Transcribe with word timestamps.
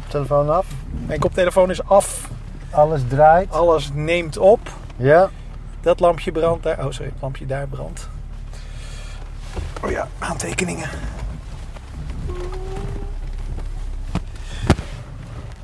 koptelefoon 0.00 0.50
af. 0.50 0.66
Mijn 1.06 1.20
koptelefoon 1.20 1.70
is 1.70 1.84
af. 1.84 2.28
Alles 2.70 3.00
draait. 3.08 3.50
Alles 3.52 3.90
neemt 3.94 4.38
op. 4.38 4.60
Ja. 4.96 5.30
Dat 5.80 6.00
lampje 6.00 6.32
brandt 6.32 6.62
daar. 6.62 6.78
Oh, 6.78 6.90
sorry. 6.90 7.10
Het 7.12 7.20
lampje 7.22 7.46
daar 7.46 7.66
brandt. 7.66 8.08
Oh 9.84 9.90
ja, 9.90 10.08
aantekeningen. 10.18 10.88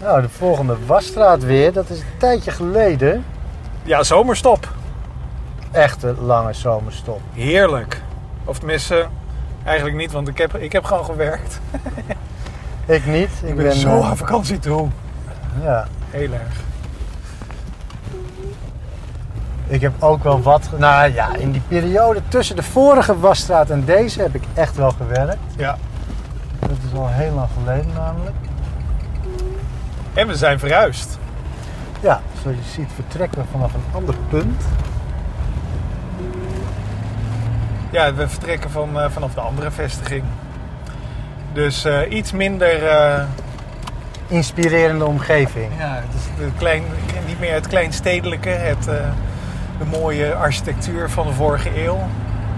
Nou, 0.01 0.23
de 0.23 0.29
volgende 0.29 0.77
wasstraat 0.87 1.45
weer. 1.45 1.73
Dat 1.73 1.91
is 1.91 1.99
een 1.99 2.19
tijdje 2.19 2.51
geleden. 2.51 3.25
Ja, 3.83 4.03
zomerstop. 4.03 4.73
Echte 5.71 6.15
lange 6.21 6.53
zomerstop. 6.53 7.21
Heerlijk. 7.33 8.03
Of 8.45 8.59
tenminste, 8.59 9.07
eigenlijk 9.65 9.97
niet, 9.97 10.13
want 10.13 10.29
ik 10.29 10.39
heb, 10.39 10.57
ik 10.57 10.73
heb 10.73 10.85
gewoon 10.85 11.05
gewerkt. 11.05 11.61
Ik 12.93 13.07
niet. 13.07 13.31
Ik, 13.43 13.49
Ik 13.49 13.57
ben, 13.57 13.75
zo 13.75 13.99
eh, 13.99 14.09
aan 14.09 14.17
vakantie 14.17 14.59
toe. 14.59 14.89
ja. 15.63 15.87
Heel 16.11 16.33
erg. 16.33 16.61
Ik 19.67 19.81
heb 19.81 19.93
ook 19.99 20.23
wel 20.23 20.43
wat. 20.43 20.69
Nou 20.79 21.13
ja, 21.13 21.35
in 21.35 21.53
die 21.53 21.63
periode 21.69 22.21
tussen 22.29 22.57
de 22.57 22.63
vorige 22.63 23.19
wasstraat 23.19 23.71
en 23.71 23.85
deze 23.85 24.21
heb 24.23 24.35
ik 24.35 24.43
echt 24.55 24.77
wel 24.77 24.91
gewerkt. 24.91 25.37
Ja. 25.57 25.77
Dat 26.59 26.71
is 26.93 26.99
al 26.99 27.09
heel 27.09 27.35
lang 27.35 27.49
geleden 27.59 27.93
namelijk. 27.95 28.37
En 30.15 30.27
we 30.27 30.37
zijn 30.37 30.59
verhuisd. 30.59 31.19
Ja, 32.01 32.21
zoals 32.43 32.57
je 32.57 32.71
ziet 32.71 32.89
vertrekken 32.95 33.41
we 33.43 33.47
vanaf 33.51 33.75
een 33.75 33.85
ander 33.95 34.15
punt. 34.29 34.63
Ja, 37.91 38.15
we 38.15 38.29
vertrekken 38.29 38.71
van, 38.71 39.01
eh, 39.01 39.11
vanaf 39.11 39.35
de 39.35 39.41
andere 39.41 39.71
vestiging. 39.71 40.25
Dus 41.53 41.85
eh, 41.85 42.11
iets 42.11 42.33
minder. 42.33 42.87
eh, 42.87 43.23
Inspirerende 44.29 45.05
omgeving. 45.05 45.71
ja, 45.79 45.95
het 45.95 46.15
is 46.15 46.45
de 46.45 46.51
klein, 46.59 46.83
niet 47.27 47.41
meer 47.41 47.55
het 47.55 47.67
kleinstedelijke, 47.67 48.49
het, 48.49 48.89
eh, 48.89 48.95
de 49.79 49.85
mooie 49.99 50.35
architectuur 50.35 51.11
van 51.11 51.27
de 51.27 51.33
vorige 51.33 51.85
eeuw. 51.85 51.99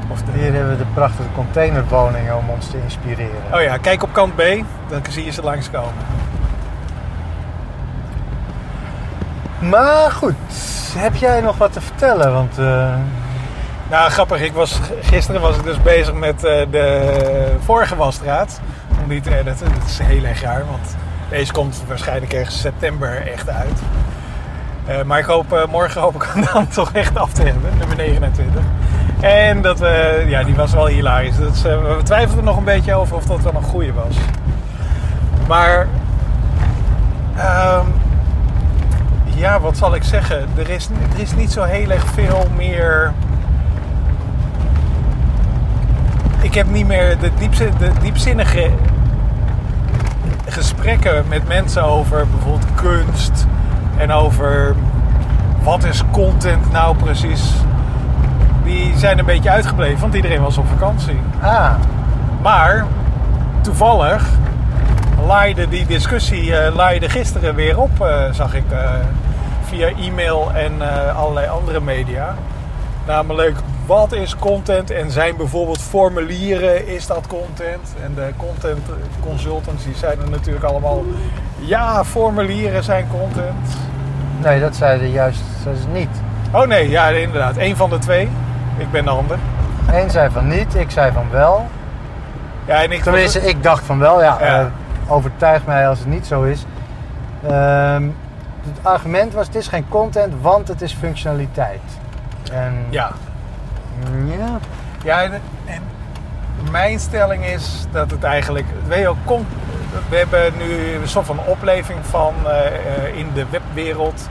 Of 0.08 0.22
de, 0.22 0.32
Hier 0.34 0.52
hebben 0.52 0.70
we 0.70 0.76
de 0.76 0.90
prachtige 0.94 1.28
containerwoningen 1.34 2.36
om 2.36 2.48
ons 2.50 2.70
te 2.70 2.76
inspireren. 2.82 3.42
Oh 3.54 3.62
ja, 3.62 3.76
kijk 3.76 4.02
op 4.02 4.12
kant 4.12 4.36
B, 4.36 4.42
dan 4.88 5.00
zie 5.10 5.24
je 5.24 5.30
ze 5.30 5.42
langskomen. 5.42 5.92
Maar 9.58 10.10
goed, 10.10 10.34
heb 10.96 11.14
jij 11.14 11.40
nog 11.40 11.56
wat 11.56 11.72
te 11.72 11.80
vertellen? 11.80 12.32
Want 12.32 12.56
Nou, 13.90 14.10
grappig. 14.10 14.40
Ik 14.40 14.52
was, 14.52 14.80
gisteren 15.02 15.40
was 15.40 15.56
ik 15.56 15.64
dus 15.64 15.82
bezig 15.82 16.14
met 16.14 16.40
de 16.40 17.56
vorige 17.64 17.96
wasstraat. 17.96 18.60
Om 19.04 19.10
die 19.10 19.20
te 19.20 19.36
editen. 19.38 19.66
Dat 19.78 19.86
is 19.86 19.98
heel 20.02 20.24
erg 20.24 20.42
raar, 20.42 20.62
want 20.70 20.96
deze 21.28 21.52
komt 21.52 21.82
waarschijnlijk 21.88 22.32
ergens 22.32 22.60
september 22.60 23.32
echt 23.32 23.50
uit. 23.50 23.82
Eh, 24.86 25.02
maar 25.02 25.18
ik 25.18 25.24
hoop, 25.24 25.52
eh, 25.52 25.66
morgen 25.66 26.00
hoop 26.00 26.14
ik 26.14 26.22
hem 26.32 26.44
dan 26.52 26.68
toch 26.68 26.92
echt 26.92 27.16
af 27.16 27.32
te 27.32 27.42
hebben, 27.42 27.70
nummer 27.78 27.96
29. 27.96 28.62
En 29.20 29.62
dat, 29.62 29.80
eh, 29.80 30.28
ja, 30.28 30.42
die 30.42 30.54
was 30.54 30.72
wel 30.72 30.86
hilarisch. 30.86 31.36
Dat 31.36 31.54
is, 31.54 31.64
eh, 31.64 31.96
we 31.96 32.02
twijfelden 32.02 32.44
nog 32.44 32.56
een 32.56 32.64
beetje 32.64 32.94
over 32.94 33.16
of 33.16 33.24
dat 33.24 33.40
wel 33.40 33.54
een 33.54 33.62
goede 33.62 33.92
was. 33.92 34.16
Maar, 35.48 35.86
ehm, 37.36 37.86
ja, 39.24 39.60
wat 39.60 39.76
zal 39.76 39.94
ik 39.94 40.02
zeggen? 40.02 40.48
Er 40.56 40.70
is, 40.70 40.88
er 41.14 41.20
is 41.20 41.34
niet 41.34 41.52
zo 41.52 41.62
heel 41.62 41.90
erg 41.90 42.06
veel 42.06 42.46
meer 42.56 43.12
ik 46.44 46.54
heb 46.54 46.70
niet 46.70 46.86
meer 46.86 47.18
de, 47.18 47.30
diepzi- 47.38 47.78
de 47.78 47.90
diepzinnige 48.00 48.70
gesprekken 50.46 51.24
met 51.28 51.48
mensen 51.48 51.84
over 51.84 52.26
bijvoorbeeld 52.28 52.74
kunst 52.74 53.46
en 53.96 54.12
over 54.12 54.74
wat 55.62 55.84
is 55.84 56.02
content 56.10 56.72
nou 56.72 56.96
precies. 56.96 57.52
Die 58.64 58.96
zijn 58.96 59.18
een 59.18 59.24
beetje 59.24 59.50
uitgebleven, 59.50 60.00
want 60.00 60.14
iedereen 60.14 60.40
was 60.42 60.58
op 60.58 60.66
vakantie. 60.66 61.20
ah, 61.40 61.74
Maar 62.42 62.86
toevallig 63.60 64.28
laaide 65.26 65.68
die 65.68 65.86
discussie 65.86 66.56
eh, 66.56 66.74
laaide 66.74 67.08
gisteren 67.08 67.54
weer 67.54 67.78
op, 67.78 68.00
eh, 68.00 68.32
zag 68.32 68.54
ik 68.54 68.70
eh, 68.70 68.90
via 69.62 69.88
e-mail 69.88 70.50
en 70.54 70.72
allerlei 71.16 71.46
andere 71.48 71.80
media. 71.80 72.34
Namelijk, 73.06 73.58
wat 73.86 74.12
is 74.12 74.36
content 74.36 74.90
en 74.90 75.10
zijn 75.10 75.36
bijvoorbeeld 75.36 75.80
formulieren, 75.80 76.86
is 76.88 77.06
dat 77.06 77.26
content? 77.26 77.94
En 78.02 78.14
de 78.14 78.30
content 78.36 78.86
consultants 79.20 79.84
die 79.84 79.94
zeiden 79.94 80.30
natuurlijk 80.30 80.64
allemaal, 80.64 81.04
ja, 81.58 82.04
formulieren 82.04 82.84
zijn 82.84 83.06
content. 83.10 83.76
nee, 84.42 84.60
dat 84.60 84.76
zeiden 84.76 85.10
juist 85.10 85.40
zeiden 85.62 85.82
ze 85.82 85.88
niet. 85.88 86.08
Oh 86.52 86.66
nee, 86.66 86.88
ja 86.88 87.08
inderdaad, 87.08 87.56
één 87.56 87.76
van 87.76 87.90
de 87.90 87.98
twee. 87.98 88.28
Ik 88.78 88.90
ben 88.90 89.04
de 89.04 89.10
ander. 89.10 89.38
Eén 89.92 90.10
zei 90.10 90.30
van 90.30 90.48
niet, 90.48 90.74
ik 90.74 90.90
zei 90.90 91.12
van 91.12 91.26
wel. 91.30 91.66
Ja, 92.66 92.82
en 92.82 92.92
ik 92.92 93.02
Tenminste, 93.02 93.40
ik 93.40 93.62
dacht 93.62 93.84
van 93.84 93.98
wel, 93.98 94.22
ja. 94.22 94.36
Ja. 94.40 94.60
eh, 94.60 94.66
overtuig 95.12 95.66
mij 95.66 95.88
als 95.88 95.98
het 95.98 96.08
niet 96.08 96.26
zo 96.26 96.42
is. 96.42 96.64
Ehm, 97.46 98.02
het 98.62 98.78
argument 98.82 99.32
was, 99.32 99.46
het 99.46 99.54
is 99.54 99.68
geen 99.68 99.88
content, 99.88 100.34
want 100.40 100.68
het 100.68 100.82
is 100.82 100.92
functionaliteit. 100.94 101.80
En 102.52 102.86
Ja, 102.90 103.10
ja, 104.38 104.58
Ja, 105.04 105.22
en, 105.22 105.40
mijn 106.70 107.00
stelling 107.00 107.44
is 107.46 107.86
dat 107.92 108.10
het 108.10 108.22
eigenlijk. 108.22 108.66
We 108.86 110.16
hebben 110.16 110.52
nu 110.58 110.94
een 110.94 111.08
soort 111.08 111.26
van 111.26 111.38
opleving 111.46 111.98
van 112.02 112.34
eh, 112.46 113.18
in 113.18 113.26
de 113.34 113.44
webwereld. 113.50 114.28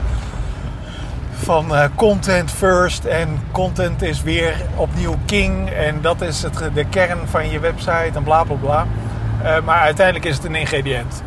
Van 1.34 1.76
eh, 1.76 1.86
content 1.96 2.52
first 2.52 3.06
en 3.06 3.40
content 3.52 4.02
is 4.02 4.22
weer 4.22 4.56
opnieuw 4.76 5.16
king. 5.26 5.70
En 5.70 6.02
dat 6.02 6.22
is 6.22 6.44
het, 6.44 6.62
de 6.74 6.86
kern 6.86 7.28
van 7.28 7.50
je 7.50 7.60
website 7.60 8.12
en 8.14 8.24
bla 8.24 8.44
bla 8.44 8.56
bla. 8.56 8.86
Eh, 9.44 9.62
maar 9.64 9.80
uiteindelijk 9.80 10.26
is 10.26 10.36
het 10.36 10.46
een 10.46 10.56
ingrediënt. 10.56 11.24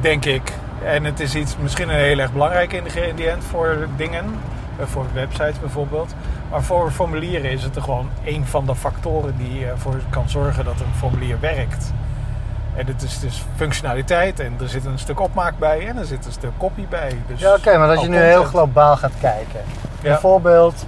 Denk 0.00 0.24
ik. 0.24 0.52
En 0.84 1.04
het 1.04 1.20
is 1.20 1.34
iets, 1.34 1.56
misschien 1.62 1.88
een 1.88 1.94
heel 1.94 2.18
erg 2.18 2.32
belangrijk 2.32 2.72
ingrediënt 2.72 3.44
voor 3.44 3.88
dingen. 3.96 4.24
Eh, 4.80 4.86
Voor 4.86 5.06
websites 5.12 5.60
bijvoorbeeld. 5.60 6.14
Maar 6.50 6.62
voor 6.62 6.90
formulieren 6.90 7.50
is 7.50 7.62
het 7.62 7.76
er 7.76 7.82
gewoon 7.82 8.08
een 8.24 8.46
van 8.46 8.66
de 8.66 8.74
factoren 8.74 9.36
die 9.36 9.66
ervoor 9.66 10.00
kan 10.10 10.28
zorgen 10.28 10.64
dat 10.64 10.80
een 10.80 10.94
formulier 10.96 11.40
werkt. 11.40 11.92
En 12.76 12.86
het 12.86 13.02
is 13.02 13.18
dus 13.18 13.44
functionaliteit 13.56 14.40
en 14.40 14.52
er 14.60 14.68
zit 14.68 14.84
een 14.84 14.98
stuk 14.98 15.20
opmaak 15.20 15.58
bij 15.58 15.88
en 15.88 15.96
er 15.96 16.04
zit 16.04 16.26
een 16.26 16.32
stuk 16.32 16.50
copy 16.58 16.86
bij. 16.88 17.16
Dus 17.26 17.40
ja 17.40 17.54
oké, 17.54 17.78
maar 17.78 17.88
als 17.88 18.00
je 18.00 18.08
nu 18.08 18.16
heel 18.16 18.44
globaal 18.44 18.96
gaat 18.96 19.12
kijken. 19.20 19.60
Ja. 20.00 20.08
Bijvoorbeeld, 20.08 20.86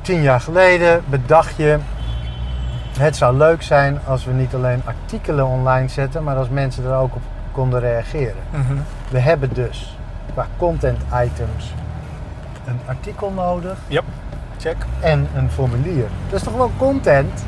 tien 0.00 0.22
jaar 0.22 0.40
geleden 0.40 1.02
bedacht 1.06 1.56
je... 1.56 1.78
Het 2.98 3.16
zou 3.16 3.36
leuk 3.36 3.62
zijn 3.62 3.98
als 4.06 4.24
we 4.24 4.32
niet 4.32 4.54
alleen 4.54 4.82
artikelen 4.84 5.46
online 5.46 5.88
zetten, 5.88 6.24
maar 6.24 6.36
als 6.36 6.48
mensen 6.48 6.84
er 6.84 6.94
ook 6.94 7.14
op 7.14 7.22
konden 7.52 7.80
reageren. 7.80 8.42
Mhm. 8.50 8.74
We 9.10 9.18
hebben 9.18 9.50
dus 9.52 9.96
qua 10.32 10.46
content 10.56 11.00
items 11.24 11.72
een 12.66 12.80
artikel 12.86 13.30
nodig 13.30 13.76
Yep, 13.86 14.04
check. 14.58 14.76
en 15.00 15.28
een 15.34 15.50
formulier. 15.50 16.06
Dat 16.28 16.38
is 16.38 16.42
toch 16.42 16.52
gewoon 16.52 16.72
content? 16.78 17.44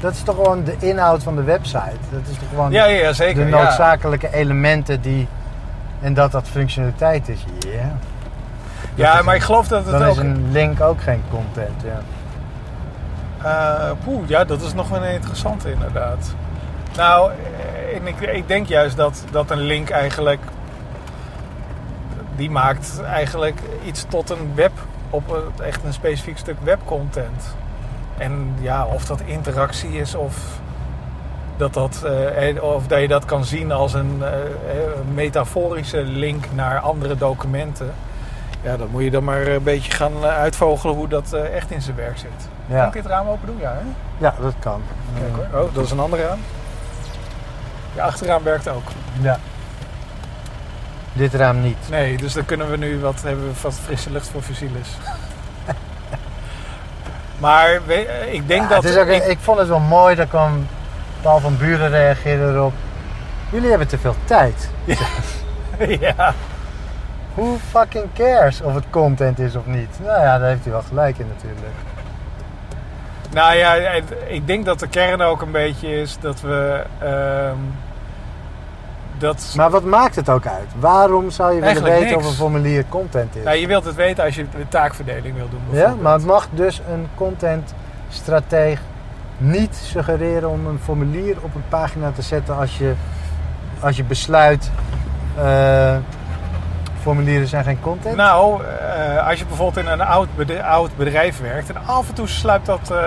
Dat 0.00 0.12
is 0.12 0.22
toch 0.22 0.34
gewoon 0.34 0.64
de 0.64 0.74
inhoud 0.78 1.22
van 1.22 1.36
de 1.36 1.42
website? 1.42 1.96
Dat 2.10 2.20
is 2.30 2.38
toch 2.38 2.48
gewoon 2.48 2.70
Ja, 2.70 2.84
ja, 2.84 2.98
ja, 3.02 3.12
zeker. 3.12 3.44
de 3.44 3.50
ja. 3.50 3.62
noodzakelijke 3.62 4.34
elementen 4.34 5.00
die... 5.00 5.28
En 6.00 6.14
dat 6.14 6.32
dat 6.32 6.48
functionaliteit 6.48 7.28
is, 7.28 7.44
ja. 7.58 7.70
Ja, 8.94 9.18
is 9.18 9.24
maar 9.24 9.34
een- 9.34 9.40
ik 9.40 9.46
geloof 9.46 9.68
dat 9.68 9.84
het 9.86 9.92
Dan 9.98 10.02
ook... 10.08 10.10
is 10.10 10.18
een 10.18 10.48
link 10.52 10.80
ook 10.80 11.02
geen 11.02 11.22
content, 11.30 11.82
ja. 11.84 12.00
Poeh, 14.04 14.28
ja, 14.28 14.44
dat 14.44 14.62
is 14.62 14.74
nog 14.74 14.88
wel 14.88 15.02
een 15.04 15.12
interessante 15.14 15.72
inderdaad. 15.72 16.34
Nou, 16.96 17.30
eh, 17.30 17.96
en 17.96 18.06
ik, 18.06 18.20
ik 18.20 18.48
denk 18.48 18.66
juist 18.66 18.96
dat, 18.96 19.24
dat 19.30 19.50
een 19.50 19.60
link 19.60 19.90
eigenlijk... 19.90 20.40
Die 22.36 22.50
maakt 22.50 23.00
eigenlijk 23.02 23.60
iets 23.84 24.04
tot 24.08 24.30
een 24.30 24.52
web... 24.54 24.72
Op 25.10 25.30
een- 25.30 25.64
echt 25.64 25.84
een 25.84 25.92
specifiek 25.92 26.38
stuk 26.38 26.56
webcontent. 26.62 27.54
En 28.18 28.54
ja, 28.60 28.84
of 28.84 29.04
dat 29.06 29.20
interactie 29.24 29.90
is 29.92 30.14
of... 30.14 30.36
Dat 31.56 31.74
dat, 31.74 32.02
eh, 32.04 32.48
eh, 32.48 32.62
of 32.62 32.86
dat 32.86 33.00
je 33.00 33.08
dat 33.08 33.24
kan 33.24 33.44
zien 33.44 33.72
als 33.72 33.94
een 33.94 34.18
eh, 34.22 34.28
eh, 34.32 34.36
metaforische 35.14 36.02
link 36.02 36.44
naar 36.54 36.78
andere 36.80 37.16
documenten. 37.16 37.92
Ja, 38.62 38.76
dan 38.76 38.88
moet 38.90 39.02
je 39.02 39.10
dan 39.10 39.24
maar 39.24 39.46
een 39.46 39.62
beetje 39.62 39.90
gaan 39.92 40.24
uitvogelen 40.24 40.94
hoe 40.94 41.08
dat 41.08 41.32
eh, 41.32 41.54
echt 41.56 41.70
in 41.70 41.82
zijn 41.82 41.96
werk 41.96 42.18
zit. 42.18 42.48
Kan 42.68 42.76
Ja, 42.76 42.86
ik 42.86 42.92
dit 42.92 43.06
raam 43.06 43.26
open 43.28 43.46
doen? 43.46 43.58
Ja, 43.60 43.72
hè? 43.72 43.80
ja 44.26 44.34
dat 44.40 44.54
kan. 44.58 44.82
Kijk 45.18 45.50
hoor. 45.52 45.62
Oh, 45.62 45.74
dat 45.74 45.84
is 45.84 45.90
een 45.90 45.98
ander 46.00 46.18
raam. 46.20 46.38
Je 47.94 48.02
achterraam 48.02 48.42
werkt 48.42 48.68
ook. 48.68 48.82
Ja. 49.20 49.38
Dit 51.16 51.34
raam 51.34 51.60
niet. 51.60 51.76
Nee, 51.90 52.16
dus 52.16 52.32
dan 52.32 52.44
kunnen 52.44 52.70
we 52.70 52.76
nu 52.76 53.00
wat 53.00 53.22
hebben 53.22 53.44
we 53.46 53.52
wat 53.62 53.74
frisse 53.84 54.10
lucht 54.10 54.28
voor 54.28 54.42
Fusilis. 54.42 54.88
maar 57.38 57.80
eh, 57.88 58.32
ik 58.34 58.48
denk 58.48 58.62
Ja, 58.62 58.68
dat 58.68 58.82
het 58.82 58.92
is 58.92 58.98
ook, 58.98 59.06
ik- 59.08 59.24
ik, 59.26 59.38
vond 59.40 59.58
het 59.58 59.68
wel 59.68 59.78
mooi, 59.80 60.14
daar 60.14 60.26
kwam 60.26 60.66
Paul 61.22 61.40
van 61.40 61.56
Buren 61.56 61.90
reageerde 61.90 62.44
erop. 62.52 62.72
Jullie 63.52 63.68
hebben 63.68 63.88
te 63.88 63.98
veel 63.98 64.14
tijd. 64.24 64.70
ja. 66.00 66.34
Who 67.34 67.56
fucking 67.70 68.04
cares 68.14 68.60
of 68.60 68.74
het 68.74 68.84
content 68.90 69.38
is 69.38 69.54
of 69.56 69.66
niet? 69.66 69.98
Nou 70.02 70.20
ja, 70.22 70.38
daar 70.38 70.48
heeft 70.48 70.62
hij 70.64 70.72
wel 70.72 70.82
gelijk 70.82 71.18
in 71.18 71.26
natuurlijk. 71.36 71.72
Nou 73.32 73.54
ja, 73.54 73.74
ik 74.26 74.46
denk 74.46 74.64
dat 74.64 74.78
de 74.78 74.88
kern 74.88 75.22
ook 75.22 75.42
een 75.42 75.50
beetje 75.50 76.00
is 76.00 76.16
dat 76.20 76.40
we. 76.40 76.82
ehm, 76.98 77.56
dat, 79.18 79.52
Maar 79.56 79.70
wat 79.70 79.84
maakt 79.84 80.16
het 80.16 80.28
ook 80.28 80.46
uit? 80.46 80.68
Waarom 80.78 81.30
zou 81.30 81.54
je 81.54 81.60
willen 81.60 81.82
weten 81.82 82.16
of 82.16 82.26
een 82.26 82.32
formulier 82.32 82.84
content 82.88 83.36
is? 83.36 83.44
nou, 83.44 83.56
je 83.56 83.66
wilt 83.66 83.84
het 83.84 83.94
weten 83.94 84.24
als 84.24 84.34
je 84.34 84.46
de 84.50 84.68
taakverdeling 84.68 85.36
wil 85.36 85.48
doen. 85.48 85.78
ja, 85.78 85.94
maar 86.00 86.12
het 86.12 86.24
mag 86.24 86.48
dus 86.50 86.80
een 86.90 87.08
contentstrateeg 87.14 88.80
niet 89.36 89.74
suggereren 89.74 90.50
om 90.50 90.66
een 90.66 90.78
formulier 90.82 91.36
op 91.40 91.54
een 91.54 91.64
pagina 91.68 92.10
te 92.10 92.22
zetten 92.22 92.56
als 92.56 92.78
je, 92.78 92.94
als 93.80 93.96
je 93.96 94.04
besluit 94.04 94.70
eh, 95.38 95.96
formulieren 97.00 97.46
zijn 97.46 97.64
geen 97.64 97.80
content. 97.80 98.16
Nou, 98.16 98.62
eh, 98.64 99.28
als 99.28 99.38
je 99.38 99.46
bijvoorbeeld 99.46 99.86
in 99.86 99.92
een 99.92 100.00
oud 100.00 100.28
bedrijf, 100.36 100.62
oud 100.62 100.96
bedrijf 100.96 101.40
werkt 101.40 101.68
en 101.68 101.86
af 101.86 102.08
en 102.08 102.14
toe 102.14 102.28
sluipt 102.28 102.66
dat 102.66 102.90
eh, 102.90 102.98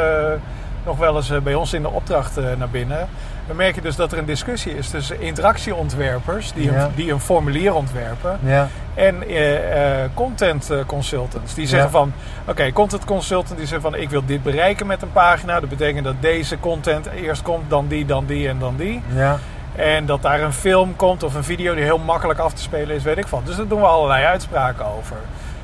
nog 0.85 0.97
wel 0.97 1.15
eens 1.15 1.31
bij 1.43 1.55
ons 1.55 1.73
in 1.73 1.81
de 1.81 1.89
opdracht 1.89 2.35
naar 2.57 2.69
binnen. 2.69 3.07
Dan 3.47 3.55
merk 3.55 3.75
je 3.75 3.81
dus 3.81 3.95
dat 3.95 4.11
er 4.11 4.17
een 4.17 4.25
discussie 4.25 4.77
is 4.77 4.89
tussen 4.89 5.21
interactieontwerpers 5.21 6.53
die, 6.53 6.71
Ja. 6.71 6.83
een, 6.83 6.91
die 6.95 7.11
een 7.11 7.19
formulier 7.19 7.73
ontwerpen 7.73 8.39
Ja, 8.43 8.67
en 8.93 9.27
eh, 9.27 10.03
eh, 10.03 10.09
content 10.13 10.69
eh, 10.69 10.77
consultants. 10.85 11.53
Die 11.53 11.67
zeggen 11.67 11.87
Ja. 11.91 11.97
van, 11.97 12.13
oké, 12.47 12.71
content 12.71 13.05
consultant 13.05 13.57
die 13.57 13.67
zegt 13.67 13.81
van 13.81 13.95
ik 13.95 14.09
wil 14.09 14.25
dit 14.25 14.43
bereiken 14.43 14.87
met 14.87 15.01
een 15.01 15.11
pagina. 15.11 15.59
Dat 15.59 15.69
betekent 15.69 16.03
dat 16.03 16.15
deze 16.19 16.59
content 16.59 17.05
eerst 17.05 17.41
komt, 17.41 17.69
dan 17.69 17.87
die, 17.87 18.05
dan 18.05 18.25
die 18.25 18.47
en 18.49 18.59
dan 18.59 18.75
die. 18.77 19.01
ja, 19.13 19.37
En 19.75 20.05
dat 20.05 20.21
daar 20.21 20.41
een 20.41 20.53
film 20.53 20.95
komt 20.95 21.23
of 21.23 21.35
een 21.35 21.43
video 21.43 21.73
die 21.75 21.83
heel 21.83 21.97
makkelijk 21.97 22.39
af 22.39 22.53
te 22.53 22.61
spelen 22.61 22.95
is, 22.95 23.03
weet 23.03 23.17
ik 23.17 23.27
van. 23.27 23.41
Dus 23.45 23.55
daar 23.55 23.67
doen 23.67 23.79
we 23.79 23.85
allerlei 23.87 24.23
uitspraken 24.25 24.85
over. 24.85 25.17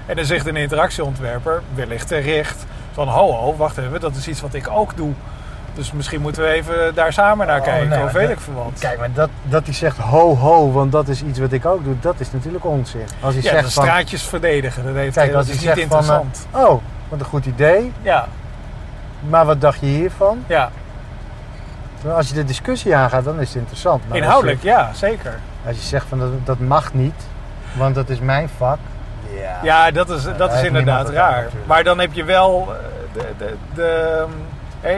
En 0.05 0.15
dan 0.15 0.25
zegt 0.25 0.45
een 0.47 0.55
interactieontwerper, 0.55 1.61
wellicht 1.75 2.07
terecht, 2.07 2.65
van 2.91 3.07
ho 3.07 3.31
ho, 3.31 3.55
wacht 3.55 3.77
even, 3.77 3.99
dat 3.99 4.15
is 4.15 4.27
iets 4.27 4.41
wat 4.41 4.53
ik 4.53 4.69
ook 4.69 4.95
doe. 4.97 5.11
Dus 5.73 5.91
misschien 5.91 6.21
moeten 6.21 6.41
we 6.43 6.47
even 6.49 6.95
daar 6.95 7.13
samen 7.13 7.47
naar 7.47 7.59
Oh, 7.59 7.65
kijken, 7.65 7.89
nou, 7.89 8.05
of 8.05 8.11
weet 8.11 8.29
ik 8.29 8.39
veel 8.39 8.53
wat. 8.53 8.71
Kijk, 8.79 8.99
maar 8.99 9.11
dat, 9.13 9.29
dat 9.43 9.65
hij 9.65 9.73
zegt 9.73 9.97
ho 9.97 10.35
ho, 10.35 10.71
want 10.71 10.91
dat 10.91 11.07
is 11.07 11.23
iets 11.23 11.39
wat 11.39 11.51
ik 11.51 11.65
ook 11.65 11.83
doe, 11.83 11.99
dat 11.99 12.15
is 12.17 12.31
natuurlijk 12.31 12.65
onzin. 12.65 13.05
Als 13.21 13.33
hij 13.33 13.43
ja, 13.43 13.49
de 13.51 13.57
zegt 13.59 13.73
van, 13.73 13.83
straatjes 13.83 14.23
verdedigen, 14.23 14.85
dat, 14.85 14.95
heeft, 14.95 15.15
kijk, 15.15 15.31
dat 15.31 15.43
is 15.43 15.49
niet 15.51 15.59
zegt 15.59 15.73
van, 15.73 15.81
eh, 15.81 15.89
interessant. 15.89 16.47
oh, 16.51 16.81
wat 17.09 17.19
een 17.19 17.25
goed 17.25 17.45
idee, 17.45 17.91
ja, 18.01 18.27
maar 19.29 19.45
wat 19.45 19.61
dacht 19.61 19.79
je 19.79 19.85
hiervan? 19.85 20.43
ja, 20.47 20.69
Als 22.15 22.27
je 22.27 22.33
de 22.33 22.43
discussie 22.43 22.95
aangaat, 22.95 23.23
dan 23.23 23.39
is 23.39 23.47
het 23.47 23.57
interessant. 23.57 23.99
Maar 24.01 24.07
als 24.09 24.17
je- 24.17 24.23
inhoudelijk, 24.23 24.63
ja, 24.63 24.89
zeker. 24.93 25.39
Als 25.67 25.75
je 25.75 25.83
zegt 25.83 26.05
van 26.09 26.19
dat, 26.19 26.29
dat 26.43 26.59
mag 26.59 26.93
niet, 26.93 27.27
want 27.77 27.95
dat 27.95 28.09
is 28.09 28.19
mijn 28.19 28.49
vak. 28.57 28.77
Ja. 29.41 29.59
Ja, 29.63 29.91
dat 29.91 30.09
is, 30.09 30.23
dat 30.37 30.53
is 30.53 30.63
inderdaad 30.63 31.07
aan, 31.07 31.13
raar. 31.13 31.47
Maar 31.65 31.83
dan 31.83 31.99
heb 31.99 32.13
je 32.13 32.23
wel 32.23 32.67
eh, 32.69 32.75
de... 33.13 33.27
de, 33.37 33.53
de 33.75 34.17
eh, 34.27 34.31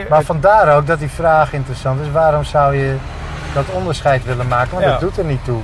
Maar 0.08 0.22
vandaar 0.22 0.76
ook 0.76 0.86
dat 0.86 0.98
die 0.98 1.10
vraag 1.10 1.52
interessant 1.52 2.00
is. 2.00 2.10
Waarom 2.10 2.44
zou 2.44 2.76
je 2.76 2.96
dat 3.54 3.64
onderscheid 3.72 4.24
willen 4.24 4.48
maken? 4.48 4.70
Want 4.72 4.84
Ja. 4.84 4.90
dat 4.90 5.00
doet 5.00 5.18
er 5.18 5.24
niet 5.24 5.44
toe. 5.44 5.60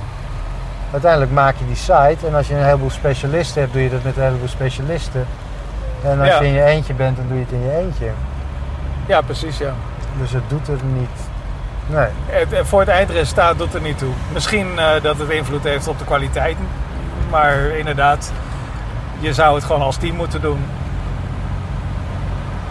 Uiteindelijk 0.91 1.31
maak 1.31 1.55
je 1.57 1.65
die 1.67 1.75
site 1.75 2.27
en 2.27 2.35
als 2.35 2.47
je 2.47 2.53
een 2.55 2.63
heleboel 2.63 2.89
specialisten 2.89 3.61
hebt, 3.61 3.73
doe 3.73 3.81
je 3.83 3.89
dat 3.89 4.03
met 4.03 4.17
een 4.17 4.23
heleboel 4.23 4.47
specialisten. 4.47 5.25
En 6.03 6.19
als 6.19 6.27
Ja. 6.29 6.39
je 6.41 6.47
in 6.47 6.53
je 6.53 6.63
eentje 6.63 6.93
bent, 6.93 7.17
dan 7.17 7.25
doe 7.27 7.37
je 7.37 7.43
het 7.43 7.51
in 7.53 7.61
je 7.63 7.77
eentje. 7.77 8.09
ja, 9.05 9.21
precies, 9.21 9.57
ja. 9.57 9.73
Dus 10.19 10.31
het 10.31 10.43
doet 10.47 10.67
er 10.67 10.77
niet. 10.83 11.09
Nee. 11.87 12.07
Het, 12.25 12.53
eh, 12.53 12.59
voor 12.63 12.79
het 12.79 12.89
eindresultaat 12.89 13.57
doet 13.57 13.73
er 13.73 13.81
niet 13.81 13.97
toe. 13.97 14.13
Misschien 14.33 14.79
eh, 14.79 15.01
dat 15.01 15.17
het 15.19 15.29
invloed 15.29 15.63
heeft 15.63 15.87
op 15.87 15.99
de 15.99 16.05
kwaliteit. 16.05 16.55
Maar 17.29 17.55
inderdaad, 17.57 18.31
je 19.19 19.33
zou 19.33 19.55
het 19.55 19.63
gewoon 19.63 19.81
als 19.81 19.95
team 19.97 20.15
moeten 20.15 20.41
doen. 20.41 20.65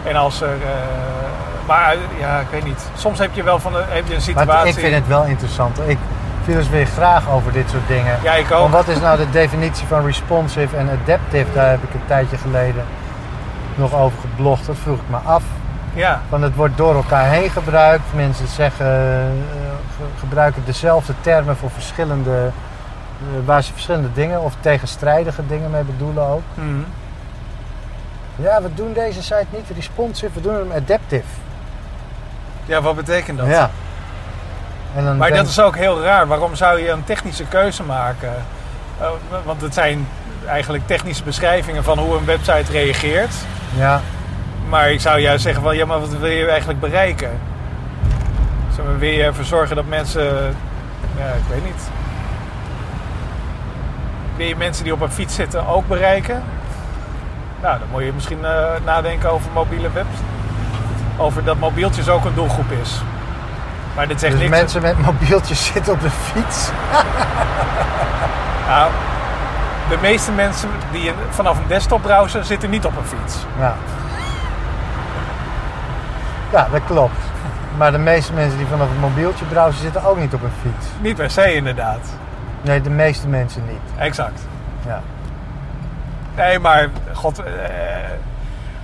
En 0.05 0.17
als 0.17 0.41
er... 0.41 0.49
eh, 0.49 1.67
maar 1.67 1.97
ja, 2.19 2.39
ik 2.41 2.47
weet 2.51 2.65
niet. 2.65 2.83
Soms 2.97 3.19
heb 3.19 3.31
je 3.35 3.43
wel 3.43 3.59
van 3.59 3.73
de, 3.73 3.85
heb 3.89 4.07
je 4.09 4.15
een 4.15 4.21
situatie... 4.21 4.53
Maar 4.53 4.67
ik 4.67 4.75
vind 4.75 4.95
het 4.95 5.07
wel 5.07 5.25
interessant. 5.25 5.79
Ik 5.87 5.99
filosofeer 6.45 6.87
graag 6.87 7.31
over 7.31 7.53
dit 7.53 7.71
soort 7.71 7.87
dingen. 7.89 8.19
Ja, 8.23 8.33
ik 8.35 8.51
ook. 8.53 8.71
wat 8.71 8.89
is 8.89 9.01
nou 9.01 9.17
de 9.17 9.31
definitie 9.31 9.87
van 9.87 10.05
responsive 10.05 10.77
en 10.77 10.89
adaptive? 11.03 11.47
Daar 11.55 11.71
heb 11.71 11.83
ik 11.83 11.95
een 11.95 12.07
tijdje 12.07 12.37
geleden 12.37 12.85
nog 13.75 13.95
over 13.95 14.19
geblogd. 14.21 14.67
Dat 14.67 14.77
vroeg 14.83 14.97
ik 14.97 15.09
me 15.11 15.17
af. 15.25 15.43
Ja, 15.95 16.21
Van 16.29 16.43
het 16.43 16.55
wordt 16.55 16.77
door 16.77 16.95
elkaar 16.95 17.25
heen 17.29 17.51
gebruikt. 17.51 18.03
Mensen 18.15 18.47
zeggen, 18.49 18.87
eh, 18.87 18.93
ge- 19.97 20.19
gebruiken 20.19 20.63
dezelfde 20.67 21.13
termen 21.21 21.57
voor 21.57 21.71
verschillende, 21.71 22.31
eh, 22.41 23.47
waar 23.47 23.63
ze 23.63 23.73
verschillende 23.73 24.13
dingen 24.15 24.41
of 24.41 24.55
tegenstrijdige 24.61 25.43
dingen 25.47 25.71
mee 25.71 25.83
bedoelen 25.83 26.27
ook. 26.27 26.43
Mhm. 26.55 26.67
Ja, 28.43 28.63
we 28.63 28.75
doen 28.75 28.93
deze 28.93 29.23
site 29.23 29.47
niet 29.51 29.71
responsive, 29.75 30.31
we 30.35 30.41
doen 30.41 30.55
hem 30.55 30.73
adaptive. 30.73 31.25
ja 32.65 32.81
wat 32.81 32.97
betekent 32.97 33.39
dat? 33.39 33.47
Ja. 33.47 33.71
En 34.97 35.05
dan 35.05 35.17
Maar 35.17 35.29
denk- 35.29 35.41
dat 35.41 35.51
is 35.51 35.61
ook 35.61 35.77
heel 35.77 36.03
raar. 36.03 36.27
Waarom 36.27 36.55
zou 36.55 36.81
je 36.81 36.91
een 36.91 37.05
technische 37.05 37.45
keuze 37.45 37.83
maken? 37.83 38.33
Eh, 39.01 39.07
want 39.45 39.61
het 39.61 39.75
zijn 39.75 40.09
eigenlijk 40.47 40.87
technische 40.87 41.23
beschrijvingen 41.25 41.85
van 41.85 41.99
hoe 41.99 42.17
een 42.17 42.25
website 42.25 42.73
reageert. 42.73 43.35
Ja, 43.77 44.01
Maar 44.69 44.91
ik 44.91 45.01
zou 45.01 45.19
juist 45.21 45.43
zeggen 45.43 45.63
van, 45.63 45.77
ja, 45.77 45.87
maar 45.87 46.01
wat 46.01 46.09
wil 46.09 46.31
je 46.31 46.47
eigenlijk 46.49 46.81
bereiken? 46.81 47.31
Maar, 48.77 48.99
wil 48.99 49.11
je 49.11 49.23
ervoor 49.23 49.45
zorgen 49.45 49.77
dat 49.77 49.87
mensen, 49.87 50.25
ja, 51.19 51.27
ik 51.27 51.45
weet 51.49 51.65
niet. 51.65 51.83
Wil 54.37 54.47
je 54.47 54.57
mensen 54.57 54.85
die 54.85 54.93
op 54.93 55.01
een 55.01 55.11
fiets 55.11 55.35
zitten 55.35 55.67
ook 55.67 55.89
bereiken? 55.89 56.43
Nou, 57.63 57.79
dan 57.79 57.89
moet 57.91 58.03
je 58.05 58.13
misschien 58.13 58.45
eh, 58.45 58.65
nadenken 58.85 59.31
over 59.31 59.51
mobiele 59.53 59.91
webs. 59.91 60.17
Over 61.17 61.45
dat 61.45 61.59
mobieltjes 61.59 62.09
ook 62.09 62.25
een 62.25 62.35
doelgroep 62.35 62.71
is. 62.83 63.03
Maar 63.97 64.09
dit 64.09 64.21
zegt 64.21 64.33
dus 64.33 64.41
niks. 64.43 64.57
mensen 64.57 64.83
met 64.83 64.99
mobieltjes 64.99 65.67
zitten 65.73 65.93
op 65.93 66.01
de 66.01 66.11
fiets. 66.11 66.69
Nou, 68.69 68.91
de 69.89 69.97
meeste 70.01 70.33
mensen 70.33 70.69
die 70.93 71.13
vanaf 71.31 71.59
een 71.59 71.67
desktop 71.67 72.03
browsen 72.03 72.45
zitten 72.45 72.71
niet 72.71 72.85
op 72.85 72.97
een 72.97 73.19
fiets. 73.19 73.37
Ja. 73.59 73.75
Ja, 76.53 76.69
dat 76.71 76.81
klopt. 76.87 77.17
Maar 77.77 77.93
de 77.93 77.99
meeste 77.99 78.33
mensen 78.33 78.59
die 78.59 78.67
vanaf 78.67 78.91
een 78.91 79.01
mobieltje 79.01 79.45
browsen 79.45 79.81
zitten 79.81 80.05
ook 80.05 80.19
niet 80.19 80.35
op 80.35 80.43
een 80.43 80.53
fiets. 80.63 80.87
Niet 81.01 81.17
per 81.17 81.31
se 81.31 81.55
inderdaad. 81.55 82.09
Nee, 82.61 82.81
de 82.81 82.91
meeste 82.91 83.29
mensen 83.29 83.63
niet. 83.67 83.99
Exact. 83.99 84.41
Ja. 84.87 85.01
Nee, 86.37 86.59
maar 86.59 86.89
god, 87.13 87.39
eh, 87.39 87.53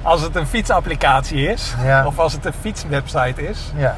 als 0.02 0.20
het 0.22 0.36
een 0.36 0.46
fietsapplicatie 0.46 1.48
is, 1.48 1.74
Ja. 1.84 2.06
of 2.06 2.18
als 2.18 2.32
het 2.32 2.44
een 2.44 2.52
fietswebsite 2.60 3.48
is, 3.48 3.72
Ja. 3.76 3.94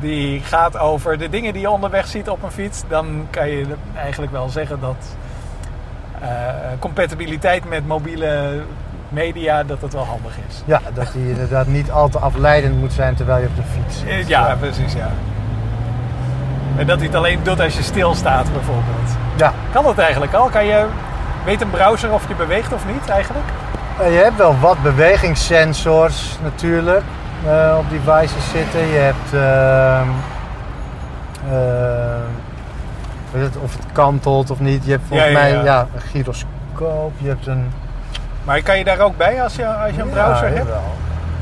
die 0.00 0.40
gaat 0.40 0.78
over 0.78 1.18
de 1.18 1.28
dingen 1.28 1.52
die 1.52 1.62
je 1.62 1.70
onderweg 1.70 2.06
ziet 2.06 2.28
op 2.28 2.42
een 2.42 2.50
fiets, 2.50 2.82
dan 2.88 3.26
kan 3.30 3.48
je 3.48 3.66
eigenlijk 3.96 4.32
wel 4.32 4.48
zeggen 4.48 4.80
dat 4.80 4.96
eh, 6.20 6.28
compatibiliteit 6.78 7.68
met 7.68 7.86
mobiele 7.86 8.62
media, 9.08 9.62
dat 9.64 9.80
het 9.80 9.92
wel 9.92 10.04
handig 10.04 10.32
is. 10.48 10.62
Ja, 10.64 10.80
dat 10.94 11.12
hij 11.12 11.22
inderdaad 11.22 11.66
niet 11.66 11.90
al 11.90 12.08
te 12.08 12.18
afleidend 12.18 12.78
moet 12.80 12.92
zijn 12.92 13.14
terwijl 13.14 13.38
je 13.40 13.46
op 13.46 13.56
de 13.56 13.62
fiets 13.74 13.98
zit. 13.98 14.08
Eh, 14.08 14.28
Ja, 14.28 14.56
precies, 14.60 14.92
ja. 14.92 15.08
En 16.76 16.86
dat 16.86 16.96
hij 16.98 17.06
het 17.06 17.16
alleen 17.16 17.40
doet 17.42 17.60
als 17.60 17.76
je 17.76 17.82
stilstaat, 17.82 18.52
bijvoorbeeld. 18.52 19.16
Ja. 19.36 19.52
Kan 19.72 19.84
dat 19.84 19.98
eigenlijk 19.98 20.32
al? 20.32 20.48
Kan 20.48 20.64
je, 20.66 20.86
weet 21.44 21.60
een 21.60 21.70
browser 21.70 22.12
of 22.12 22.28
je 22.28 22.34
beweegt 22.34 22.72
of 22.72 22.86
niet 22.86 23.08
eigenlijk? 23.08 23.44
Eh, 24.00 24.14
Je 24.16 24.22
hebt 24.22 24.36
wel 24.36 24.58
wat 24.60 24.82
bewegingssensors 24.82 26.38
natuurlijk 26.42 27.02
eh, 27.46 27.76
op 27.78 27.84
devices 27.90 28.50
zitten. 28.50 28.80
Je 28.86 28.98
hebt 28.98 29.32
ehm, 29.32 30.08
ehm, 31.50 32.20
weet 33.32 33.42
het, 33.42 33.56
of 33.56 33.72
het 33.72 33.84
kantelt 33.92 34.50
of 34.50 34.60
niet. 34.60 34.84
Je 34.84 34.90
hebt 34.90 35.02
volgens 35.08 35.30
Ja, 35.30 35.38
ja, 35.38 35.52
mij 35.54 35.64
ja. 35.64 35.86
een 35.94 36.00
gyroscoop. 36.00 37.12
Je 37.18 37.28
hebt 37.28 37.46
een 37.46 37.70
Maar 38.44 38.62
kan 38.62 38.78
je 38.78 38.84
daar 38.84 38.98
ook 39.00 39.16
bij 39.16 39.42
als 39.42 39.56
je, 39.56 39.66
als 39.66 39.94
je 39.94 40.02
een 40.02 40.10
browser 40.10 40.48
hebt? 40.56 40.70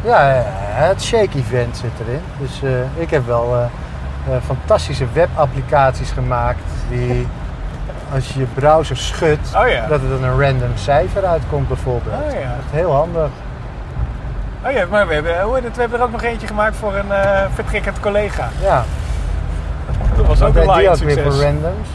Ja, 0.05 0.43
het 0.73 1.03
shake 1.03 1.39
event 1.39 1.77
zit 1.77 1.91
erin. 2.07 2.21
Dus 2.39 2.63
eh, 2.63 3.03
ik 3.03 3.11
heb 3.11 3.27
wel 3.27 3.55
eh, 3.55 4.35
eh, 4.35 4.43
fantastische 4.47 5.05
webapplicaties 5.13 6.11
gemaakt 6.11 6.63
die 6.89 7.27
als 8.15 8.29
je 8.33 8.39
je 8.39 8.47
browser 8.55 8.97
schudt, 8.97 9.49
Oh 9.57 9.69
ja. 9.69 9.87
dat 9.87 10.01
er 10.03 10.09
dan 10.09 10.25
een 10.25 10.41
random 10.41 10.71
cijfer 10.77 11.25
uitkomt 11.27 11.69
bijvoorbeeld. 11.69 12.15
Oh 12.27 12.33
ja. 12.33 12.39
Echt 12.41 12.71
heel 12.71 12.93
handig. 12.95 13.29
Oh 14.67 14.73
ja, 14.73 14.85
maar 14.91 15.07
we 15.07 15.15
hebben, 15.15 15.43
hoe 15.43 15.55
heet 15.55 15.65
het, 15.65 15.75
we 15.75 15.81
hebben 15.81 15.99
er 15.99 16.05
ook 16.05 16.13
nog 16.13 16.23
eentje 16.23 16.47
gemaakt 16.47 16.77
voor 16.77 16.95
een 16.95 17.13
eh, 17.13 17.41
vertrekkend 17.55 18.01
collega. 18.01 18.49
Ja, 18.63 18.85
Dat 20.17 20.27
was 20.27 20.43
ook 20.43 20.55
een 20.57 20.71
live 20.71 20.91
ook 20.91 20.97
weer 20.97 21.23
voor 21.23 21.33
succes. 21.33 21.43
randoms? 21.45 21.89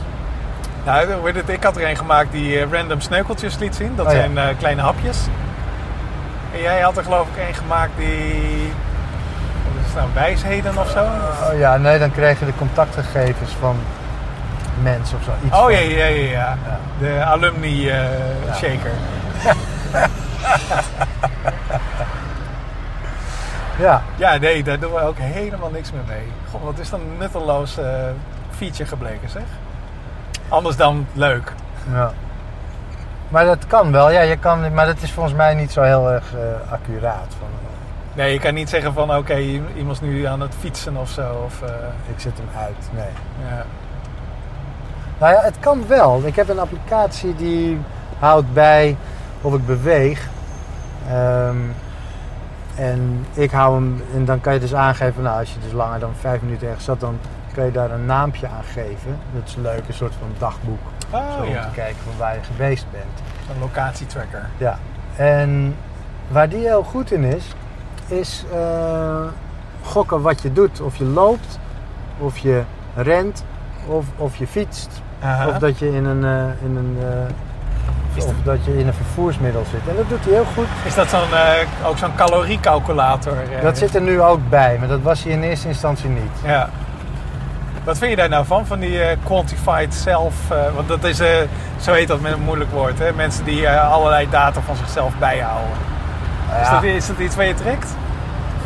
Nou, 0.86 1.13
hoe 1.13 1.31
het, 1.31 1.50
ik 1.50 1.63
had 1.63 1.75
er 1.77 1.89
een 1.89 1.98
gemaakt 1.98 2.31
die 2.31 2.60
eh, 2.60 2.72
random 2.72 3.01
sneukeltjes 3.01 3.57
liet 3.57 3.75
zien. 3.75 3.93
Dat 3.95 4.05
Oh 4.05 4.12
ja. 4.12 4.17
zijn 4.19 4.38
eh, 4.38 4.45
kleine 4.57 4.81
hapjes. 4.81 5.17
En 6.53 6.62
jij 6.62 6.79
had 6.81 6.98
er 6.98 7.03
geloof 7.03 7.27
ik 7.36 7.48
een 7.48 7.53
gemaakt 7.53 7.91
die... 7.98 8.72
Wat 9.63 9.86
is 9.86 9.93
het 9.93 9.95
nou, 9.95 10.07
wijsheden 10.13 10.77
of 10.77 10.89
zo? 10.89 11.03
Oh 11.51 11.60
ja, 11.60 11.77
nee, 11.77 12.00
dan 12.00 12.12
kreeg 12.12 12.39
je 12.39 12.45
de 12.45 12.51
contactgegevens 12.57 13.51
van 13.60 13.75
mens 14.82 15.13
of 15.13 15.24
zo. 15.24 15.32
Iets 15.46 15.55
Oh 15.55 15.72
ja, 15.72 15.79
ja, 15.79 16.05
ja, 16.05 16.29
ja. 16.32 16.58
De 17.00 17.24
alumni 17.24 17.89
eh, 17.89 18.00
shaker. 18.53 18.91
Ja, 23.79 24.03
Ja, 24.15 24.38
nee, 24.38 24.63
daar 24.63 24.79
doen 24.79 24.94
we 24.94 25.01
ook 25.01 25.17
helemaal 25.17 25.70
niks 25.70 25.91
meer 25.91 26.03
mee. 26.08 26.32
God, 26.51 26.62
wat 26.62 26.79
is 26.79 26.89
dan 26.89 27.00
een 27.00 27.17
nutteloos 27.20 27.77
eh, 27.77 27.86
feature 28.50 28.86
gebleken, 28.86 29.29
zeg. 29.29 29.44
Anders 30.50 30.75
dan 30.75 31.08
leuk. 31.13 31.53
ja. 31.91 32.12
Maar 33.29 33.46
dat 33.46 33.67
kan 33.67 33.91
wel, 33.91 34.12
ja, 34.12 34.22
je 34.22 34.38
kan, 34.38 34.74
maar 34.74 34.86
dat 34.86 35.01
is 35.01 35.12
volgens 35.12 35.36
mij 35.36 35.53
niet 35.53 35.72
zo 35.72 35.82
heel 35.82 36.12
erg 36.12 36.34
eh, 36.34 36.72
accuraat. 36.72 37.36
Van, 37.39 37.48
Nee, 38.13 38.34
je 38.34 38.39
kan 38.39 38.53
niet 38.53 38.70
zeggen 38.70 38.94
van 38.94 39.15
oké, 39.15 39.38
iemand 39.75 39.91
is 39.91 40.00
nu 40.00 40.24
aan 40.25 40.41
het 40.41 40.55
fietsen 40.60 40.98
of 40.98 41.10
zo. 41.10 41.44
Of, 41.46 41.62
ik 42.08 42.20
zet 42.20 42.38
hem 42.38 42.62
uit, 42.62 42.89
nee. 42.94 43.50
ja. 43.50 43.65
Nou 45.19 45.34
ja, 45.34 45.41
het 45.41 45.60
kan 45.60 45.88
wel. 45.88 46.22
Ik 46.24 46.36
heb 46.36 46.50
een 46.50 46.60
applicatie 46.60 47.36
die 47.36 47.79
houdt 48.19 48.53
bij 48.53 48.98
of 49.41 49.53
ik 49.53 49.65
beweeg. 49.65 50.27
Ehm, 51.10 51.57
en 52.75 53.25
ik 53.34 53.51
hou 53.51 53.75
hem, 53.75 54.03
en 54.13 54.25
dan 54.25 54.41
kan 54.41 54.53
je 54.53 54.60
dus 54.60 54.75
aangeven, 54.75 55.24
nou, 55.24 55.39
als 55.39 55.53
je 55.53 55.60
dus 55.60 55.72
langer 55.72 56.00
dan 56.00 56.13
vijf 56.19 56.41
minuten 56.41 56.67
ergens 56.67 56.86
zat, 56.86 57.00
dan 57.00 57.19
kan 57.53 57.65
je 57.65 57.72
daar 57.72 57.91
een 57.91 58.05
naampje 58.05 58.48
aan 58.48 58.63
geven. 58.63 59.19
Dat 59.34 59.43
is 59.45 59.55
leuk, 59.55 59.88
een 59.88 59.93
soort 59.93 60.13
van 60.19 60.29
dagboek. 60.38 60.79
Oh 61.12 61.31
zo 61.31 61.43
om 61.43 61.53
te 61.53 61.67
kijken 61.74 62.01
van 62.03 62.17
waar 62.17 62.36
je 62.36 62.43
geweest 62.43 62.86
bent. 62.91 63.22
een 63.50 63.60
locatietracker. 63.60 64.50
Ja. 64.57 64.77
En 65.15 65.75
waar 66.27 66.50
die 66.50 66.60
heel 66.60 66.84
goed 66.84 67.12
in 67.12 67.24
is, 67.24 67.45
is 68.07 68.43
eh, 68.53 69.25
gokken 69.84 70.22
wat 70.22 70.41
je 70.41 70.53
doet. 70.53 70.81
Of 70.81 70.95
je 70.95 71.05
loopt, 71.05 71.60
of 72.17 72.38
je 72.38 72.63
rent, 72.95 73.43
of, 73.88 74.05
of 74.17 74.36
je 74.36 74.48
fietst. 74.48 75.01
Aha. 75.24 75.48
Of 75.48 75.57
dat 75.57 75.79
je 75.79 75.95
in 75.95 76.05
een, 76.05 76.24
eh, 76.24 76.65
in 76.67 76.75
een, 76.77 76.98
eh, 77.00 78.17
of 78.17 78.25
dat- 78.25 78.34
dat 78.43 78.65
je 78.65 78.79
in 78.79 78.88
een 78.88 78.93
vervoersmiddel 78.93 79.63
zit. 79.72 79.89
En 79.89 79.95
dat 79.95 80.10
doet 80.10 80.24
hij 80.25 80.34
heel 80.34 80.45
goed. 80.55 80.67
Is 80.86 80.95
dat 80.95 81.10
zo'n, 81.10 81.34
eh, 81.34 81.88
ook 81.88 81.98
zo'n 81.98 82.15
caloriecalculator? 82.15 83.34
Dat 83.62 83.77
zit 83.77 83.95
er 83.95 84.01
nu 84.01 84.22
ook 84.22 84.39
bij, 84.50 84.75
maar 84.79 84.88
dat 84.88 85.01
was 85.01 85.24
hij 85.24 85.31
in 85.31 85.43
eerste 85.43 85.67
instantie 85.67 86.10
niet. 86.10 86.31
Ja. 86.43 86.69
Wat 87.84 87.98
vind 87.98 88.10
je 88.10 88.15
daar 88.17 88.29
nou 88.29 88.45
van, 88.45 88.65
van 88.65 88.79
die 88.79 89.00
quantified 89.24 89.93
self? 89.93 90.34
want 90.75 90.88
dat 90.88 91.03
is, 91.03 91.17
zo 91.81 91.93
heet 91.93 92.07
dat 92.07 92.22
met 92.22 92.31
een 92.34 92.41
moeilijk 92.41 92.72
woord, 92.72 93.00
hè? 93.00 93.13
Mensen 93.13 93.43
die 93.45 93.69
allerlei 93.69 94.27
data 94.29 94.62
van 94.65 94.75
zichzelf 94.75 95.13
bijhouden. 95.19 95.69
Nou 96.50 96.62
Is, 96.62 96.67
ja, 96.67 96.74
dat, 96.74 96.84
is 96.84 97.07
dat 97.07 97.17
iets 97.17 97.36
waar 97.36 97.45
je 97.45 97.53
trekt? 97.53 97.88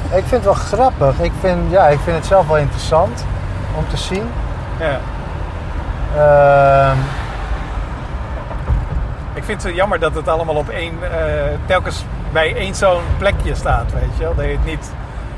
ik 0.06 0.10
vind 0.26 0.32
het 0.32 0.44
wel 0.44 0.54
grappig. 0.54 1.20
Ik 1.20 1.32
vind, 1.40 1.60
ja, 1.72 1.88
ik 1.88 2.00
vind 2.00 2.16
het 2.18 2.26
zelf 2.26 2.48
wel 2.48 2.58
interessant 2.58 3.26
om 3.78 3.84
te 3.90 3.98
zien. 3.98 4.24
Ja. 4.80 5.00
Ehm, 6.16 6.98
Ik 9.34 9.44
vind 9.46 9.64
het 9.64 9.76
jammer 9.76 10.00
dat 10.00 10.16
het 10.16 10.28
allemaal 10.28 10.56
op 10.56 10.70
één, 10.70 10.94
eh, 11.02 11.20
telkens 11.66 12.06
bij 12.32 12.56
één 12.56 12.76
zo'n 12.76 13.02
plekje 13.18 13.56
staat, 13.56 13.92
weet 13.94 14.18
je 14.18 14.24
wel. 14.24 14.36
Dat 14.36 14.46
je 14.46 14.52
het 14.52 14.66
niet 14.66 14.92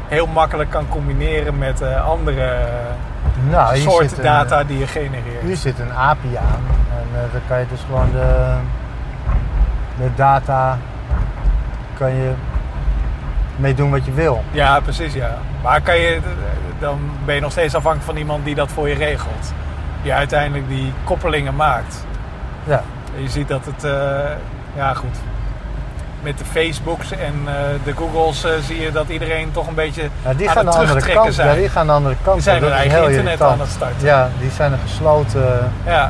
heel 0.08 0.28
makkelijk 0.28 0.70
kan 0.70 0.88
combineren 0.90 1.58
met 1.58 1.82
eh, 1.82 2.08
andere 2.08 2.58
nou, 3.50 3.78
soorten 3.78 4.18
een, 4.18 4.24
data 4.24 4.63
die 4.63 4.78
je 4.78 4.88
genereert. 4.88 5.42
Hier 5.42 5.56
zit 5.56 5.80
een 5.80 5.94
API 5.94 6.36
aan 6.38 6.63
en 6.92 7.08
eh 7.13 7.32
dan 7.32 7.42
kan 7.48 7.60
je 7.60 7.66
dus 7.70 7.80
gewoon 7.86 8.12
de, 8.12 8.56
de 9.98 10.10
data 10.16 10.78
kan 11.98 12.16
je 12.16 12.32
mee 13.56 13.74
doen 13.74 13.92
wat 13.92 14.06
je 14.06 14.12
wil. 14.13 14.44
Ja, 14.51 14.80
precies, 14.80 15.13
ja. 15.13 15.38
Maar 15.63 15.82
kan 15.82 15.98
je, 15.98 16.20
dan 16.80 17.00
ben 17.25 17.36
je 17.36 17.42
nog 17.42 17.51
steeds 17.51 17.75
afhankelijk 17.75 18.10
van 18.10 18.18
iemand 18.18 18.46
die 18.46 18.56
dat 18.56 18.72
voor 18.72 18.88
je 18.90 18.96
regelt. 18.96 19.54
Die 20.03 20.13
uiteindelijk 20.13 20.67
die 20.67 20.93
koppelingen 21.03 21.55
maakt. 21.55 22.05
Ja, 22.63 22.84
En 23.15 23.22
je 23.22 23.29
ziet 23.29 23.48
dat 23.48 23.65
het, 23.65 23.84
eh, 23.84 23.91
ja 24.75 24.93
goed, 24.93 25.15
met 26.22 26.38
de 26.38 26.46
Facebooks 26.46 27.12
en 27.12 27.34
eh, 27.46 27.53
de 27.84 27.93
Googles 27.93 28.43
eh, 28.43 28.51
zie 28.62 28.81
je 28.81 28.91
dat 28.91 29.10
iedereen 29.10 29.51
toch 29.51 29.67
een 29.67 29.74
beetje 29.75 30.01
ja 30.24 30.34
die 30.34 30.48
aan 30.50 30.55
gaan 30.55 30.65
het 30.65 30.74
de 30.74 30.79
andere 30.79 31.13
kant. 31.13 31.25
Ja, 31.27 31.31
zijn. 31.31 31.58
die 31.60 31.70
gaan 31.70 31.86
de 31.86 31.91
andere 31.91 32.15
kant. 32.24 32.36
Die 32.36 32.43
zijn 32.43 32.62
hun 32.62 32.72
eigen 32.72 32.91
heel 32.91 33.01
internet 33.08 33.24
irritant. 33.25 33.51
aan 33.51 33.60
het 33.60 33.70
starten. 33.70 34.05
Ja, 34.05 34.29
die 34.39 34.51
zijn 34.51 34.72
een 34.72 34.79
gesloten, 34.79 35.72
Ja, 35.86 36.10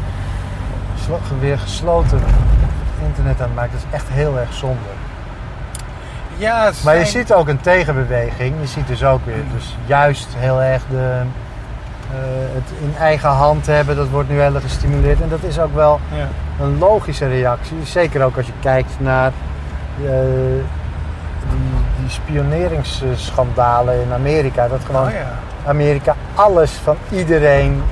geslo- 0.97 1.19
weer 1.39 1.57
gesloten 1.59 2.21
internet 3.05 3.41
aan 3.41 3.45
het 3.47 3.55
maken. 3.55 3.71
Dat 3.71 3.81
is 3.89 3.95
echt 3.95 4.07
heel 4.09 4.37
erg 4.39 4.53
zonde. 4.53 4.89
ja 6.37 6.71
Maar 6.83 6.97
je 6.97 7.05
ziet 7.05 7.33
ook 7.33 7.47
een 7.47 7.61
tegenbeweging. 7.61 8.55
Je 8.61 8.67
ziet 8.67 8.87
dus 8.87 9.03
ook 9.03 9.25
weer, 9.25 9.43
dus 9.53 9.75
juist 9.85 10.27
heel 10.37 10.61
erg 10.61 10.81
de, 10.89 11.21
het 12.53 12.69
in 12.81 12.93
eigen 12.99 13.29
hand 13.29 13.65
hebben, 13.65 13.95
dat 13.95 14.09
wordt 14.09 14.29
nu 14.29 14.39
heel 14.41 14.53
erg 14.55 14.63
gestimuleerd. 14.63 15.21
En 15.21 15.29
dat 15.29 15.43
is 15.43 15.59
ook 15.59 15.73
wel 15.75 15.99
Ja. 16.15 16.27
een 16.63 16.77
logische 16.77 17.27
reactie. 17.27 17.77
Zeker 17.83 18.23
ook 18.23 18.37
als 18.37 18.45
je 18.45 18.51
kijkt 18.59 18.91
naar 18.97 19.31
eh, 20.05 20.09
die, 21.49 21.59
die 21.99 22.09
spioneringsschandalen 22.09 24.01
in 24.01 24.13
Amerika. 24.13 24.67
Dat 24.67 24.79
gewoon 24.85 25.05
Oh 25.07 25.11
ja. 25.13 25.29
Amerika 25.65 26.15
alles 26.35 26.71
van 26.71 26.95
iedereen 27.11 27.83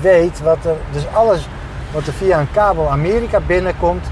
weet. 0.00 0.40
Wat 0.42 0.64
er, 0.64 0.74
dus 0.92 1.04
alles 1.12 1.48
wat 1.92 2.06
er 2.06 2.12
via 2.12 2.38
een 2.38 2.50
kabel 2.52 2.90
Amerika 2.90 3.40
binnenkomt, 3.46 4.06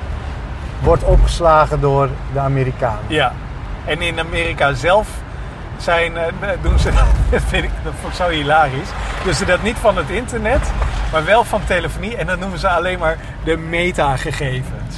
wordt 0.83 1.05
opgeslagen 1.05 1.81
door 1.81 2.09
de 2.33 2.38
Amerikanen. 2.38 3.00
Ja, 3.07 3.33
en 3.85 4.00
in 4.02 4.19
Amerika 4.19 4.73
zelf 4.75 5.09
zijn, 5.83 6.17
eh, 6.17 6.49
doen 6.62 6.79
ze 6.79 6.91
dat, 7.31 7.43
vind 7.47 7.65
ik, 7.65 7.71
dat 7.85 7.93
vond 8.01 8.12
ik 8.12 8.19
zo 8.19 8.29
hilarisch. 8.29 8.89
Doen 9.25 9.35
ze 9.35 9.45
dat 9.45 9.62
niet 9.62 9.77
van 9.77 9.97
het 9.97 10.11
internet, 10.11 10.71
maar 11.12 11.25
wel 11.25 11.45
van 11.45 11.65
telefonie. 11.65 12.17
En 12.17 12.27
dan 12.27 12.39
noemen 12.39 12.59
ze 12.59 12.69
alleen 12.69 12.99
maar 12.99 13.17
de 13.45 13.57
metagegevens. 13.57 14.97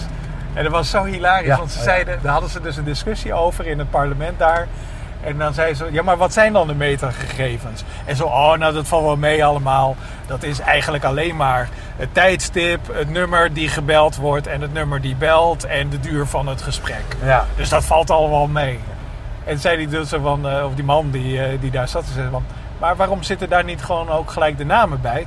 En 0.55 0.62
dat 0.62 0.73
was 0.73 0.91
zo 0.91 1.05
hilarisch, 1.05 1.47
Ja, 1.47 1.57
want 1.57 1.71
ze 1.71 1.79
ja. 1.79 1.85
zeiden, 1.85 2.19
daar 2.23 2.33
hadden 2.33 2.50
ze 2.50 2.61
dus 2.61 2.76
een 2.76 2.85
discussie 2.85 3.35
over 3.35 3.67
in 3.67 3.79
het 3.79 3.91
parlement 3.91 4.38
daar. 4.38 4.67
En 5.25 5.38
dan 5.38 5.55
zei 5.55 5.75
ze, 5.75 5.88
ja, 5.91 6.03
maar 6.03 6.17
wat 6.17 6.33
zijn 6.33 6.53
dan 6.53 6.67
de 6.67 6.75
metagegevens? 6.75 7.85
En 8.05 8.17
zo, 8.17 8.25
oh, 8.25 8.57
nou, 8.57 8.73
dat 8.75 8.88
valt 8.88 9.05
wel 9.05 9.17
mee 9.17 9.45
allemaal. 9.45 9.97
Dat 10.26 10.43
is 10.43 10.59
eigenlijk 10.59 11.05
alleen 11.05 11.37
maar 11.37 11.69
het 11.97 12.14
tijdstip, 12.14 12.81
het 12.93 13.11
nummer 13.11 13.53
die 13.53 13.69
gebeld 13.69 14.17
wordt 14.17 14.47
en 14.47 14.61
het 14.61 14.73
nummer 14.73 15.00
die 15.00 15.17
belt 15.17 15.64
en 15.64 15.88
de 15.88 16.00
duur 16.00 16.26
van 16.26 16.47
het 16.47 16.62
gesprek. 16.62 17.05
Ja. 17.23 17.47
Dus 17.57 17.69
dat 17.69 17.85
valt 17.85 18.11
allemaal 18.11 18.47
mee. 18.47 18.79
En 19.44 19.58
zei 19.58 19.76
die 19.76 19.88
dus 19.88 20.08
zo 20.08 20.20
van, 20.20 20.48
eh, 20.48 20.64
of 20.64 20.74
die 20.74 20.84
man 20.84 21.10
die, 21.10 21.42
eh, 21.42 21.60
die 21.60 21.70
daar 21.70 21.88
zat, 21.88 22.04
zei 22.14 22.30
van, 22.30 22.44
maar 22.78 22.96
waarom 22.96 23.22
zitten 23.22 23.48
daar 23.48 23.64
niet 23.64 23.82
gewoon 23.82 24.08
ook 24.08 24.30
gelijk 24.30 24.58
de 24.58 24.64
namen 24.64 25.00
bij? 25.00 25.26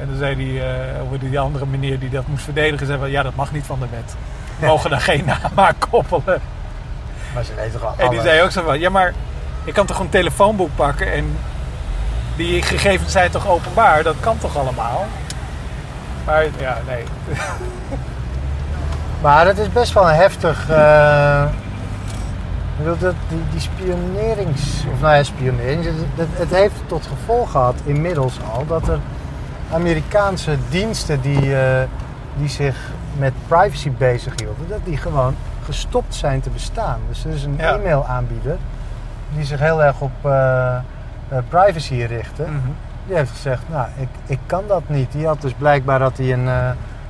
En 0.00 0.06
dan 0.06 0.16
zei 0.16 0.36
die, 0.36 0.62
eh, 0.62 1.12
of 1.12 1.18
die 1.18 1.38
andere 1.38 1.66
meneer 1.66 1.98
die 1.98 2.10
dat 2.10 2.26
moest 2.26 2.44
verdedigen, 2.44 2.86
zei 2.86 2.98
van, 2.98 3.10
ja, 3.10 3.22
dat 3.22 3.34
mag 3.34 3.52
niet 3.52 3.66
van 3.66 3.80
de 3.80 3.86
wet. 3.90 4.14
We 4.58 4.66
mogen 4.72 4.90
daar 4.90 5.00
geen 5.00 5.24
naam 5.24 5.52
aan 5.54 5.78
koppelen. 5.90 6.40
Maar 7.34 7.44
ze 7.44 7.54
weten 7.54 7.72
toch 7.72 7.84
al 7.84 7.94
En 7.96 8.10
die 8.10 8.20
zei 8.20 8.42
ook 8.42 8.50
zo 8.50 8.62
van, 8.62 8.78
ja, 8.78 8.90
maar 8.90 9.14
je 9.64 9.72
kan 9.72 9.86
toch 9.86 9.98
een 9.98 10.08
telefoonboek 10.08 10.70
pakken 10.74 11.12
en 11.12 11.36
die 12.36 12.62
gegevens 12.62 13.12
zijn 13.12 13.30
toch 13.30 13.48
openbaar? 13.48 14.02
Dat 14.02 14.16
kan 14.20 14.38
toch 14.38 14.56
allemaal? 14.58 15.06
Maar 16.24 16.44
ja, 16.58 16.78
nee. 16.86 17.04
Maar 19.20 19.46
het 19.46 19.58
is 19.58 19.72
best 19.72 19.92
wel 19.92 20.08
een 20.08 20.14
heftig. 20.14 20.66
Ik 22.80 22.86
bedoel, 22.86 22.98
dat, 22.98 23.14
die, 23.28 23.42
die 23.50 23.60
spionerings. 23.60 24.84
Of 24.92 25.00
nou 25.00 25.14
ja, 25.14 25.22
spionering. 25.22 25.84
Het, 25.84 25.94
het, 26.14 26.28
het 26.32 26.50
heeft 26.50 26.74
tot 26.86 27.06
gevolg 27.06 27.50
gehad 27.50 27.74
inmiddels 27.84 28.38
al 28.54 28.66
dat 28.66 28.88
er 28.88 28.98
Amerikaanse 29.72 30.56
diensten 30.68 31.20
die, 31.20 31.56
eh, 31.56 31.82
die 32.36 32.48
zich 32.48 32.76
met 33.18 33.32
privacy 33.46 33.90
bezighielden, 33.98 34.68
dat 34.68 34.78
die 34.84 34.96
gewoon 34.96 35.34
gestopt 35.64 36.14
zijn 36.14 36.40
te 36.40 36.50
bestaan. 36.50 37.00
Dus 37.08 37.24
er 37.24 37.30
is 37.30 37.44
een 37.44 37.56
Ja. 37.58 37.74
e-mailaanbieder 37.74 38.56
die 39.34 39.44
zich 39.44 39.60
heel 39.60 39.82
erg 39.82 40.00
op 40.00 40.12
eh, 40.22 40.74
eh, 40.74 40.80
privacy 41.48 41.94
richtte. 42.02 42.44
Die 43.06 43.16
heeft 43.16 43.30
gezegd, 43.30 43.62
nou, 43.68 43.86
ik, 43.96 44.08
ik 44.26 44.38
kan 44.46 44.64
dat 44.66 44.82
niet. 44.86 45.12
Die 45.12 45.26
had 45.26 45.40
dus 45.40 45.52
blijkbaar 45.52 46.00
had 46.00 46.16
hij 46.18 46.32
een 46.32 46.48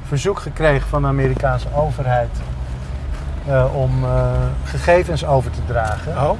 verzoek 0.07 0.39
gekregen 0.39 0.89
van 0.89 1.03
de 1.03 1.09
Amerikaanse 1.09 1.67
overheid 1.75 2.31
om 3.73 4.05
eh, 4.05 4.11
gegevens 4.65 5.27
over 5.27 5.51
te 5.51 5.61
dragen. 5.67 6.13
Oh, 6.31 6.39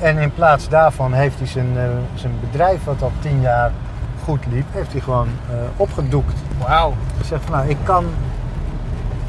En 0.00 0.18
in 0.18 0.34
plaats 0.34 0.68
daarvan 0.68 1.12
heeft 1.12 1.38
hij 1.38 1.46
zijn, 1.46 1.68
eh, 1.76 1.82
zijn 2.14 2.32
bedrijf, 2.40 2.84
wat 2.84 3.02
al 3.02 3.12
tien 3.20 3.40
jaar 3.40 3.70
goed 4.24 4.46
liep, 4.50 4.66
heeft 4.70 4.92
hij 4.92 5.00
gewoon 5.00 5.28
eh, 5.50 5.54
opgedoekt. 5.76 6.34
wauw. 6.66 6.94
Hij 7.16 7.24
zegt 7.26 7.42
van, 7.44 7.52
nou, 7.56 7.68
ik 7.68 7.76
kan 7.82 8.04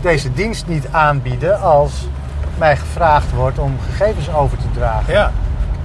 deze 0.02 0.34
dienst 0.34 0.68
niet 0.68 0.88
aanbieden 0.92 1.62
als 1.62 2.08
mij 2.58 2.78
gevraagd 2.78 3.32
wordt 3.32 3.60
om 3.60 3.78
gegevens 3.90 4.34
over 4.34 4.58
te 4.58 4.72
dragen. 4.74 5.14
Ja, 5.14 5.32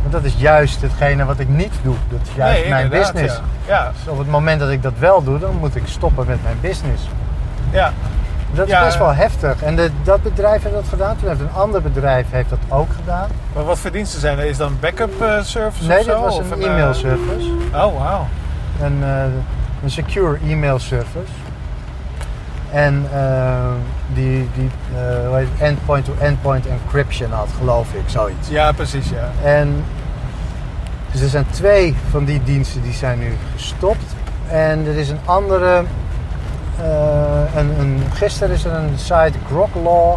Want 0.01 0.13
dat 0.13 0.25
is 0.25 0.35
juist 0.37 0.83
hetgene 0.83 1.25
wat 1.25 1.39
ik 1.39 1.49
niet 1.49 1.73
doe. 1.83 1.95
Dat 2.09 2.21
is 2.23 2.35
juist 2.35 2.61
nee, 2.61 2.69
mijn 2.71 2.89
business. 2.89 3.35
Ja. 3.67 3.75
Ja, 3.75 3.93
Dus 4.05 4.13
op 4.13 4.19
het 4.19 4.31
moment 4.31 4.61
dat 4.61 4.71
ik 4.71 4.83
dat 4.83 4.93
wel 4.99 5.23
doe, 5.25 5.39
dan 5.39 5.57
moet 5.57 5.77
ik 5.77 5.83
stoppen 5.87 6.27
met 6.27 6.43
mijn 6.43 6.57
business. 6.61 7.03
ja. 7.71 7.93
Dat 8.53 8.67
is 8.67 8.73
Ja, 8.73 8.85
best 8.85 8.99
wel 8.99 9.15
heftig. 9.15 9.63
En 9.63 9.77
de, 9.77 9.91
dat 10.03 10.23
bedrijf 10.23 10.63
heeft 10.63 10.75
dat 10.75 10.89
gedaan. 10.89 11.17
Toen 11.17 11.29
heeft 11.29 11.41
een 11.41 11.53
ander 11.53 11.83
bedrijf 11.83 12.27
heeft 12.31 12.51
dat 12.51 12.59
ook 12.69 12.89
gedaan. 12.97 13.29
Maar 13.55 13.65
wat 13.65 13.79
voor 13.79 13.91
diensten 13.91 14.21
zijn 14.21 14.39
er? 14.39 14.45
Is 14.45 14.57
dat 14.57 14.69
een 14.69 14.81
backup 14.81 15.21
eh, 15.23 15.41
service 15.43 15.87
Nee, 15.87 15.99
of 15.99 16.05
zo? 16.05 16.11
dit 16.11 16.21
was 16.21 16.39
Of 16.39 16.51
een 16.51 16.63
eh, 16.63 16.73
e-mailservice. 16.73 17.51
Oh, 17.75 17.99
wauw. 17.99 18.27
En 18.81 18.99
eh, 19.03 19.23
een 19.83 19.91
secure 19.91 20.39
e-mail 20.49 20.79
service. 20.79 21.33
En 22.71 23.09
die, 24.15 24.49
die 24.55 24.71
endpoint-to-endpoint 25.59 26.67
encryption 26.67 27.31
had, 27.31 27.49
geloof 27.59 27.93
ik, 27.93 28.03
zoiets. 28.07 28.49
Ja, 28.49 28.73
precies, 28.73 29.09
ja. 29.09 29.49
En 29.49 29.85
dus 31.13 31.21
er 31.21 31.29
zijn 31.29 31.47
twee 31.51 31.97
van 32.11 32.25
die 32.25 32.43
diensten 32.45 32.83
die 32.83 32.93
zijn 32.93 33.19
nu 33.19 33.37
gestopt. 33.55 34.15
En 34.49 34.87
er 34.87 34.97
is 34.97 35.09
een 35.09 35.19
andere. 35.25 35.83
Eh, 36.79 38.13
gisteren 38.13 38.55
is 38.55 38.65
er 38.65 38.73
een 38.73 38.99
site, 38.99 39.33
Grok 39.47 39.75
Law, 39.85 40.17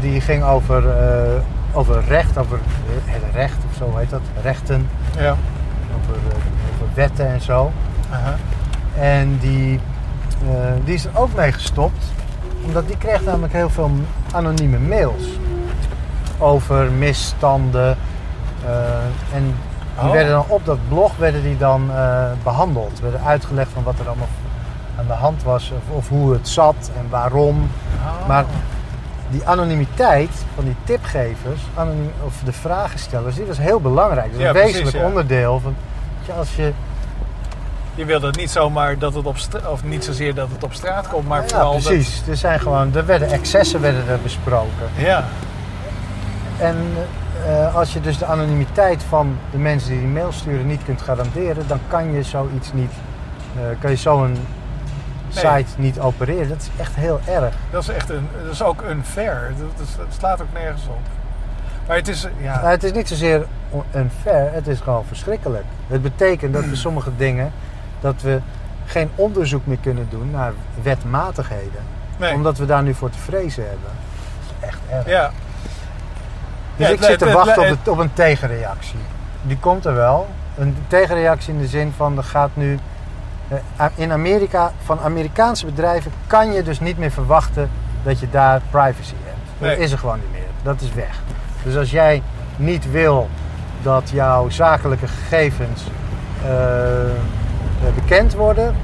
die 0.00 0.20
ging 0.20 0.42
over, 0.44 0.88
eh, 0.90 1.32
over 1.72 2.04
recht, 2.08 2.38
over 2.38 2.58
eh, 2.58 3.12
het 3.12 3.22
recht 3.34 3.56
of 3.70 3.76
zo 3.76 3.96
heet 3.96 4.10
dat, 4.10 4.20
rechten, 4.42 4.88
Ja. 5.18 5.30
over, 6.00 6.16
over 6.74 6.94
wetten 6.94 7.26
en 7.28 7.40
zo. 7.40 7.72
En 8.98 9.38
die, 9.40 9.80
die 10.84 10.94
is 10.94 11.04
er 11.04 11.10
ook 11.14 11.34
mee 11.36 11.52
gestopt, 11.52 12.04
omdat 12.64 12.86
die 12.86 12.96
kreeg 12.96 13.24
namelijk 13.24 13.52
heel 13.52 13.70
veel 13.70 13.90
anonieme 14.32 14.78
mails 14.78 15.24
over 16.38 16.90
misstanden. 16.92 17.96
en 19.34 19.42
die 20.00 20.06
Oh. 20.06 20.12
werden 20.12 20.32
dan 20.32 20.44
op 20.48 20.64
dat 20.64 20.78
blog 20.88 21.16
werden 21.16 21.42
die 21.42 21.56
dan 21.56 21.90
eh, 21.90 22.24
behandeld. 22.42 23.00
Werden 23.00 23.20
uitgelegd 23.24 23.70
van 23.74 23.82
wat 23.82 23.98
er 23.98 24.06
allemaal 24.06 24.28
de 25.08 25.14
hand 25.14 25.42
was, 25.42 25.72
of, 25.76 25.96
of 25.96 26.08
hoe 26.08 26.32
het 26.32 26.48
zat 26.48 26.90
en 26.98 27.06
waarom. 27.08 27.70
Maar 28.26 28.44
die 29.30 29.42
anonimiteit 29.46 30.30
van 30.54 30.64
die 30.64 30.76
tipgevers, 30.84 31.60
anoniem, 31.74 32.10
of 32.26 32.34
de 32.44 32.52
vragenstellers, 32.52 33.34
die 33.36 33.44
was 33.44 33.58
heel 33.58 33.80
belangrijk. 33.80 34.26
Dat 34.26 34.34
is 34.34 34.40
Ja, 34.40 34.46
een 34.46 34.52
precies, 34.52 34.72
wezenlijk 34.72 34.96
ja. 34.96 35.04
onderdeel 35.08 35.60
van. 35.60 35.74
Als 36.38 36.56
je, 36.56 36.72
Je 37.94 38.04
wil 38.04 38.22
het 38.22 38.36
niet 38.36 38.50
zomaar 38.50 38.98
dat 38.98 39.14
het 39.14 39.26
op 39.26 39.38
straat, 39.38 39.68
of 39.68 39.84
niet 39.84 40.04
zozeer 40.04 40.34
dat 40.34 40.48
het 40.52 40.64
op 40.64 40.72
straat 40.74 41.08
komt, 41.08 41.28
maar 41.28 41.42
ja, 41.42 41.48
vooral 41.48 41.70
precies. 41.70 42.22
Er 42.28 42.36
zijn 42.36 42.60
gewoon, 42.60 42.94
er 42.94 43.06
werden 43.06 43.30
excessen 43.30 43.80
werden 43.80 44.08
er 44.08 44.18
besproken. 44.22 44.88
Ja, 44.96 45.24
En 46.58 46.76
eh, 47.46 47.74
als 47.74 47.92
je 47.92 48.00
dus 48.00 48.18
de 48.18 48.24
anonimiteit 48.26 49.02
van 49.08 49.36
de 49.50 49.58
mensen 49.58 49.90
die 49.90 49.98
die 49.98 50.08
mail 50.08 50.32
sturen 50.32 50.66
niet 50.66 50.84
kunt 50.84 51.02
garanderen, 51.02 51.64
dan 51.66 51.78
kan 51.88 52.12
je 52.12 52.22
zoiets 52.22 52.72
niet, 52.72 52.92
eh, 53.56 53.62
kan 53.80 53.90
je 53.90 53.96
zo'n 53.96 54.36
site 55.28 55.64
niet 55.76 56.00
opereren. 56.00 56.48
Dat 56.48 56.60
is 56.60 56.70
echt 56.80 56.94
heel 56.94 57.20
erg. 57.26 57.54
dat 57.70 57.82
is 57.82 57.88
echt 57.88 58.10
een, 58.10 58.28
dat 58.44 58.52
is 58.52 58.62
ook 58.62 58.82
unfair. 58.90 59.52
Dat, 59.58 59.86
dat 59.96 60.06
slaat 60.18 60.40
ook 60.42 60.52
nergens 60.52 60.86
op. 60.88 60.98
Maar 61.86 61.96
het 61.96 62.08
is, 62.08 62.26
ja, 62.40 62.54
Nou, 62.56 62.68
het 62.70 62.84
is 62.84 62.92
niet 62.92 63.08
zozeer 63.08 63.46
unfair, 63.94 64.52
het 64.52 64.66
is 64.66 64.80
gewoon 64.80 65.04
verschrikkelijk. 65.04 65.64
Het 65.86 66.02
betekent 66.02 66.52
dat 66.52 66.64
we 66.64 66.76
sommige 66.76 67.10
dingen, 67.16 67.52
dat 68.00 68.22
we 68.22 68.40
geen 68.86 69.10
onderzoek 69.14 69.66
meer 69.66 69.78
kunnen 69.82 70.06
doen 70.10 70.30
naar 70.30 70.52
wetmatigheden. 70.82 71.80
nee. 72.16 72.34
Omdat 72.34 72.58
we 72.58 72.66
daar 72.66 72.82
nu 72.82 72.94
voor 72.94 73.10
te 73.10 73.18
vrezen 73.18 73.62
hebben. 73.62 73.88
Dat 73.90 74.54
is 74.60 74.66
echt 74.68 74.78
erg. 74.90 75.06
ja. 75.06 75.30
Dus 76.76 76.86
Ja, 76.86 76.92
ik 76.92 77.02
zit 77.02 77.18
te 77.18 77.32
wachten 77.32 77.62
op, 77.62 77.68
het- 77.68 77.88
op 77.88 77.98
een 77.98 78.12
tegenreactie. 78.12 78.98
Die 79.42 79.58
komt 79.58 79.84
er 79.84 79.94
wel. 79.94 80.28
Een 80.56 80.76
tegenreactie 80.86 81.52
in 81.52 81.60
de 81.60 81.66
zin 81.66 81.92
van 81.96 82.16
er 82.16 82.24
gaat 82.24 82.50
nu. 82.54 82.78
Eh, 83.76 83.86
In 83.94 84.12
Amerika, 84.12 84.72
van 84.84 85.00
Amerikaanse 85.00 85.66
bedrijven 85.66 86.12
kan 86.26 86.52
je 86.52 86.62
dus 86.62 86.80
niet 86.80 86.98
meer 86.98 87.10
verwachten 87.10 87.70
dat 88.02 88.20
je 88.20 88.30
daar 88.30 88.60
privacy 88.70 89.14
hebt. 89.24 89.36
Dat 89.70 89.78
is 89.78 89.92
er 89.92 89.98
gewoon 89.98 90.16
niet 90.18 90.32
meer. 90.32 90.46
Dat 90.62 90.80
is 90.80 90.92
weg. 90.94 91.20
Dus 91.62 91.76
als 91.76 91.90
jij 91.90 92.22
niet 92.56 92.90
wil 92.90 93.28
dat 93.82 94.10
jouw 94.12 94.48
zakelijke 94.48 95.06
gegevens 95.08 95.82
eh, 96.44 97.10
eh, 97.10 97.10
bekend 97.94 98.34
worden, 98.34 98.74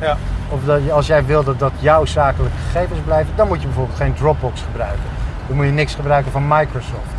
Ja. 0.00 0.16
of 0.48 0.64
dat 0.64 0.84
je, 0.84 0.92
als 0.92 1.06
jij 1.06 1.24
wil 1.24 1.44
dat, 1.44 1.58
dat 1.58 1.72
jouw 1.78 2.04
zakelijke 2.04 2.56
gegevens 2.70 3.00
blijven, 3.04 3.32
dan 3.36 3.48
moet 3.48 3.60
je 3.60 3.66
bijvoorbeeld 3.66 3.96
geen 3.98 4.14
Dropbox 4.14 4.60
gebruiken. 4.62 5.02
Dan 5.46 5.56
moet 5.56 5.66
je 5.66 5.72
niks 5.72 5.94
gebruiken 5.94 6.32
van 6.32 6.48
Microsoft 6.48 7.14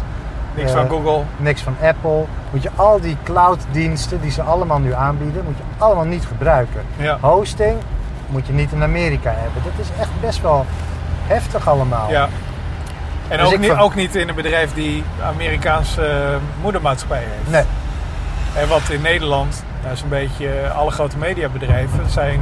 Niks 0.58 0.72
Eh, 0.72 0.78
van 0.78 0.90
Google. 0.90 1.24
niks 1.38 1.62
van 1.62 1.76
Apple. 1.82 2.24
Moet 2.52 2.64
je 2.64 2.70
al 2.76 3.00
die 3.02 3.18
cloud-diensten 3.24 4.22
die 4.22 4.32
ze 4.32 4.42
allemaal 4.42 4.80
nu 4.80 4.94
aanbieden, 4.94 5.44
moet 5.46 5.58
je 5.58 5.64
allemaal 5.78 6.06
niet 6.06 6.26
gebruiken. 6.26 6.82
Ja. 6.98 7.18
Hosting 7.22 7.78
moet 8.28 8.48
je 8.48 8.54
niet 8.54 8.72
in 8.72 8.84
Amerika 8.84 9.30
hebben. 9.30 9.62
Dat 9.64 9.86
is 9.86 9.88
echt 10.00 10.10
best 10.22 10.42
wel 10.42 10.66
heftig 11.28 11.68
allemaal. 11.68 12.10
Ja. 12.10 12.28
En 13.28 13.38
Dus 13.38 13.48
ook, 13.54 13.60
niet, 13.60 13.70
van- 13.70 13.80
ook 13.80 13.96
niet 13.96 14.16
in 14.16 14.30
een 14.30 14.36
bedrijf 14.36 14.74
die 14.74 15.04
Amerikaanse 15.24 16.06
eh, 16.06 16.36
moedermaatschappij 16.62 17.24
heeft. 17.24 17.50
Nee, 17.52 17.64
En 18.64 18.68
wat 18.70 18.90
in 18.90 19.02
Nederland, 19.02 19.64
nou 19.82 19.94
is 19.94 20.02
een 20.02 20.10
beetje 20.10 20.50
eh, 20.50 20.78
alle 20.78 20.92
grote 20.92 21.18
mediabedrijven 21.18 22.10
zijn 22.10 22.40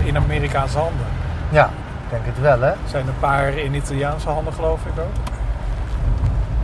eh, 0.00 0.06
in 0.06 0.16
Amerikaanse 0.16 0.78
handen. 0.78 1.06
ja, 1.48 1.64
ik 1.64 2.10
denk 2.10 2.22
het 2.26 2.40
wel 2.40 2.60
hè. 2.60 2.66
Er 2.70 2.76
zijn 2.86 3.06
een 3.06 3.18
paar 3.20 3.48
in 3.48 3.74
Italiaanse 3.74 4.28
handen 4.28 4.52
geloof 4.52 4.80
ik 4.84 5.00
ook. 5.02 5.31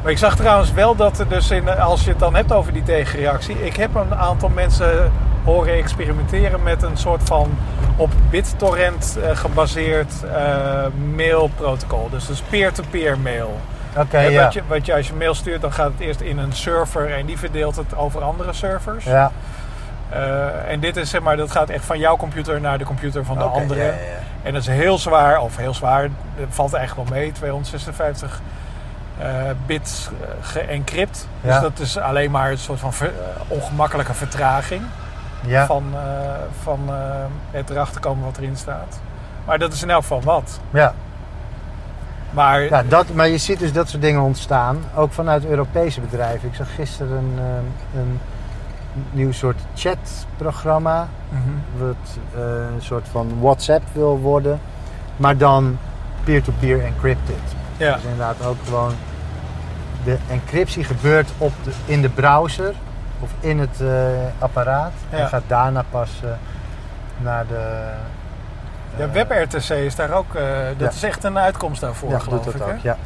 Maar 0.02 0.12
ik 0.12 0.18
zag 0.18 0.37
trouwens 0.37 0.72
wel 0.72 0.96
dat 0.96 1.18
er 1.18 1.28
dus, 1.28 1.50
in, 1.50 1.68
als 1.68 2.04
je 2.04 2.11
het 2.11 2.18
dan 2.18 2.34
hebt 2.34 2.52
over 2.52 2.72
die 2.72 2.82
tegenreactie, 2.82 3.64
ik 3.64 3.76
heb 3.76 3.94
een 3.94 4.14
aantal 4.14 4.48
mensen 4.48 5.12
horen 5.44 5.74
experimenteren 5.74 6.62
met 6.62 6.82
een 6.82 6.96
soort 6.96 7.22
van 7.24 7.58
op 7.96 8.11
BitTorrent 8.30 9.18
eh, 9.22 9.37
gebaseerd 9.37 10.12
eh, 10.24 10.87
mailprotocol. 11.14 12.08
Dus 12.11 12.26
dus 12.26 12.40
peer-to-peer 12.40 13.18
mail. 13.18 13.61
Oké, 13.96 14.20
ja. 14.20 14.42
wat, 14.42 14.52
je, 14.52 14.62
wat 14.66 14.87
je 14.87 14.94
als 14.94 15.06
je 15.06 15.14
mail 15.14 15.34
stuurt, 15.34 15.61
dan 15.61 15.72
gaat 15.72 15.90
het 15.92 16.00
eerst 16.00 16.20
in 16.20 16.38
een 16.38 16.52
server 16.52 17.12
en 17.12 17.26
die 17.26 17.38
verdeelt 17.38 17.76
het 17.76 17.96
over 17.96 18.22
andere 18.22 18.52
servers. 18.52 19.04
Ja, 19.04 19.32
Eh, 20.08 20.70
en 20.70 20.80
dit 20.80 20.96
is 20.96 21.11
zeg 21.11 21.20
maar, 21.20 21.37
dat 21.37 21.50
gaat 21.50 21.68
echt 21.68 21.84
van 21.84 21.98
jouw 21.98 22.16
computer 22.16 22.61
naar 22.61 22.78
de 22.78 22.84
computer 22.84 23.24
van 23.24 23.38
de 23.38 23.44
andere. 23.44 23.80
ja, 23.80 23.87
ja, 23.87 23.92
ja. 23.92 24.18
En 24.42 24.52
dat 24.52 24.62
is 24.62 24.68
heel 24.68 24.98
zwaar, 24.98 25.40
of 25.40 25.56
heel 25.56 25.74
zwaar, 25.74 26.08
dat 26.38 26.46
valt 26.48 26.74
eigenlijk 26.74 27.08
wel 27.08 27.18
mee, 27.18 27.32
256 27.32 28.30
eh, 28.32 28.37
bits 29.66 30.09
eh, 30.20 30.28
geëncrypt. 30.40 31.28
Ja. 31.40 31.52
Dus 31.52 31.61
dat 31.61 31.78
is 31.78 31.98
alleen 31.98 32.31
maar 32.31 32.50
een 32.50 32.59
soort 32.59 32.81
van 32.81 32.92
ver- 32.92 33.07
eh, 33.12 33.40
ongemakkelijke 33.50 34.14
vertraging 34.14 34.83
Ja, 35.46 35.66
van, 35.66 35.85
eh, 35.94 36.00
van 36.62 36.81
eh, 36.88 36.94
het 37.50 37.70
erachter 37.70 38.00
komen 38.00 38.24
wat 38.24 38.37
erin 38.37 38.57
staat. 38.57 39.00
Maar 39.44 39.59
dat 39.59 39.72
is 39.72 39.83
in 39.83 39.90
elk 39.90 40.00
geval 40.02 40.22
wat. 40.22 40.61
ja. 40.70 40.94
Maar 42.31 42.62
ja 42.62 42.83
dat, 42.83 43.14
maar 43.14 43.28
je 43.28 43.38
ziet 43.38 43.59
dus 43.59 43.72
dat 43.72 43.88
soort 43.88 44.02
dingen 44.02 44.20
ontstaan, 44.20 44.78
ook 44.94 45.12
vanuit 45.12 45.44
Europese 45.46 46.00
bedrijven. 46.00 46.48
Ik 46.48 46.54
zag 46.54 46.74
gisteren 46.74 47.16
een, 47.16 47.33
eh, 47.38 48.00
een 48.00 48.20
nieuw 49.11 49.33
soort 49.33 49.61
chatprogramma, 49.74 51.09
Mhm. 51.28 51.40
wat 51.85 52.18
eh, 52.35 52.40
een 52.74 52.83
soort 52.83 53.07
van 53.11 53.33
WhatsApp 53.40 53.83
wil 53.92 54.18
worden, 54.18 54.61
maar 55.16 55.37
dan 55.37 55.78
peer-to-peer 56.24 56.85
encrypted. 56.85 57.37
Ja, 57.78 57.94
Dus 57.94 58.02
inderdaad 58.02 58.44
ook 58.46 58.56
gewoon 58.64 58.94
de 60.04 60.16
encryptie 60.30 60.84
gebeurt 60.84 61.30
op 61.38 61.52
de, 61.64 61.70
in 61.84 62.02
de 62.02 62.08
browser 62.08 62.74
of 63.20 63.30
in 63.40 63.58
het 63.58 63.80
eh, 63.80 63.88
apparaat 64.38 64.92
Ja. 65.10 65.18
en 65.18 65.28
gaat 65.28 65.42
daarna 65.46 65.84
pas 65.90 66.10
eh, 66.24 66.30
naar 67.16 67.46
de. 67.46 67.90
ja, 68.96 69.04
eh, 69.04 69.10
WebRTC 69.12 69.68
is 69.70 69.94
daar 69.94 70.10
ook, 70.10 70.32
dat 70.32 70.42
Ja. 70.78 70.88
is 70.88 71.02
echt 71.02 71.24
een 71.24 71.38
uitkomst 71.38 71.80
daarvoor 71.80 72.10
ja, 72.10 72.18
geloof 72.18 72.44
doet 72.44 72.54
ik. 72.54 72.60
dat 72.60 72.68
ook. 72.68 72.78
Ja. 72.82 72.96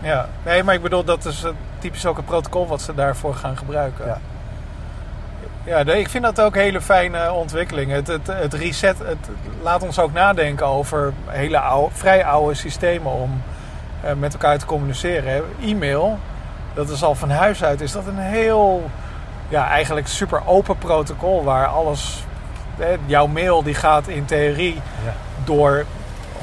Ja, 0.00 0.26
nee, 0.44 0.62
maar 0.62 0.74
ik 0.74 0.82
bedoel, 0.82 1.04
dat 1.04 1.24
is 1.24 1.44
typisch 1.78 2.06
ook 2.06 2.18
een 2.18 2.24
protocol 2.24 2.66
wat 2.66 2.80
ze 2.82 2.94
daarvoor 2.94 3.34
gaan 3.34 3.56
gebruiken. 3.56 4.06
Ja. 4.06 4.18
Ja, 5.64 5.82
nee, 5.82 6.00
ik 6.00 6.08
vind 6.08 6.24
dat 6.24 6.40
ook 6.40 6.54
hele 6.54 6.80
fijne 6.80 7.32
ontwikkelingen. 7.32 7.94
Het, 7.96 8.06
het, 8.06 8.26
het 8.26 8.54
reset, 8.54 8.98
het 8.98 9.28
laat 9.62 9.82
ons 9.82 9.98
ook 9.98 10.12
nadenken 10.12 10.66
over 10.66 11.12
hele 11.26 11.58
oude, 11.58 11.94
vrij 11.94 12.24
oude 12.24 12.54
systemen 12.54 13.12
om 13.12 13.42
met 14.16 14.32
elkaar 14.32 14.58
te 14.58 14.66
communiceren. 14.66 15.42
E-mail, 15.62 16.18
dat 16.74 16.88
is 16.88 17.02
al 17.04 17.14
van 17.14 17.30
huis 17.30 17.64
uit, 17.64 17.80
is 17.80 17.92
dat 17.92 18.06
een 18.06 18.18
heel, 18.18 18.90
ja, 19.48 19.68
eigenlijk 19.68 20.06
super 20.08 20.40
open 20.46 20.76
protocol 20.78 21.44
waar 21.44 21.66
alles, 21.66 22.24
hè, 22.78 22.96
jouw 23.06 23.26
mail 23.26 23.62
die 23.62 23.74
gaat 23.74 24.08
in 24.08 24.24
theorie 24.24 24.80
Ja. 25.04 25.12
door 25.44 25.84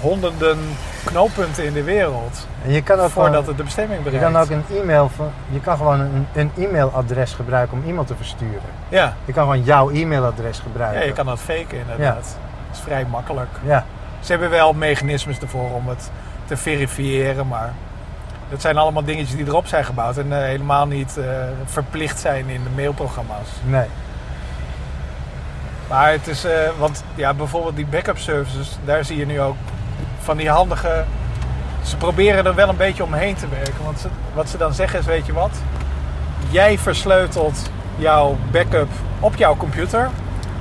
honderden 0.01 0.57
knooppunten 1.05 1.65
in 1.65 1.73
de 1.73 1.83
wereld 1.83 2.47
En 2.65 2.71
je 2.71 2.81
kan 2.83 2.99
ook 2.99 3.09
voordat 3.09 3.31
gewoon, 3.33 3.47
het 3.47 3.57
de 3.57 3.63
bestemming 3.63 4.03
je 4.03 4.09
bereikt. 4.09 4.31
kan 4.33 4.41
ook 4.41 4.49
een 4.49 4.77
e-mail 4.81 5.09
van, 5.15 5.31
je 5.49 5.59
kan 5.59 5.77
gewoon 5.77 5.99
een, 5.99 6.27
een 6.33 6.51
e-mailadres 6.57 7.33
gebruiken 7.33 7.77
om 7.77 7.83
iemand 7.87 8.07
te 8.07 8.15
versturen. 8.15 8.61
ja. 8.89 9.13
Je 9.25 9.33
kan 9.33 9.43
gewoon 9.43 9.63
jouw 9.63 9.89
e-mailadres 9.89 10.59
gebruiken. 10.59 10.99
ja, 11.01 11.05
je 11.07 11.13
kan 11.13 11.25
dat 11.25 11.39
faken 11.39 11.77
inderdaad. 11.79 12.15
Dat 12.15 12.77
is 12.77 12.79
vrij 12.79 13.05
makkelijk. 13.05 13.49
Ja, 13.63 13.85
Ze 14.19 14.31
hebben 14.31 14.49
wel 14.49 14.73
mechanismes 14.73 15.39
ervoor 15.39 15.71
om 15.73 15.87
het 15.87 16.11
te 16.49 16.57
verifiëren, 16.57 17.47
maar 17.47 17.73
dat 18.49 18.61
zijn 18.61 18.77
allemaal 18.77 19.03
dingetjes 19.03 19.35
die 19.35 19.47
erop 19.47 19.67
zijn 19.67 19.85
gebouwd 19.85 20.17
en 20.17 20.33
eh, 20.33 20.39
helemaal 20.39 20.87
niet 20.87 21.17
eh, 21.17 21.25
verplicht 21.65 22.19
zijn 22.19 22.49
in 22.49 22.63
de 22.63 22.69
mailprogramma's. 22.75 23.47
nee. 23.65 23.87
Maar 25.89 26.11
het 26.11 26.27
is, 26.27 26.45
eh, 26.45 26.69
want 26.77 27.03
ja, 27.15 27.33
bijvoorbeeld 27.33 27.75
die 27.75 27.85
backup 27.85 28.17
services, 28.17 28.77
daar 28.85 29.05
zie 29.05 29.17
je 29.17 29.25
nu 29.25 29.41
ook 29.41 29.55
van 30.19 30.37
die 30.37 30.49
handige. 30.49 31.05
Ze 31.83 31.97
proberen 31.97 32.45
er 32.45 32.55
wel 32.55 32.69
een 32.69 32.77
beetje 32.77 33.03
omheen 33.03 33.35
te 33.35 33.49
werken. 33.49 33.83
Want 33.83 33.99
ze, 33.99 34.07
wat 34.33 34.49
ze 34.49 34.57
dan 34.57 34.73
zeggen 34.73 34.99
is: 34.99 35.05
weet 35.05 35.25
je 35.25 35.33
wat? 35.33 35.51
Jij 36.49 36.77
versleutelt 36.77 37.71
jouw 37.95 38.37
backup 38.51 38.89
op 39.19 39.35
jouw 39.35 39.57
computer. 39.57 40.09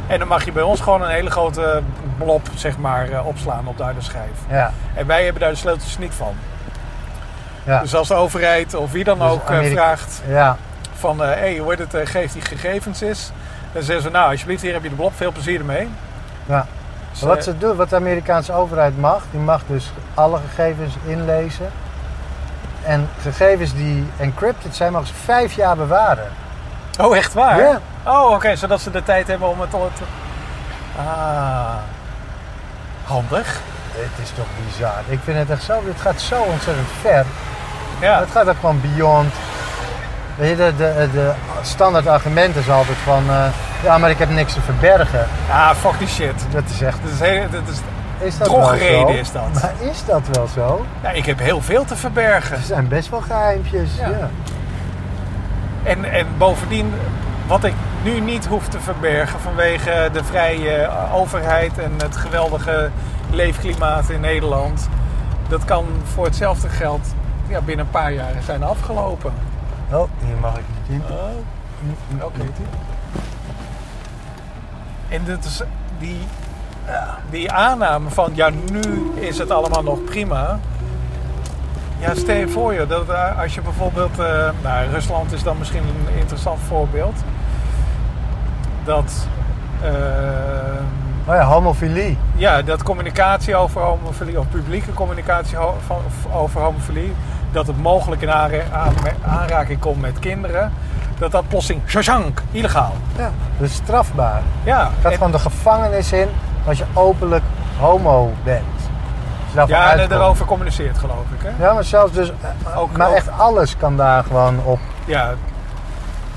En 0.07 0.19
dan 0.19 0.29
mag 0.29 0.45
je 0.45 0.53
bij 0.53 0.63
ons 0.63 0.81
gewoon 0.81 1.03
een 1.03 1.11
hele 1.11 1.31
grote 1.31 1.83
blob 2.19 2.49
zeg 2.55 2.79
maar, 2.79 3.09
eh, 3.11 3.27
opslaan 3.27 3.67
op 3.67 3.77
de 3.77 3.83
harde 3.83 4.01
schijf. 4.03 4.31
Ja. 4.51 4.73
En 4.95 5.07
wij 5.07 5.25
hebben 5.25 5.41
daar 5.43 5.51
de 5.51 5.57
sleutels 5.57 5.99
niet 5.99 6.15
van. 6.15 6.35
Ja. 7.65 7.81
Dus 7.81 7.95
als 7.95 8.09
de 8.09 8.15
overheid 8.15 8.75
of 8.75 8.93
wie 8.93 9.05
dan 9.05 9.19
Dus 9.19 9.29
ook 9.31 9.49
eh, 9.49 9.57
Amerika- 9.57 9.75
vraagt 9.75 10.23
ja. 10.29 10.57
van... 10.99 11.19
hé, 11.21 11.27
hey, 11.27 11.57
hoe 11.59 11.71
heet 11.71 11.79
het, 11.79 11.95
eh, 11.95 12.07
geef 12.07 12.33
die 12.33 12.43
gegevens 12.43 13.03
is. 13.03 13.31
Dan 13.73 13.83
zeggen 13.83 14.05
ze, 14.05 14.11
nou 14.11 14.31
alsjeblieft, 14.31 14.63
hier 14.63 14.73
heb 14.73 14.83
je 14.83 14.89
de 14.89 14.95
blob. 14.95 15.13
Veel 15.17 15.33
plezier 15.33 15.59
ermee. 15.59 15.89
Ja. 16.47 16.67
Dus, 17.11 17.21
Wat, 17.21 17.37
eh, 17.37 17.43
ze 17.43 17.59
doen, 17.59 17.77
wat 17.77 17.91
de 17.91 17.97
Amerikaanse 17.97 18.53
overheid 18.53 18.99
mag, 19.01 19.23
die 19.31 19.41
mag 19.41 19.63
dus 19.67 19.93
alle 20.15 20.39
gegevens 20.49 20.95
inlezen. 21.07 21.71
En 22.83 23.09
gegevens 23.23 23.75
die 23.75 24.07
encrypted 24.17 24.77
zijn, 24.77 24.93
mogen 24.93 25.07
ze 25.09 25.15
vijf 25.15 25.53
jaar 25.53 25.77
bewaren. 25.77 26.29
Oh, 27.01 27.17
echt 27.17 27.35
waar? 27.35 27.59
Ja. 27.59 27.81
Oh, 28.05 28.31
oké. 28.31 28.57
zodat 28.57 28.81
ze 28.81 28.91
de 28.91 29.03
tijd 29.03 29.27
hebben 29.27 29.49
om 29.49 29.61
het... 29.61 29.71
te... 29.71 29.77
Ah. 30.99 31.75
Handig. 33.09 33.61
Het 33.93 34.25
is 34.27 34.31
toch 34.31 34.47
bizar. 34.67 35.03
Ik 35.09 35.19
vind 35.25 35.39
het 35.39 35.51
echt 35.51 35.63
zo, 35.63 35.83
het 35.87 36.01
gaat 36.01 36.21
zo 36.21 36.41
ontzettend 36.43 36.87
ver. 37.01 37.25
Ja. 38.01 38.21
Het 38.21 38.29
gaat 38.33 38.49
ook 38.49 38.57
gewoon 38.61 38.81
beyond. 38.81 39.33
Weet 40.37 40.49
je, 40.51 40.57
de, 40.57 40.73
de, 40.77 41.09
de 41.13 41.33
standaard 41.63 42.07
argument 42.07 42.57
is 42.57 42.71
altijd 42.71 42.97
van, 43.05 43.23
eh, 43.29 43.45
ja, 43.83 43.99
maar 43.99 44.11
ik 44.11 44.19
heb 44.19 44.31
niks 44.31 44.53
te 44.53 44.61
verbergen. 44.61 45.27
Ah, 45.51 45.71
fuck 45.71 45.99
die 45.99 46.09
shit. 46.09 46.45
Dat 46.51 46.63
is 46.71 46.83
echt, 46.83 46.99
Dat 47.03 47.13
is, 47.13 47.21
heel, 47.21 47.51
dat 47.51 47.63
is, 47.71 47.79
is 48.27 48.39
dat 48.39 48.49
Drogreden 48.49 49.19
is 49.19 49.33
dat. 49.33 49.53
Maar 49.53 49.73
is 49.91 50.05
dat 50.05 50.23
wel 50.33 50.47
zo? 50.55 50.87
ja, 51.03 51.11
ik 51.11 51.27
heb 51.27 51.39
heel 51.39 51.61
veel 51.61 51.85
te 51.85 51.97
verbergen. 51.97 52.57
Er 52.57 52.63
zijn 52.63 52.89
best 52.89 53.09
wel 53.09 53.21
geheimpjes. 53.21 53.91
Ja. 53.99 54.09
Ja. 54.09 54.29
En, 55.83 56.05
en 56.05 56.27
bovendien, 56.39 56.95
wat 57.47 57.65
ik 57.65 57.75
nu 58.03 58.21
niet 58.21 58.47
hoef 58.47 58.69
te 58.69 58.81
verbergen 58.81 59.41
vanwege 59.41 60.09
de 60.13 60.25
vrije 60.25 60.71
eh, 60.71 61.15
overheid 61.15 61.79
en 61.79 61.93
het 61.97 62.17
geweldige 62.17 62.91
leefklimaat 63.31 64.11
in 64.11 64.21
Nederland, 64.21 64.89
dat 65.49 65.65
kan 65.65 65.85
voor 66.05 66.25
hetzelfde 66.25 66.69
geld 66.69 67.15
ja, 67.49 67.61
binnen 67.61 67.85
een 67.85 67.91
paar 67.91 68.13
jaar 68.13 68.35
zijn 68.45 68.63
afgelopen. 68.63 69.33
Oh, 69.93 70.11
hier 70.25 70.37
mag 70.41 70.59
ik 70.59 70.65
niet 70.87 71.01
in. 71.01 71.15
Oh, 71.15 72.25
oké. 72.25 72.41
En 75.09 75.25
dat 75.25 75.45
is 75.45 75.63
die, 75.99 76.21
die 77.31 77.53
aanname 77.53 78.11
van, 78.11 78.31
ja, 78.35 78.51
nu 78.71 79.13
is 79.15 79.39
het 79.39 79.51
allemaal 79.51 79.83
nog 79.83 80.05
prima. 80.05 80.59
Ja, 81.99 82.15
stel 82.15 82.37
je 82.37 82.49
voor 82.49 82.75
je, 82.75 82.87
dat 82.87 83.09
eh, 83.09 83.41
als 83.41 83.55
je 83.55 83.61
bijvoorbeeld, 83.61 84.19
eh, 84.19 84.51
nou, 84.63 84.91
Rusland 84.91 85.33
is 85.33 85.43
dan 85.43 85.59
misschien 85.59 85.83
een 85.83 86.19
interessant 86.19 86.61
voorbeeld. 86.69 87.17
Dat, 88.89 89.13
eh, 89.83 89.91
Oh 91.27 91.35
ja, 91.35 91.45
homofilie. 91.45 92.19
ja, 92.37 92.63
dat 92.63 92.83
communicatie 92.83 93.57
over 93.57 93.81
homofilie, 93.81 94.39
of 94.39 94.49
publieke 94.49 94.93
communicatie 94.93 95.57
van, 95.87 95.97
over 96.33 96.61
homofilie, 96.61 97.15
dat 97.53 97.67
het 97.67 97.83
mogelijk 97.83 98.23
in 98.23 98.31
aanra- 98.31 98.63
aan- 98.73 98.95
aanraking 99.41 99.81
komt 99.81 100.01
met 100.01 100.19
kinderen, 100.19 100.73
dat 101.19 101.31
dat 101.33 101.49
plotseling, 101.49 101.83
shashank, 101.87 102.43
illegaal. 102.51 102.93
Ja. 103.19 103.31
Dus 103.59 103.75
strafbaar. 103.75 104.43
Ja, 104.65 104.91
Gaat 105.03 105.11
en- 105.13 105.17
gewoon 105.17 105.33
de 105.33 105.39
gevangenis 105.39 106.13
in 106.13 106.29
als 106.67 106.79
je 106.79 106.85
openlijk 106.93 107.45
homo 107.79 108.33
bent. 108.45 108.65
Daarvan 109.55 109.79
ja 109.79 109.93
en 109.97 110.13
erover 110.13 110.47
communiceert 110.47 110.99
geloof 110.99 111.25
ik. 111.39 111.47
Hè? 111.57 111.65
Ja, 111.65 111.73
maar 111.73 111.85
zelfs 111.85 112.13
dus... 112.13 112.33
eh, 112.65 112.79
Ook- 112.79 112.97
maar 112.97 113.09
ook- 113.09 113.15
echt 113.15 113.29
alles 113.39 113.77
kan 113.77 113.97
daar 113.97 114.25
gewoon 114.25 114.61
op. 114.65 114.79
Ja, 115.05 115.35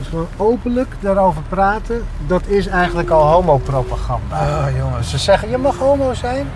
Dus 0.02 0.10
gewoon 0.10 0.28
openlijk 0.38 0.96
daarover 1.00 1.42
praten, 1.50 2.06
dat 2.28 2.48
is 2.48 2.68
eigenlijk 2.68 3.10
al 3.10 3.24
homopropaganda. 3.32 4.36
Ah, 4.36 4.78
jongens. 4.78 5.10
Ze 5.10 5.18
zeggen, 5.18 5.50
je 5.50 5.58
mag 5.58 5.78
homo 5.78 6.14
zijn, 6.14 6.48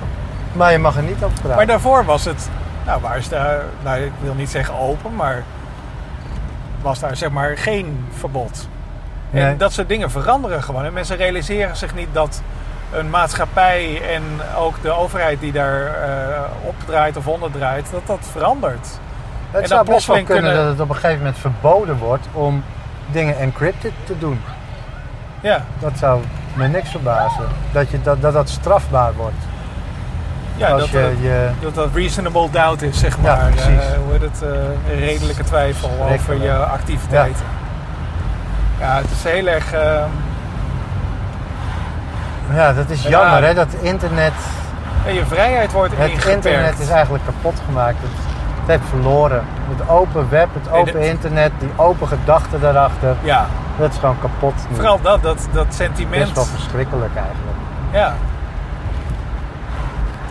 maar 0.53 0.71
je 0.71 0.77
mag 0.77 0.95
er 0.97 1.03
niet 1.03 1.23
over 1.23 1.39
praten. 1.39 1.55
Maar 1.55 1.65
daarvoor 1.65 2.05
was 2.05 2.25
het, 2.25 2.49
nou 2.85 3.01
waar 3.01 3.17
is 3.17 3.29
daar, 3.29 3.63
nou 3.83 4.01
ik 4.01 4.11
wil 4.21 4.33
niet 4.33 4.49
zeggen 4.49 4.75
open, 4.79 5.15
maar 5.15 5.43
was 6.81 6.99
daar 6.99 7.15
zeg 7.17 7.29
maar 7.29 7.57
geen 7.57 8.05
verbod. 8.17 8.67
Nee. 9.29 9.43
En 9.43 9.57
dat 9.57 9.71
soort 9.71 9.87
dingen 9.87 10.11
veranderen 10.11 10.63
gewoon. 10.63 10.85
En 10.85 10.93
mensen 10.93 11.17
realiseren 11.17 11.75
zich 11.77 11.95
niet 11.95 12.09
dat 12.11 12.41
een 12.93 13.09
maatschappij 13.09 14.01
en 14.13 14.23
ook 14.57 14.81
de 14.81 14.91
overheid 14.91 15.39
die 15.39 15.51
daar 15.51 15.85
eh 15.85 16.41
opdraait 16.63 17.17
of 17.17 17.27
onderdraait, 17.27 17.87
dat 17.91 18.01
dat 18.05 18.27
verandert. 18.31 18.87
het 19.51 19.61
en 19.61 19.67
zou 19.67 19.85
best 19.85 20.07
wel 20.07 20.15
kunnen 20.15 20.35
kunnen- 20.41 20.55
dat 20.55 20.71
het 20.71 20.79
op 20.81 20.89
een 20.89 20.95
gegeven 20.95 21.17
moment 21.17 21.37
verboden 21.37 21.97
wordt 21.97 22.27
om 22.31 22.63
dingen 23.11 23.37
encrypted 23.39 23.91
te 24.03 24.17
doen. 24.19 24.41
Ja, 25.41 25.61
Dat 25.79 25.91
zou 25.97 26.21
me 26.53 26.67
niks 26.67 26.89
verbazen. 26.89 27.45
Dat 27.71 27.89
je, 27.89 28.01
dat, 28.01 28.21
dat, 28.21 28.33
dat 28.33 28.49
strafbaar 28.49 29.13
wordt. 29.13 29.35
ja 30.55 30.67
als 30.69 30.81
dat, 30.81 30.89
je, 30.89 30.99
eh, 30.99 31.23
je 31.23 31.49
dat 31.61 31.75
dat 31.75 31.89
reasonable 31.93 32.49
doubt 32.49 32.81
is, 32.81 32.99
zeg 32.99 33.15
Ja, 33.15 33.21
maar. 33.21 33.49
precies. 33.49 33.67
Eh, 33.67 33.97
hoe 34.03 34.11
heet 34.11 34.21
het? 34.21 34.41
een 34.91 34.99
redelijke 34.99 35.43
twijfel 35.43 35.89
over 36.13 36.41
je 36.41 36.53
activiteiten. 36.55 37.45
Ja, 38.79 38.95
het 38.97 39.11
is 39.11 39.23
heel 39.31 39.47
erg... 39.47 39.73
eh, 39.73 40.03
Ja, 42.53 42.73
dat 42.73 42.89
is 42.89 43.01
Ja. 43.03 43.09
jammer 43.09 43.43
hè, 43.43 43.53
dat 43.53 43.67
internet, 43.81 44.33
en 45.07 45.13
je 45.13 45.25
vrijheid 45.25 45.71
wordt 45.71 45.93
het 45.97 46.09
ingeperkt. 46.09 46.35
internet 46.45 46.79
is 46.79 46.89
eigenlijk 46.89 47.23
kapot 47.25 47.61
gemaakt. 47.65 47.97
Het, 48.01 48.34
het 48.65 48.79
heeft 48.79 48.89
verloren. 48.89 49.43
Het 49.77 49.89
open 49.89 50.29
web, 50.29 50.47
het 50.53 50.71
Nee, 50.71 50.79
open 50.81 50.93
dat- 50.93 51.01
internet, 51.03 51.51
die 51.59 51.69
open 51.75 52.07
gedachten 52.07 52.61
daarachter, 52.61 53.15
Ja, 53.21 53.45
dat 53.77 53.91
is 53.91 53.97
gewoon 53.97 54.19
kapot. 54.19 54.53
nu. 54.69 54.75
vooral 54.75 55.01
dat, 55.01 55.21
dat, 55.23 55.47
dat 55.51 55.65
sentiment. 55.69 56.33
wel 56.35 56.43
verschrikkelijk 56.45 57.15
eigenlijk. 57.15 57.57
Ja. 57.91 58.13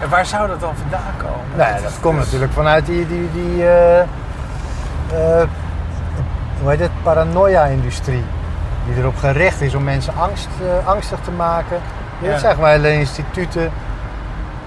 En 0.01 0.09
waar 0.09 0.27
zou 0.27 0.49
dat 0.49 0.61
dan 0.61 0.73
vandaan 0.77 1.13
komen? 1.17 1.47
Nou 1.57 1.69
ja, 1.75 1.81
dat 1.81 1.91
is- 1.91 2.01
komt 2.01 2.19
is- 2.19 2.25
natuurlijk 2.25 2.53
vanuit 2.53 2.87
die, 2.87 3.07
die, 3.07 3.31
die 3.33 3.67
eh, 3.67 4.01
eh, 4.01 4.07
hoe 6.61 6.71
heet 6.71 6.81
het, 6.81 6.91
paranoia-industrie. 7.03 8.25
Die 8.87 8.97
erop 8.99 9.17
gericht 9.17 9.61
is 9.61 9.75
om 9.75 9.85
mensen 9.85 10.13
angst, 10.19 10.49
eh, 10.61 10.89
angstig 10.89 11.19
te 11.25 11.31
maken. 11.31 11.79
Ja. 12.19 12.29
Dit 12.31 12.41
zijn 12.41 12.59
maar 12.61 12.71
hele 12.71 12.93
instituten 12.93 13.71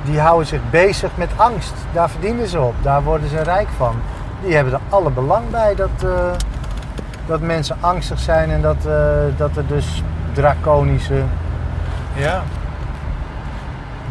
die 0.01 0.19
houden 0.19 0.47
zich 0.47 0.61
bezig 0.69 1.09
met 1.15 1.29
angst. 1.35 1.73
Daar 1.93 2.09
verdienen 2.09 2.47
ze 2.47 2.59
op, 2.59 2.73
daar 2.81 3.03
worden 3.03 3.29
ze 3.29 3.41
rijk 3.43 3.67
van. 3.77 3.95
Die 4.43 4.55
hebben 4.55 4.73
er 4.73 4.79
alle 4.89 5.09
belang 5.09 5.49
bij 5.49 5.75
dat, 5.75 5.89
eh, 6.03 6.09
dat 7.25 7.41
mensen 7.41 7.77
angstig 7.79 8.19
zijn 8.19 8.51
en 8.51 8.61
dat, 8.61 8.85
eh, 8.85 8.93
dat 9.37 9.57
er 9.57 9.67
dus 9.67 10.03
draconische 10.33 11.21
Ja. 12.13 12.41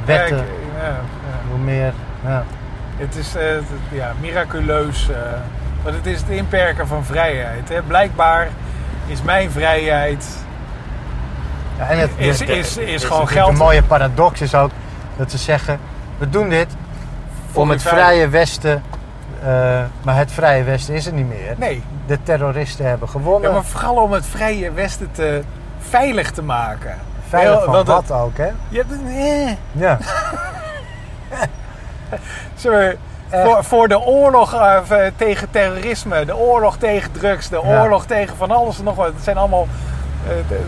wetten, 0.04 0.36
Ja, 0.36 0.42
ik- 0.42 0.82
ja, 0.82 0.96
hoe 1.50 1.58
meer... 1.58 1.92
Ja. 2.26 2.44
Het 2.96 3.16
is 3.16 3.34
eh, 3.36 3.42
ja, 3.88 4.12
miraculeus. 4.20 5.08
want 5.82 5.96
het 5.96 6.06
is 6.06 6.20
het 6.20 6.28
inperken 6.28 6.86
van 6.86 7.04
vrijheid. 7.04 7.68
Hè. 7.68 7.82
Blijkbaar 7.82 8.48
is 9.06 9.22
mijn 9.22 9.50
vrijheid. 9.50 10.26
Ja, 11.78 11.86
en 11.88 11.98
het 11.98 12.10
Is- 12.16 12.40
is- 12.40 12.76
is 12.76 13.00
de- 13.00 13.06
gewoon 13.06 13.28
geld. 13.28 13.50
De 13.50 13.56
mooie 13.56 13.82
paradox 13.82 14.40
is 14.40 14.54
ook 14.54 14.70
dat 15.16 15.30
ze 15.30 15.38
zeggen: 15.38 15.78
we 16.18 16.30
doen 16.30 16.48
dit 16.48 16.66
om 17.52 17.70
het 17.70 17.82
vrije 17.82 18.28
Westen. 18.28 18.82
eh, 19.42 19.80
maar 20.02 20.16
het 20.16 20.32
vrije 20.32 20.62
Westen 20.64 20.94
is 20.94 21.06
er 21.06 21.12
niet 21.12 21.28
meer. 21.28 21.54
Nee, 21.56 21.82
De 22.06 22.22
terroristen 22.22 22.86
hebben 22.86 23.08
gewonnen. 23.08 23.48
ja, 23.48 23.54
maar 23.54 23.64
vooral 23.64 23.94
om 23.96 24.12
het 24.12 24.26
vrije 24.26 24.72
Westen 24.72 25.08
te 25.12 25.42
veilig 25.78 26.30
te 26.30 26.42
maken. 26.42 26.98
Veilig 27.28 27.64
van 27.64 27.84
wat 27.84 28.10
ook, 28.12 28.36
hè? 28.36 28.48
Ja, 28.68 28.82
eh. 29.08 29.50
Ja. 29.72 29.98
Maar, 32.54 32.96
Echt. 33.30 33.44
voor, 33.44 33.64
voor 33.64 33.88
de 33.88 34.00
oorlog 34.00 34.54
eh, 34.54 34.78
tegen 35.16 35.50
terrorisme, 35.50 36.24
de 36.24 36.36
oorlog 36.36 36.76
tegen 36.76 37.12
drugs, 37.12 37.48
de 37.48 37.60
Ja. 37.64 37.82
oorlog 37.82 38.06
tegen 38.06 38.36
van 38.36 38.50
alles 38.50 38.78
en 38.78 38.84
nog 38.84 38.96
wat. 38.96 39.06
Het 39.06 39.24
zijn 39.24 39.36
allemaal, 39.36 39.62
eh, 39.62 39.68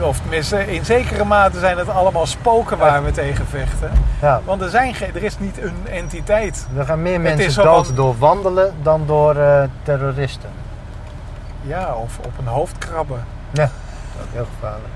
of 0.01 0.21
tenminste 0.21 0.67
in 0.75 0.85
zekere 0.85 1.25
mate 1.25 1.59
zijn 1.59 1.79
het 1.79 1.89
allemaal 1.89 2.27
spoken 2.27 2.79
waar 2.79 3.05
we 3.05 3.11
tegen 3.11 3.47
vechten. 3.47 3.91
ja. 4.21 4.41
Want 4.45 4.63
er, 4.63 4.69
zijn 4.71 4.95
er 5.15 5.23
is 5.23 5.39
niet 5.39 5.63
een 5.63 5.87
entiteit. 5.91 6.67
Er 6.77 6.85
gaan 6.85 7.03
meer 7.03 7.21
mensen 7.21 7.63
dood 7.63 7.87
van- 7.87 7.95
door 7.95 8.19
wandelen 8.19 8.75
dan 8.83 9.03
door 9.07 9.37
eh, 9.37 9.63
terroristen. 9.83 10.51
Ja, 11.63 11.95
of 11.95 12.19
op 12.19 12.33
een 12.39 12.47
hoofd 12.47 12.79
krabben. 12.79 13.25
Ja, 13.51 13.63
dat 13.63 13.71
is 14.17 14.23
ook 14.23 14.33
heel 14.33 14.47
gevaarlijk. 14.55 14.93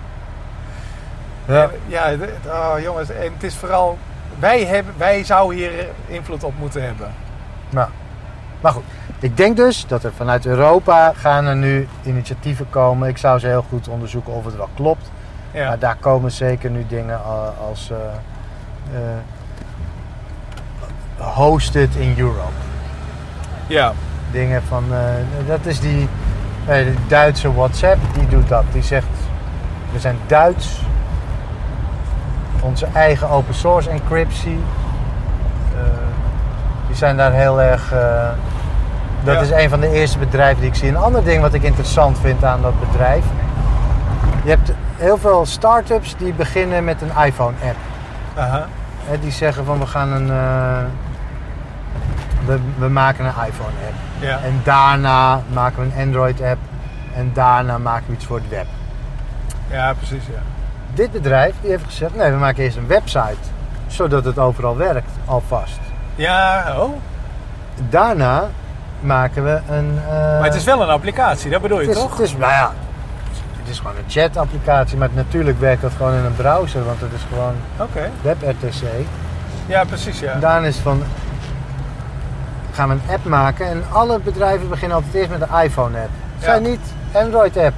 Ja. 1.45 1.69
Ja, 1.87 2.17
oh, 2.47 2.81
jongens, 2.81 3.11
en 3.11 3.33
het 3.35 3.43
is 3.43 3.57
vooral, 3.57 3.99
wij, 4.39 4.65
hebben, 4.65 4.95
wij 4.97 5.25
zouden 5.25 5.57
hier 5.59 5.73
invloed 6.07 6.45
op 6.45 6.53
moeten 6.59 6.83
hebben. 6.85 7.15
Nou, 7.71 7.89
maar 8.61 8.73
goed. 8.73 8.85
Ik 9.23 9.37
denk 9.37 9.57
dus 9.57 9.87
dat 9.87 10.05
er 10.05 10.13
vanuit 10.13 10.47
Europa 10.47 11.13
gaan 11.17 11.47
er 11.47 11.57
nu 11.57 11.89
initiatieven 12.03 12.71
komen. 12.71 13.09
Ik 13.09 13.19
zou 13.19 13.39
ze 13.39 13.47
heel 13.47 13.65
goed 13.69 13.89
onderzoeken 13.89 14.33
of 14.33 14.45
het 14.45 14.57
wel 14.57 14.69
klopt. 14.75 15.11
Ja. 15.51 15.69
Maar 15.69 15.79
daar 15.79 15.97
komen 16.01 16.31
zeker 16.31 16.71
nu 16.71 16.85
dingen 16.89 17.21
als 17.69 17.91
eh, 17.91 17.97
eh, 18.99 19.19
hosted 21.35 21.95
in 21.95 22.15
Europe. 22.19 22.53
ja. 23.67 23.93
Dingen 24.31 24.63
van, 24.63 24.85
eh, 24.91 24.99
dat 25.47 25.67
is 25.67 25.81
die, 25.81 26.09
Duitse 27.09 27.55
WhatsApp, 27.55 27.99
die 28.15 28.29
doet 28.29 28.49
dat. 28.49 28.65
Die 28.73 28.83
zegt, 28.83 29.07
we 29.93 29.99
zijn 29.99 30.17
Duits. 30.27 30.81
onze 32.61 32.87
eigen 32.93 33.29
open 33.29 33.55
source 33.55 33.91
encryptie. 33.91 34.59
Die 36.87 36.97
zijn 36.97 37.17
daar 37.17 37.33
heel 37.33 37.61
erg. 37.61 37.93
Dat 39.25 39.35
Ja. 39.35 39.41
is 39.41 39.51
een 39.51 39.69
van 39.69 39.81
de 39.81 39.89
eerste 39.93 40.19
bedrijven 40.19 40.61
die 40.61 40.71
ik 40.71 40.77
zie. 40.77 40.89
Een 40.89 40.97
ander 40.97 41.25
ding 41.25 41.41
wat 41.43 41.55
ik 41.55 41.63
interessant 41.63 42.19
vind 42.19 42.45
aan 42.45 42.63
dat 42.63 42.81
bedrijf. 42.81 43.25
Je 44.45 44.49
hebt 44.51 44.73
heel 44.97 45.19
veel 45.19 45.47
start-ups 45.47 46.17
die 46.17 46.33
beginnen 46.33 46.85
met 46.85 47.03
een 47.03 47.25
iPhone-app. 47.25 47.77
Hè, 49.05 49.19
die 49.21 49.31
zeggen 49.31 49.65
van 49.65 49.79
we 49.79 49.87
gaan 49.87 50.13
een. 50.13 50.31
eh, 50.31 50.85
we, 52.47 52.59
we 52.79 52.89
maken 52.89 53.25
een 53.25 53.31
iPhone-app. 53.47 53.95
Ja. 54.19 54.39
En 54.45 54.61
daarna 54.65 55.41
maken 55.53 55.83
we 55.83 55.83
een 55.97 56.07
Android-app. 56.07 56.59
En 57.17 57.31
daarna 57.35 57.79
maken 57.79 58.05
we 58.07 58.13
iets 58.13 58.25
voor 58.25 58.37
het 58.37 58.49
web. 58.49 58.67
ja, 59.71 59.93
precies. 59.95 60.27
Ja. 60.27 60.41
Dit 60.95 61.13
bedrijf 61.13 61.55
die 61.61 61.71
heeft 61.71 61.85
gezegd: 61.85 62.15
nee, 62.17 62.31
we 62.31 62.37
maken 62.37 62.63
eerst 62.65 62.77
een 62.77 62.87
website. 62.87 63.37
Zodat 63.87 64.25
het 64.25 64.39
overal 64.39 64.77
werkt, 64.77 65.11
alvast. 65.25 65.79
ja, 66.15 66.65
oh. 66.79 66.91
Daarna 67.89 68.45
maken 69.03 69.45
we 69.45 69.61
een. 69.69 69.99
eh, 70.09 70.13
Maar 70.13 70.45
het 70.45 70.55
is 70.55 70.65
wel 70.65 70.83
een 70.83 70.89
applicatie, 70.89 71.51
dat 71.51 71.63
bedoel 71.63 71.81
je 71.81 71.87
het 71.87 71.97
is, 71.97 72.03
toch? 72.03 72.11
Het 72.11 72.21
is, 72.21 72.33
nou 72.37 72.53
ja, 72.53 72.73
het 73.61 73.69
is 73.71 73.79
gewoon 73.79 73.97
een 73.97 74.11
chat-applicatie. 74.11 74.99
Maar 74.99 75.09
natuurlijk 75.13 75.61
werkt 75.61 75.83
dat 75.83 75.93
gewoon 75.97 76.15
in 76.15 76.25
een 76.25 76.37
browser, 76.37 76.85
want 76.85 77.01
het 77.01 77.11
is 77.13 77.21
gewoon 77.29 77.55
Oké. 77.77 78.11
WebRTC. 78.23 78.83
Ja, 79.67 79.85
precies. 79.85 80.21
Ja. 80.21 80.35
Daarna 80.39 80.67
is 80.67 80.77
van. 80.77 81.03
Gaan 82.73 82.89
we 82.89 82.95
een 82.95 83.15
app 83.15 83.25
maken 83.25 83.67
en 83.67 83.85
alle 83.93 84.19
bedrijven 84.19 84.69
beginnen 84.69 84.97
altijd 84.97 85.15
eerst 85.15 85.31
met 85.31 85.41
een 85.41 85.61
iPhone-app. 85.63 86.09
Het 86.35 86.45
zijn 86.45 86.63
niet 86.63 86.81
Android-app. 87.13 87.75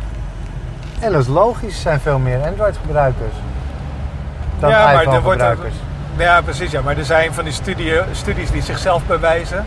En 1.01 1.13
dat 1.13 1.21
is 1.23 1.27
logisch, 1.29 1.75
er 1.75 1.81
zijn 1.81 2.01
veel 2.01 2.19
meer 2.19 2.39
Android-gebruikers 2.47 3.35
dan 4.61 4.71
Ja, 4.71 4.77
maar 4.85 4.89
er 4.89 4.95
wordt 4.95 5.17
iPhone-gebruikers. 5.19 5.75
Ja, 6.17 6.41
precies. 6.41 6.71
Ja. 6.71 6.81
Maar 6.83 6.97
er 6.99 7.05
zijn 7.05 7.35
van 7.35 7.45
die 7.45 7.53
studie, 7.53 7.93
studies 8.13 8.51
die 8.51 8.63
zichzelf 8.63 9.03
bewijzen 9.07 9.67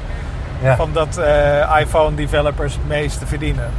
Ja. 0.62 0.76
van 0.76 0.90
dat 0.94 1.18
eh, 1.18 1.80
iPhone-developers 1.80 2.74
het 2.74 2.88
meeste 2.88 3.26
verdienen. 3.26 3.70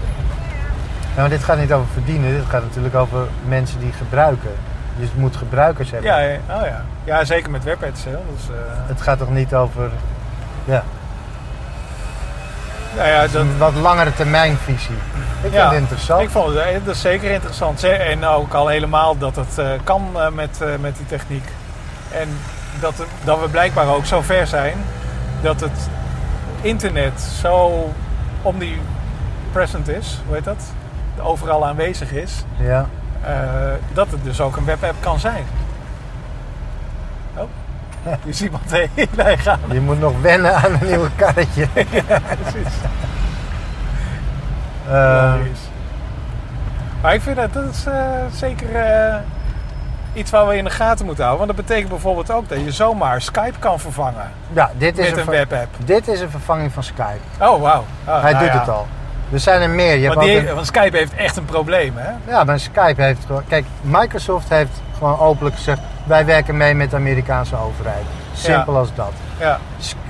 Ja, 1.14 1.20
maar 1.20 1.28
dit 1.28 1.44
gaat 1.44 1.58
niet 1.58 1.72
over 1.72 1.86
verdienen, 1.92 2.30
dit 2.32 2.44
gaat 2.48 2.62
natuurlijk 2.62 2.94
over 2.94 3.26
mensen 3.48 3.80
die 3.80 3.92
gebruiken. 3.92 4.50
Dus 4.96 5.08
het 5.08 5.18
moet 5.18 5.36
gebruikers 5.36 5.90
hebben. 5.90 6.10
Ja, 6.10 6.18
ja, 6.18 6.36
oh 6.50 6.66
ja. 6.66 6.84
ja, 7.04 7.24
zeker 7.24 7.50
met 7.50 7.64
WebAds. 7.64 8.04
Hè. 8.04 8.10
Dus, 8.10 8.48
eh, 8.48 8.56
Het 8.86 9.00
gaat 9.00 9.18
toch 9.18 9.30
niet 9.30 9.54
over 9.54 9.90
ja, 10.64 10.82
nou 12.96 13.08
ja, 13.08 13.20
dat, 13.20 13.34
een 13.34 13.58
wat 13.58 13.74
langere 13.74 14.14
termijnvisie. 14.14 14.94
Ik 14.94 15.40
vind 15.40 15.52
Ja, 15.54 15.68
het 15.68 15.78
interessant. 15.78 16.22
Ik 16.22 16.30
vond 16.30 16.54
het 16.54 16.56
eh, 16.56 16.72
dat 16.84 16.94
is 16.94 17.00
zeker 17.00 17.30
interessant. 17.30 17.84
En 17.84 18.24
ook 18.24 18.54
al 18.54 18.68
helemaal 18.68 19.18
dat 19.18 19.36
het 19.36 19.58
eh, 19.58 19.66
kan 19.84 20.08
eh, 20.16 20.28
met, 20.28 20.60
eh, 20.62 20.68
met 20.80 20.96
die 20.96 21.06
techniek. 21.06 21.48
En 22.12 22.28
dat, 22.80 22.94
dat 23.24 23.40
we 23.40 23.48
blijkbaar 23.48 23.86
ook 23.88 24.04
zo 24.06 24.20
ver 24.20 24.46
zijn 24.46 24.74
dat 25.42 25.60
het 25.60 25.88
internet 26.60 27.20
zo 27.20 27.88
omnipresent 28.42 29.88
is, 29.88 30.20
hoe 30.26 30.34
heet 30.34 30.44
dat? 30.44 30.64
Overal 31.22 31.66
aanwezig 31.66 32.12
is. 32.12 32.44
Ja. 32.58 32.86
eh, 33.24 33.32
dat 33.92 34.10
het 34.10 34.24
dus 34.24 34.40
ook 34.40 34.56
een 34.56 34.64
webapp 34.64 34.94
kan 35.00 35.20
zijn. 35.20 35.44
Oh, 37.36 37.44
je 38.24 38.32
ziet 38.32 38.44
iemand 38.46 38.70
heen 38.94 39.38
gaan. 39.38 39.60
Je 39.70 39.80
moet 39.80 40.00
nog 40.00 40.20
wennen 40.20 40.54
aan 40.54 40.72
een 40.72 40.86
nieuwe 40.86 41.08
karretje. 41.16 41.66
Precies. 42.42 42.74
Eh, 44.90 45.34
Precies. 45.34 45.60
Maar 47.02 47.14
ik 47.14 47.20
vind 47.22 47.36
dat, 47.36 47.52
dat 47.52 47.64
is 47.70 47.86
eh, 47.86 48.10
zeker 48.32 48.68
iets 50.18 50.30
waar 50.30 50.46
we 50.46 50.56
in 50.56 50.64
de 50.64 50.70
gaten 50.70 51.04
moeten 51.06 51.24
houden. 51.24 51.46
Want 51.46 51.56
dat 51.56 51.66
betekent 51.66 51.90
bijvoorbeeld 51.90 52.30
ook 52.32 52.48
dat 52.48 52.58
je 52.64 52.72
zomaar 52.72 53.22
Skype 53.22 53.58
kan 53.58 53.80
vervangen 53.80 54.30
ja, 54.52 54.70
dit 54.78 54.98
is, 54.98 55.10
met 55.10 55.18
een 55.18 55.26
webapp. 55.26 55.68
dit 55.84 56.08
is 56.08 56.20
een 56.20 56.30
vervanging 56.30 56.72
van 56.72 56.82
Skype. 56.82 57.18
Oh, 57.40 57.60
wauw. 57.60 57.84
Oh, 58.06 58.22
Hij 58.22 58.32
nou 58.32 58.44
doet 58.44 58.52
ja. 58.52 58.58
het 58.60 58.68
al. 58.68 58.86
Er 59.32 59.40
zijn 59.40 59.62
er 59.62 59.70
meer. 59.70 59.96
Je 59.96 60.08
Want, 60.08 60.20
die, 60.20 60.40
ook 60.40 60.48
een- 60.48 60.54
want 60.54 60.66
Skype 60.66 60.96
heeft 60.96 61.14
echt 61.14 61.36
een 61.36 61.44
probleem, 61.44 61.92
hè? 61.96 62.10
Ja, 62.32 62.44
maar 62.44 62.60
Skype 62.60 63.02
heeft 63.02 63.24
gewoon... 63.26 63.42
Kijk, 63.48 63.64
Microsoft 63.80 64.48
heeft 64.48 64.82
gewoon 64.98 65.18
openlijk 65.18 65.56
gezegd... 65.56 65.80
wij 66.04 66.24
werken 66.24 66.56
mee 66.56 66.74
met 66.74 66.90
de 66.90 66.96
Amerikaanse 66.96 67.56
overheid. 67.56 68.04
Simpel 68.34 68.76
als 68.76 68.88
dat. 68.94 69.12
Ja, 69.38 69.58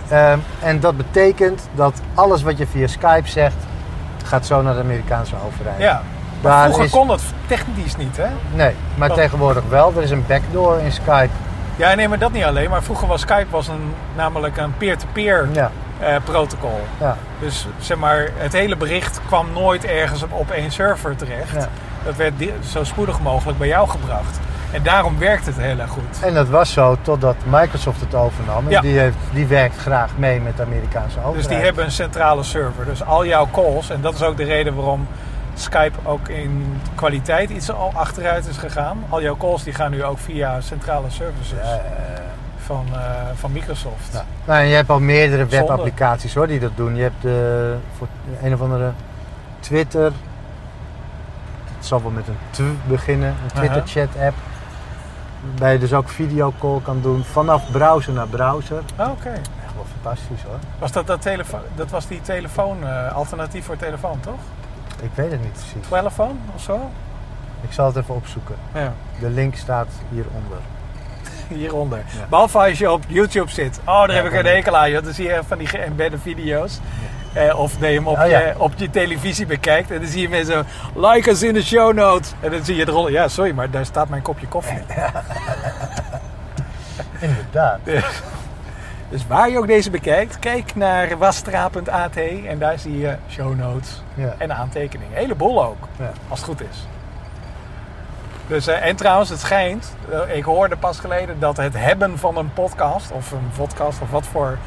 ehm, 0.09 0.39
en 0.63 0.81
dat 0.81 0.97
betekent 0.97 1.69
dat 1.75 2.01
alles 2.15 2.43
wat 2.43 2.59
je 2.59 2.67
via 2.67 2.87
Skype 2.87 3.29
zegt... 3.29 3.55
gaat 4.25 4.47
zo 4.47 4.63
naar 4.63 4.75
de 4.75 4.81
Amerikaanse 4.81 5.35
overheid. 5.47 5.79
ja. 5.81 6.03
Maar 6.41 6.63
vroeger 6.65 6.85
is- 6.85 6.91
kon 6.91 7.07
dat 7.09 7.23
technisch 7.47 7.97
niet, 7.97 8.17
hè? 8.17 8.27
Nee, 8.55 8.75
maar 8.95 9.13
tegenwoordig 9.13 9.63
wel. 9.69 9.93
Er 9.97 10.03
is 10.03 10.11
een 10.11 10.25
backdoor 10.27 10.79
in 10.79 10.93
Skype. 10.93 11.29
Ja, 11.77 11.95
nee, 11.95 12.09
maar 12.09 12.19
dat 12.19 12.33
niet 12.33 12.45
alleen. 12.45 12.71
Maar 12.71 12.83
vroeger 12.83 13.09
was 13.09 13.21
Skype 13.21 13.47
was 13.51 13.69
een, 13.69 13.95
namelijk 14.17 14.57
een 14.57 14.77
peer-to-peer 14.77 15.49
Ja, 15.53 15.71
eh, 15.99 16.17
protocol. 16.25 16.81
ja. 17.01 17.17
Dus 17.41 17.67
zeg 17.79 17.97
maar, 17.99 18.29
het 18.37 18.53
hele 18.53 18.77
bericht 18.77 19.21
kwam 19.27 19.47
nooit 19.53 19.85
ergens 19.85 20.23
op, 20.23 20.33
op 20.33 20.51
één 20.51 20.71
server 20.71 21.17
terecht. 21.17 21.53
Ja. 21.55 21.69
Dat 22.05 22.17
werd 22.17 22.33
zo 22.71 22.85
spoedig 22.85 23.21
mogelijk 23.21 23.59
bij 23.59 23.69
jou 23.69 23.89
gebracht. 23.89 24.39
En 24.71 24.83
daarom 24.83 25.19
werkt 25.19 25.47
het 25.47 25.57
heel 25.59 25.79
erg 25.79 25.91
goed. 25.91 26.21
En 26.23 26.35
dat 26.35 26.49
was 26.49 26.73
zo 26.73 26.97
totdat 27.03 27.37
Microsoft 27.45 28.01
het 28.01 28.15
overnam. 28.15 28.65
En 28.65 28.71
Ja. 28.71 28.81
die, 28.81 28.99
heeft, 28.99 29.17
die 29.33 29.47
werkt 29.47 29.77
graag 29.79 30.11
mee 30.17 30.41
met 30.41 30.57
de 30.57 30.63
Amerikaanse 30.63 31.17
overheid. 31.19 31.37
Dus 31.37 31.47
die 31.47 31.57
hebben 31.65 31.85
een 31.85 31.91
centrale 31.91 32.43
server. 32.43 32.85
Dus 32.85 33.05
al 33.05 33.27
jouw 33.27 33.49
calls, 33.53 33.91
en 33.91 34.01
dat 34.01 34.15
is 34.15 34.23
ook 34.23 34.37
de 34.37 34.45
reden 34.45 34.75
waarom 34.75 35.07
Skype 35.61 35.99
ook 36.05 36.29
in 36.29 36.81
kwaliteit 36.95 37.51
iets 37.51 37.71
al 37.71 37.93
achteruit 37.95 38.47
is 38.47 38.57
gegaan. 38.57 39.05
Al 39.09 39.23
jouw 39.23 39.37
calls 39.37 39.63
die 39.63 39.73
gaan 39.75 39.91
nu 39.91 40.05
ook 40.05 40.19
via 40.19 40.61
centrale 40.61 41.11
services 41.11 41.59
Ja, 41.63 41.65
ja, 41.65 41.75
ja. 41.75 42.23
van, 42.59 42.87
eh, 42.93 43.01
van 43.35 43.53
Microsoft. 43.53 44.13
Ja. 44.13 44.25
Nou, 44.45 44.61
en 44.61 44.67
je 44.67 44.75
hebt 44.75 44.91
al 44.91 45.01
meerdere 45.01 45.47
webapplicaties 45.47 46.35
hoor, 46.35 46.47
die 46.47 46.61
dat 46.61 46.77
doen. 46.77 46.97
Je 46.97 47.03
hebt 47.03 47.25
eh, 47.25 47.33
voor 47.97 48.07
een 48.43 48.55
of 48.55 48.61
andere 48.61 48.91
Twitter. 49.61 50.13
Het 51.77 51.87
zal 51.87 52.03
wel 52.03 52.11
met 52.11 52.29
een 52.29 52.37
t 52.51 52.89
beginnen. 52.89 53.29
Een 53.29 53.51
Twitter 53.55 53.83
Aha. 53.83 53.87
chat 53.87 54.09
app. 54.27 54.35
Waar 55.59 55.73
je 55.73 55.79
dus 55.79 55.93
ook 55.93 56.09
videocall 56.09 56.81
kan 56.83 57.01
doen 57.03 57.25
vanaf 57.25 57.71
browser 57.71 58.13
naar 58.13 58.27
browser. 58.29 58.83
Ah, 58.97 59.11
Oké. 59.11 59.29
Echt 59.29 59.75
wel 59.75 59.87
fantastisch 60.03 60.43
hoor. 60.43 60.59
Was 60.79 60.93
dat, 60.93 61.07
dat, 61.07 61.23
telefoon, 61.23 61.61
dat 61.75 61.91
was 61.91 62.07
die 62.07 62.21
telefoon, 62.21 62.87
eh, 62.87 63.15
alternatief 63.15 63.65
voor 63.65 63.77
telefoon, 63.77 64.21
toch? 64.21 64.41
Ik 65.03 65.11
weet 65.15 65.31
het 65.31 65.43
niet 65.43 65.53
precies. 65.53 65.89
Telefoon 65.89 66.41
of 66.55 66.63
zo? 66.63 66.91
Ik 67.61 67.73
zal 67.73 67.87
het 67.87 67.97
even 67.97 68.15
opzoeken. 68.15 68.55
Ja. 68.75 68.93
De 69.21 69.31
link 69.31 69.55
staat 69.57 69.89
hieronder. 70.11 70.59
Hieronder. 71.59 71.99
Ja. 71.99 72.27
Behalve 72.29 72.59
als 72.59 72.79
je 72.79 72.91
op 72.91 73.05
YouTube 73.09 73.51
zit. 73.51 73.81
Oh, 73.85 73.99
daar 73.99 74.09
Ja, 74.11 74.15
heb 74.15 74.25
ik 74.25 74.33
een 74.39 74.47
hekel 74.47 74.77
aan. 74.77 74.93
Dan 74.93 75.13
zie 75.13 75.29
je 75.29 75.41
van 75.47 75.59
die 75.59 75.67
geëmbedde 75.67 76.19
video's. 76.19 76.79
Eh, 77.33 77.59
of 77.59 77.79
je 77.81 77.87
hem 77.87 78.07
op, 78.07 78.19
Oh, 78.19 78.27
je, 78.27 78.55
op 78.57 78.73
je 78.77 78.91
televisie 78.91 79.47
bekijkt. 79.47 79.91
En 79.91 79.99
dan 80.01 80.09
zie 80.09 80.21
je 80.21 80.29
mensen 80.29 80.65
zo, 80.95 81.09
like 81.09 81.31
us 81.31 81.43
in 81.43 81.55
de 81.55 81.63
show 81.63 81.95
notes. 81.95 82.33
En 82.41 82.51
dan 82.51 82.65
zie 82.65 82.77
je 82.77 82.89
eronder, 82.89 83.13
ja 83.13 83.29
sorry, 83.29 83.53
maar 83.55 83.71
daar 83.71 83.85
staat 83.85 84.09
mijn 84.09 84.23
kopje 84.23 84.47
koffie. 84.47 84.79
Inderdaad. 87.21 87.79
Dus 89.09 89.27
waar 89.27 89.51
je 89.51 89.59
ook 89.59 89.67
deze 89.67 89.91
bekijkt, 89.91 90.39
kijk 90.39 90.75
naar 90.75 91.19
wastra.at. 91.19 92.17
En 92.47 92.59
daar 92.59 92.79
zie 92.79 92.99
je 92.99 93.17
show 93.31 93.57
notes 93.59 94.03
Ja. 94.15 94.35
en 94.39 94.53
aantekeningen. 94.57 95.13
Een 95.13 95.19
heleboel 95.21 95.65
ook, 95.65 95.89
Ja. 95.99 96.11
als 96.29 96.39
het 96.39 96.49
goed 96.49 96.61
is. 96.61 96.87
Dus, 98.47 98.67
eh, 98.67 98.87
en 98.87 98.97
trouwens, 98.97 99.31
het 99.31 99.41
schijnt, 99.41 99.95
eh, 100.11 100.37
ik 100.37 100.45
hoorde 100.45 100.77
pas 100.77 100.99
geleden 100.99 101.41
dat 101.41 101.57
het 101.57 101.75
hebben 101.77 102.19
van 102.19 102.37
een 102.37 102.53
podcast, 102.53 103.11
of 103.11 103.31
een 103.33 103.51
podcast, 103.57 104.01
of 104.01 104.11
wat 104.11 104.27
voor 104.27 104.59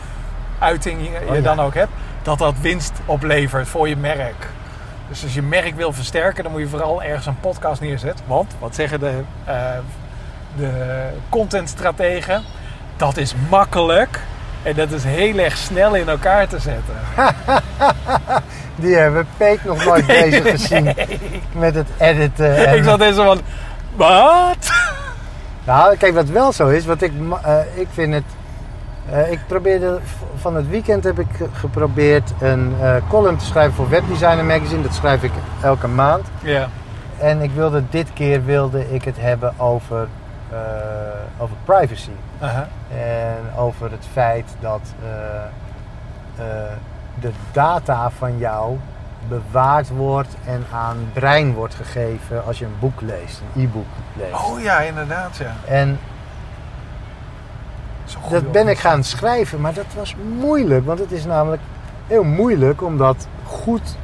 uiting 0.60 1.02
je, 1.04 1.10
je 1.12 1.26
Oh, 1.30 1.36
ja. 1.36 1.42
dan 1.42 1.60
ook 1.60 1.74
hebt, 1.74 1.92
dat 2.22 2.38
dat 2.38 2.54
winst 2.62 2.94
oplevert 3.06 3.68
voor 3.68 3.88
je 3.90 3.96
merk. 3.98 4.48
Dus 5.10 5.24
als 5.24 5.34
je 5.34 5.42
merk 5.42 5.76
wil 5.76 5.94
versterken, 5.94 6.44
dan 6.44 6.52
moet 6.52 6.62
je 6.62 6.68
vooral 6.68 7.04
ergens 7.04 7.26
een 7.26 7.40
podcast 7.40 7.82
neerzetten. 7.82 8.26
Want, 8.28 8.56
wat 8.60 8.76
zeggen 8.76 9.00
de, 9.00 9.22
eh 9.46 9.56
de 10.58 11.10
contentstrategen? 11.30 12.44
Dat 12.98 13.18
is 13.18 13.34
makkelijk 13.50 14.20
en 14.64 14.74
dat 14.76 14.92
is 14.92 15.04
heel 15.04 15.38
erg 15.38 15.58
snel 15.58 15.96
in 15.96 16.10
elkaar 16.10 16.48
te 16.48 16.60
zetten. 16.60 16.94
Die 18.76 18.96
hebben 18.96 19.28
Peek 19.38 19.64
nog 19.64 19.86
nooit 19.86 20.06
bezig 20.06 20.50
gezien 20.50 20.94
met 21.56 21.76
het 21.76 21.88
editen. 21.98 22.68
En... 22.68 22.78
Ik 22.78 22.84
zat 22.84 23.02
eens 23.02 23.16
zo 23.16 23.24
van, 23.24 23.40
wat? 23.96 24.72
Nou, 25.64 25.96
kijk, 25.98 26.14
wat 26.14 26.30
wel 26.30 26.52
zo 26.52 26.68
is, 26.68 26.86
wat 26.86 27.02
ik, 27.02 27.12
eh, 27.44 27.56
ik 27.74 27.88
vind 27.94 28.14
het. 28.14 28.24
eh, 29.12 29.32
ik 29.32 29.40
probeerde 29.48 30.00
van 30.40 30.56
het 30.56 30.70
weekend 30.70 31.04
heb 31.04 31.20
ik 31.20 31.28
ge- 31.38 31.48
geprobeerd 31.54 32.32
een 32.40 32.76
eh, 32.82 32.96
column 33.10 33.38
te 33.38 33.46
schrijven 33.46 33.74
voor 33.74 33.90
Webdesigner 33.90 34.46
Magazine. 34.46 34.82
Dat 34.82 34.94
schrijf 34.94 35.24
ik 35.24 35.32
elke 35.64 35.88
maand. 35.88 36.28
Ja, 36.44 36.68
En 37.20 37.42
ik 37.42 37.52
wilde 37.52 37.84
dit 37.90 38.08
keer 38.14 38.46
wilde 38.46 38.94
ik 38.94 39.04
het 39.04 39.16
hebben 39.20 39.54
over, 39.60 40.08
over 41.38 41.56
privacy. 41.64 42.12
En 42.96 43.58
over 43.58 43.92
het 43.92 44.06
feit 44.12 44.46
dat 44.60 44.82
eh, 45.04 45.44
eh, 46.36 46.72
de 47.20 47.32
data 47.52 48.10
van 48.10 48.38
jou 48.38 48.78
bewaard 49.28 49.90
wordt 49.90 50.36
en 50.46 50.66
aan 50.74 51.10
brein 51.14 51.54
wordt 51.54 51.74
gegeven 51.74 52.46
als 52.46 52.60
je 52.60 52.66
een 52.66 52.80
boek 52.80 53.02
leest, 53.02 53.42
een 53.56 53.64
e-book 53.64 53.86
leest. 54.18 54.34
Oh 54.34 54.62
ja, 54.62 54.80
inderdaad 54.80 55.38
ja. 55.38 55.56
En 55.68 56.00
dat 58.30 58.52
ben 58.52 58.68
ik 58.68 58.78
gaan 58.78 59.04
schrijven, 59.04 59.62
maar 59.62 59.74
dat 59.74 59.86
was 59.96 60.16
moeilijk. 60.40 60.86
Want 60.86 61.00
het 61.00 61.12
is 61.12 61.26
namelijk 61.26 61.62
heel 62.08 62.24
moeilijk 62.24 62.82
om 62.82 62.98
dat 62.98 63.28
goed 63.44 63.96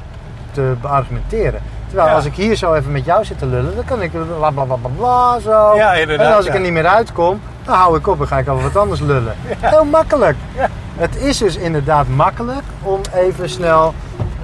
te 0.50 0.76
beargumenteren. 0.80 1.60
Terwijl 1.88 2.08
Ja. 2.08 2.14
als 2.14 2.24
ik 2.24 2.34
hier 2.34 2.56
zo 2.56 2.74
even 2.74 2.92
met 2.92 3.04
jou 3.04 3.24
zit 3.24 3.38
te 3.38 3.46
lullen, 3.46 3.74
dan 3.74 3.84
kan 3.84 4.02
ik 4.02 4.10
bla 4.38 4.50
bla 4.50 4.64
bla 4.64 4.74
bla 4.76 4.90
bla 4.96 5.38
zo. 5.38 5.76
Ja, 5.76 5.92
inderdaad, 5.92 6.26
en 6.26 6.36
als 6.36 6.46
ik 6.46 6.54
er 6.54 6.60
niet 6.60 6.72
meer 6.72 6.86
uitkom, 6.86 7.40
dan 7.64 7.74
hou 7.74 7.96
ik 7.98 8.06
op 8.06 8.20
en 8.20 8.26
ga 8.26 8.38
ik 8.38 8.48
over 8.48 8.62
wat 8.62 8.76
anders 8.76 9.00
lullen. 9.00 9.34
Heel 9.60 9.84
makkelijk. 9.84 10.36
Ja. 10.56 10.68
Het 10.96 11.16
is 11.16 11.38
dus 11.38 11.56
inderdaad 11.56 12.08
makkelijk 12.08 12.62
om 12.82 13.00
even 13.14 13.50
snel 13.50 13.94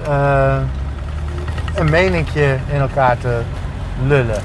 eh, 0.07 0.55
een 1.75 1.89
meninkje 1.89 2.57
in 2.71 2.79
elkaar 2.79 3.17
te 3.17 3.39
lullen. 4.07 4.41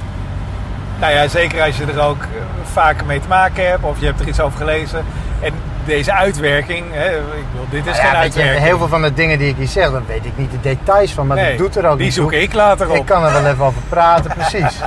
Nou 1.00 1.12
ja, 1.12 1.28
zeker 1.28 1.62
als 1.62 1.76
je 1.76 1.84
er 1.84 2.00
ook 2.02 2.22
eh, 2.22 2.28
vaker 2.72 3.06
mee 3.06 3.20
te 3.20 3.28
maken 3.28 3.68
hebt 3.68 3.84
of 3.84 4.00
je 4.00 4.06
hebt 4.06 4.20
er 4.20 4.28
iets 4.28 4.40
over 4.40 4.58
gelezen. 4.58 5.04
En 5.40 5.52
deze 5.84 6.12
uitwerking, 6.12 6.84
hè, 6.90 7.16
ik 7.16 7.44
bedoel, 7.50 7.66
dit 7.70 7.86
is 7.86 7.92
Nou 7.92 7.94
geen 7.96 8.06
ja, 8.06 8.10
je, 8.12 8.16
uitwerking. 8.16 8.64
heel 8.64 8.78
veel 8.78 8.88
van 8.88 9.02
de 9.02 9.12
dingen 9.12 9.38
die 9.38 9.48
ik 9.48 9.56
hier 9.56 9.66
zeg, 9.68 9.90
dan 9.90 10.04
weet 10.06 10.24
ik 10.24 10.32
niet 10.36 10.50
de 10.50 10.60
details 10.60 11.12
van, 11.12 11.26
maar 11.26 11.36
Nee, 11.36 11.48
dat 11.48 11.58
doet 11.58 11.76
er 11.84 11.90
ook 11.90 11.96
die 11.96 12.04
niet 12.04 12.14
zoek 12.14 12.32
ik 12.32 12.52
later 12.52 12.90
op. 12.90 12.96
Ik 12.96 13.04
kan 13.04 13.24
er 13.24 13.32
wel 13.32 13.46
even 13.46 13.64
over 13.64 13.82
praten, 13.88 14.30
precies. 14.34 14.78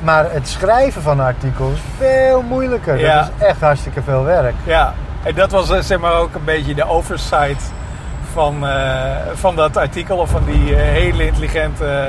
Maar 0.00 0.32
het 0.32 0.48
schrijven 0.48 1.02
van 1.02 1.20
een 1.20 1.26
artikel 1.26 1.70
is 1.74 1.80
veel 1.98 2.42
moeilijker. 2.42 2.98
Ja. 2.98 3.18
Dat 3.20 3.30
is 3.38 3.46
echt 3.46 3.60
hartstikke 3.60 4.02
veel 4.02 4.24
werk. 4.24 4.54
Ja, 4.64 4.94
en 5.22 5.34
dat 5.34 5.50
was 5.50 5.70
eh, 5.70 5.80
zeg 5.80 5.98
maar 5.98 6.12
ook 6.14 6.34
een 6.34 6.44
beetje 6.44 6.74
de 6.74 6.88
oversight 6.88 7.62
van, 8.32 8.66
eh, 8.66 9.10
van 9.34 9.56
dat 9.56 9.76
artikel 9.76 10.16
of 10.16 10.30
van 10.30 10.44
die 10.44 10.76
eh, 10.76 10.82
hele 10.82 11.26
intelligente 11.26 12.08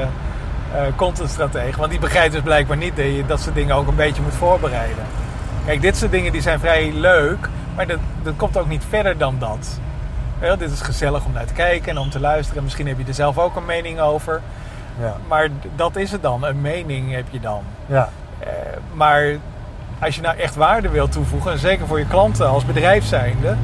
contentstratege. 0.95 1.77
Want 1.79 1.89
die 1.91 1.99
begrijpt 1.99 2.33
dus 2.33 2.41
blijkbaar 2.41 2.77
niet 2.77 2.95
dat 2.95 3.05
je 3.05 3.23
dat 3.27 3.41
soort 3.41 3.55
dingen 3.55 3.75
ook 3.75 3.87
een 3.87 3.95
beetje 3.95 4.21
moet 4.21 4.35
voorbereiden. 4.35 5.03
Kijk, 5.67 5.81
dit 5.81 5.97
soort 5.97 6.11
dingen 6.11 6.31
die 6.31 6.41
zijn 6.41 6.59
vrij 6.59 6.91
leuk, 6.93 7.49
maar 7.75 7.87
dat, 7.87 7.97
dat 8.23 8.33
komt 8.35 8.57
ook 8.57 8.67
niet 8.67 8.83
verder 8.89 9.17
dan 9.17 9.35
dat. 9.39 9.79
Wel, 10.39 10.57
dit 10.57 10.71
is 10.71 10.81
gezellig 10.81 11.25
om 11.25 11.31
naar 11.31 11.45
te 11.45 11.53
kijken 11.53 11.89
en 11.89 11.97
om 11.97 12.09
te 12.09 12.19
luisteren. 12.19 12.63
Misschien 12.63 12.87
heb 12.87 12.97
je 12.97 13.03
er 13.07 13.13
zelf 13.13 13.37
ook 13.37 13.55
een 13.55 13.65
mening 13.65 13.99
over. 13.99 14.41
Ja. 14.99 15.15
Maar 15.27 15.49
dat 15.75 15.95
is 15.95 16.11
het 16.11 16.21
dan, 16.21 16.43
een 16.43 16.61
mening 16.61 17.11
heb 17.13 17.25
je 17.29 17.39
dan. 17.39 17.61
Ja. 17.85 18.09
Eh, 18.39 18.49
maar 18.93 19.37
als 19.99 20.15
je 20.15 20.21
nou 20.21 20.37
echt 20.37 20.55
waarde 20.55 20.89
wilt 20.89 21.11
toevoegen, 21.11 21.51
en 21.51 21.59
zeker 21.59 21.87
voor 21.87 21.99
je 21.99 22.07
klanten 22.07 22.49
als 22.49 22.65
bedrijf 22.65 23.05
zijnde, 23.05 23.55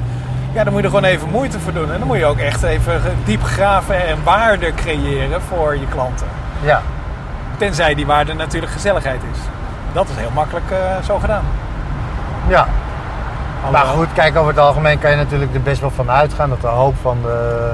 ja, 0.54 0.64
dan 0.64 0.74
moet 0.74 0.82
je 0.82 0.88
er 0.88 0.94
gewoon 0.94 1.10
even 1.10 1.30
moeite 1.30 1.60
voor 1.60 1.74
doen. 1.74 1.92
En 1.92 2.00
dan 2.00 2.08
moet 2.08 2.18
je 2.18 2.26
ook 2.26 2.38
echt 2.38 2.64
even 2.64 3.02
diep 3.26 3.44
graven 3.44 4.08
en 4.08 4.24
waarde 4.24 4.74
creëren 4.74 5.42
voor 5.42 5.76
je 5.78 5.88
klanten. 5.88 6.28
ja. 6.64 6.82
Tenzij 7.58 7.96
die 7.96 8.06
waarde 8.06 8.34
natuurlijk 8.34 8.72
gezelligheid 8.72 9.22
is. 9.32 9.40
Dat 9.94 10.10
is 10.10 10.16
heel 10.16 10.32
makkelijk 10.34 10.72
eh, 10.72 11.04
zo 11.06 11.20
gedaan. 11.20 11.44
Ja. 12.54 12.68
Maar 13.72 13.86
goed, 13.86 14.08
kijk, 14.14 14.36
over 14.38 14.50
het 14.50 14.60
algemeen 14.60 15.00
kan 15.00 15.12
je 15.12 15.18
natuurlijk 15.18 15.54
er 15.54 15.62
best 15.62 15.82
wel 15.82 15.90
van 15.92 16.10
uitgaan 16.12 16.50
dat 16.50 16.62
de 16.62 16.68
hoop 16.68 16.96
van 17.02 17.18
de... 17.22 17.70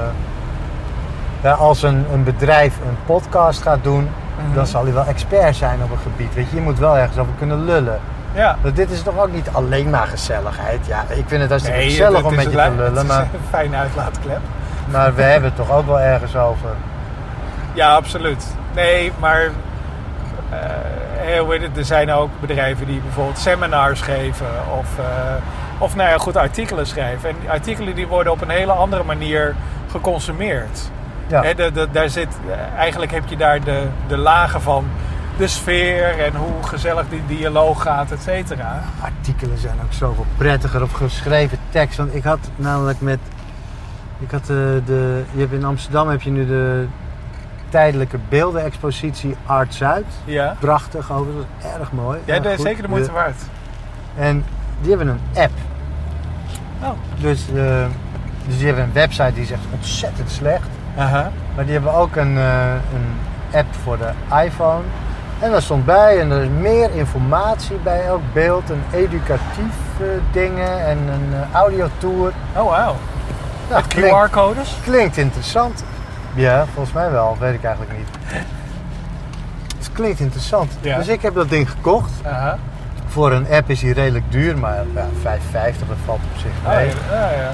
Ja, 1.42 1.52
als 1.52 1.82
een, 1.82 2.06
een 2.12 2.24
bedrijf 2.24 2.76
een 2.88 2.96
podcast 3.06 3.62
gaat 3.62 3.82
doen, 3.82 4.08
Mhm. 4.46 4.54
dan 4.54 4.66
zal 4.66 4.84
hij 4.84 4.92
wel 4.92 5.04
expert 5.04 5.56
zijn 5.56 5.82
op 5.82 5.90
een 5.90 5.98
gebied. 5.98 6.34
Weet 6.34 6.50
je, 6.50 6.56
je 6.56 6.62
moet 6.62 6.78
wel 6.78 6.96
ergens 6.96 7.18
over 7.18 7.32
kunnen 7.38 7.64
lullen. 7.64 8.00
Ja. 8.32 8.56
Want 8.60 8.76
dit 8.76 8.90
is 8.90 9.02
toch 9.02 9.18
ook 9.18 9.32
niet 9.32 9.48
alleen 9.52 9.90
maar 9.90 10.06
gezelligheid. 10.06 10.86
Ja, 10.86 11.00
ik 11.08 11.24
vind 11.26 11.40
het 11.40 11.50
hartstikke 11.50 11.78
Nee, 11.80 11.88
gezellig 11.90 12.16
het 12.16 12.26
om 12.26 12.30
is 12.32 12.36
met 12.36 12.44
je 12.44 12.50
te 12.50 12.56
lu- 12.56 12.70
lullen, 12.76 12.84
Het 12.92 13.02
is 13.02 13.08
maar, 13.08 13.20
een 13.20 13.28
fijne 13.50 13.76
uitlaatklep. 13.76 14.40
maar 14.90 15.14
we 15.14 15.22
hebben 15.22 15.48
het 15.54 15.56
toch 15.66 15.70
ook 15.76 15.86
wel 15.86 16.00
ergens 16.00 16.36
over. 16.36 16.68
Ja, 17.72 17.94
absoluut. 17.94 18.46
Nee, 18.74 19.12
maar 19.18 19.40
eh, 20.50 20.58
het, 21.60 21.76
er 21.76 21.84
zijn 21.84 22.10
ook 22.12 22.30
bedrijven 22.40 22.86
die 22.86 23.00
bijvoorbeeld 23.00 23.38
seminars 23.38 24.00
geven 24.00 24.46
of, 24.78 24.98
eh, 24.98 25.04
of 25.78 25.96
nou 25.96 26.08
ja, 26.10 26.18
goed 26.18 26.36
artikelen 26.36 26.86
schrijven. 26.86 27.28
En 27.28 27.36
die 27.40 27.50
artikelen 27.50 27.94
die 27.94 28.06
worden 28.06 28.32
op 28.32 28.40
een 28.40 28.50
hele 28.50 28.72
andere 28.72 29.02
manier 29.04 29.54
geconsumeerd. 29.90 30.90
Ja. 31.26 31.42
Hè, 31.42 31.54
de- 31.54 31.72
de- 31.72 31.88
daar 31.92 32.08
zit, 32.08 32.38
eh, 32.50 32.78
eigenlijk 32.78 33.12
heb 33.12 33.22
je 33.26 33.36
daar 33.36 33.64
de, 33.64 33.82
de 34.08 34.16
lagen 34.16 34.60
van 34.62 34.84
de 35.38 35.46
sfeer 35.48 36.18
en 36.24 36.34
hoe 36.34 36.62
gezellig 36.62 37.04
die 37.08 37.22
dialoog 37.26 37.82
gaat, 37.82 38.10
et 38.10 38.22
cetera. 38.22 38.82
Artikelen 39.02 39.58
zijn 39.58 39.74
ook 39.84 39.92
zoveel 39.92 40.26
prettiger 40.36 40.82
op 40.82 40.92
geschreven 40.92 41.58
tekst. 41.70 41.96
Want 41.96 42.14
ik 42.14 42.24
had 42.24 42.38
namelijk 42.56 43.00
met. 43.00 43.18
Ik 44.18 44.30
had 44.30 44.46
de, 44.46 44.82
de. 44.86 45.22
Je 45.32 45.40
hebt 45.40 45.52
in 45.52 45.64
Amsterdam 45.64 46.08
heb 46.08 46.22
je 46.22 46.30
nu 46.30 46.46
de 46.46 46.86
tijdelijke 47.70 48.18
beeldenexpositie 48.28 49.36
Art 49.46 49.74
Zuid. 49.74 50.06
Ja, 50.24 50.56
Prachtig 50.58 51.12
over, 51.12 51.32
dat 51.32 51.44
is 51.58 51.78
erg 51.78 51.92
mooi. 51.92 52.18
ja 52.24 52.38
dat 52.38 52.52
is 52.52 52.60
zeker 52.60 52.82
de 52.82 52.88
moeite 52.88 53.12
waard. 53.12 53.42
En 54.16 54.44
die 54.80 54.88
hebben 54.88 55.08
een 55.08 55.42
app. 55.42 55.52
Oh. 56.82 56.88
Dus, 57.20 57.46
eh, 57.54 57.84
dus 58.46 58.56
die 58.56 58.66
hebben 58.66 58.84
een 58.84 58.92
website 58.92 59.32
die 59.32 59.42
is 59.42 59.50
echt 59.50 59.64
ontzettend 59.72 60.30
slecht. 60.30 60.68
Maar 61.54 61.64
die 61.64 61.72
hebben 61.72 61.94
ook 61.94 62.16
een, 62.16 62.36
eh, 62.38 62.72
een 62.72 63.18
app 63.58 63.74
voor 63.82 63.98
de 63.98 64.10
iPhone. 64.44 64.82
En 65.40 65.50
daar 65.50 65.62
stond 65.62 65.84
bij, 65.84 66.20
en 66.20 66.30
er 66.30 66.42
is 66.42 66.48
meer 66.48 66.90
informatie 66.94 67.76
bij 67.76 68.04
elk 68.04 68.20
beeld. 68.32 68.70
Een 68.70 68.82
educatief 68.92 69.76
eh, 70.00 70.06
dingen 70.32 70.86
en 70.86 70.98
een 70.98 71.28
eh, 71.32 71.54
audiotour. 71.54 72.32
Oh, 72.56 72.70
wauw. 72.70 72.96
Nou, 73.70 73.82
QR-codes? 73.88 74.76
klinkt 74.84 75.16
interessant. 75.16 75.84
Ja, 76.34 76.64
volgens 76.74 76.94
mij 76.94 77.10
wel, 77.10 77.36
weet 77.40 77.54
ik 77.54 77.64
eigenlijk 77.64 77.96
niet. 77.98 78.08
Het 79.78 79.92
klinkt 79.92 80.20
interessant. 80.20 80.72
Ja. 80.80 80.96
Dus 80.96 81.08
ik 81.08 81.22
heb 81.22 81.34
dat 81.34 81.48
ding 81.48 81.70
gekocht. 81.70 82.10
Voor 83.06 83.32
een 83.32 83.46
app 83.50 83.70
is 83.70 83.80
die 83.80 83.92
redelijk 83.92 84.24
duur, 84.32 84.58
maar 84.58 84.84
ja, 84.94 85.06
5,50 85.22 85.78
dat 85.88 85.96
valt 86.04 86.20
op 86.32 86.38
zich 86.38 86.50
mee. 86.66 86.86
ja, 86.88 87.30
ja, 87.30 87.30
ja. 87.40 87.52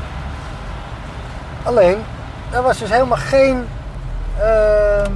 Alleen, 1.63 1.97
er 2.51 2.63
was 2.63 2.79
dus 2.79 2.91
helemaal 2.91 3.17
geen, 3.19 3.65
ehm, 4.41 5.11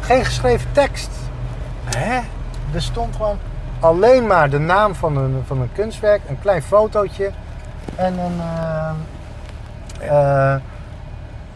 geen 0.00 0.24
geschreven 0.24 0.72
tekst. 0.72 1.10
Hè? 1.96 2.18
Er 2.74 2.82
stond 2.82 3.16
gewoon 3.16 3.38
alleen 3.80 4.26
maar 4.26 4.50
de 4.50 4.58
naam 4.58 4.94
van 4.94 5.16
een, 5.16 5.42
van 5.46 5.60
een 5.60 5.70
kunstwerk, 5.72 6.20
een 6.28 6.38
klein 6.40 6.62
fotootje 6.62 7.30
en 7.96 8.18
een. 8.18 8.40
eh, 10.00 10.54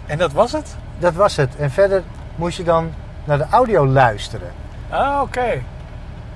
En 0.06 0.18
dat 0.18 0.32
was 0.32 0.52
het? 0.52 0.76
dat 0.98 1.14
was 1.14 1.36
het. 1.36 1.56
En 1.56 1.70
verder 1.70 2.02
moest 2.34 2.56
je 2.56 2.62
dan 2.64 2.92
naar 3.24 3.38
de 3.38 3.46
audio 3.50 3.86
luisteren. 3.86 4.50
Ah, 4.90 5.20
oké. 5.22 5.62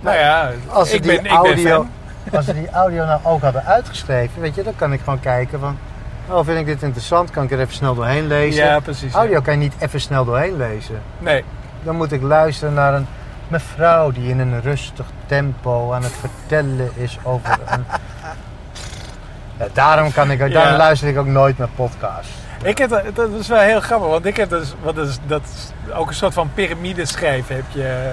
Nou 0.01 0.17
ja, 0.17 0.51
Als 0.69 0.93
ik 0.93 1.03
die 1.03 1.11
ben, 1.11 1.25
ik 1.25 1.31
ben 1.31 1.33
audio, 1.33 1.87
als 2.33 2.45
ze 2.45 2.55
die 2.55 2.71
audio 2.71 3.05
nou 3.05 3.21
ook 3.25 3.43
hadden 3.43 3.65
uitgeschreven, 3.65 4.41
weet 4.41 4.55
je, 4.55 4.63
dan 4.63 4.77
kan 4.77 4.93
ik 4.93 5.01
gewoon 5.01 5.21
kijken 5.21 5.61
van. 5.61 5.79
Oh, 6.29 6.45
vind 6.45 6.59
ik 6.59 6.67
dit 6.67 6.83
interessant? 6.83 7.31
Kan 7.31 7.45
ik 7.45 7.51
er 7.51 7.61
even 7.61 7.75
snel 7.75 7.95
doorheen 7.95 8.27
lezen? 8.27 8.65
Ja, 8.65 8.81
precies. 8.81 9.13
ja. 9.13 9.19
Audio 9.19 9.41
kan 9.41 9.53
je 9.53 9.59
niet 9.59 9.75
even 9.79 10.01
snel 10.01 10.25
doorheen 10.25 10.57
lezen. 10.57 11.03
Nee. 11.19 11.45
Dan 11.83 11.97
moet 11.97 12.13
ik 12.13 12.23
luisteren 12.23 12.75
naar 12.75 12.95
een 12.95 13.07
mevrouw 13.49 14.11
die 14.11 14.29
in 14.29 14.39
een 14.39 14.61
rustig 14.63 15.07
tempo 15.27 15.93
aan 15.93 16.03
het 16.03 16.13
vertellen 16.13 16.91
is 16.95 17.19
over 17.23 17.59
een. 17.69 17.85
Ja, 19.59 19.67
daarom, 19.73 20.13
kan 20.13 20.31
ik, 20.31 20.39
daarom 20.39 20.53
Ja. 20.73 20.77
luister 20.77 21.09
ik 21.09 21.19
ook 21.19 21.27
nooit 21.27 21.59
naar 21.59 21.69
podcasts. 21.77 22.33
Ik 22.63 22.79
heb, 22.79 22.91
dat 22.91 23.17
dat 23.17 23.31
is 23.39 23.49
wel 23.49 23.59
heel 23.59 23.81
grappig, 23.81 24.09
want 24.09 24.27
ik 24.27 24.37
heb 24.37 24.49
dus, 24.51 24.75
wat 24.83 24.97
is, 24.99 25.19
dat 25.27 25.41
is 25.43 25.93
ook 25.95 26.09
een 26.09 26.15
soort 26.15 26.35
van 26.35 26.51
piramide 26.55 27.05
schrijven 27.05 27.55
heb 27.57 27.65
je 27.69 28.11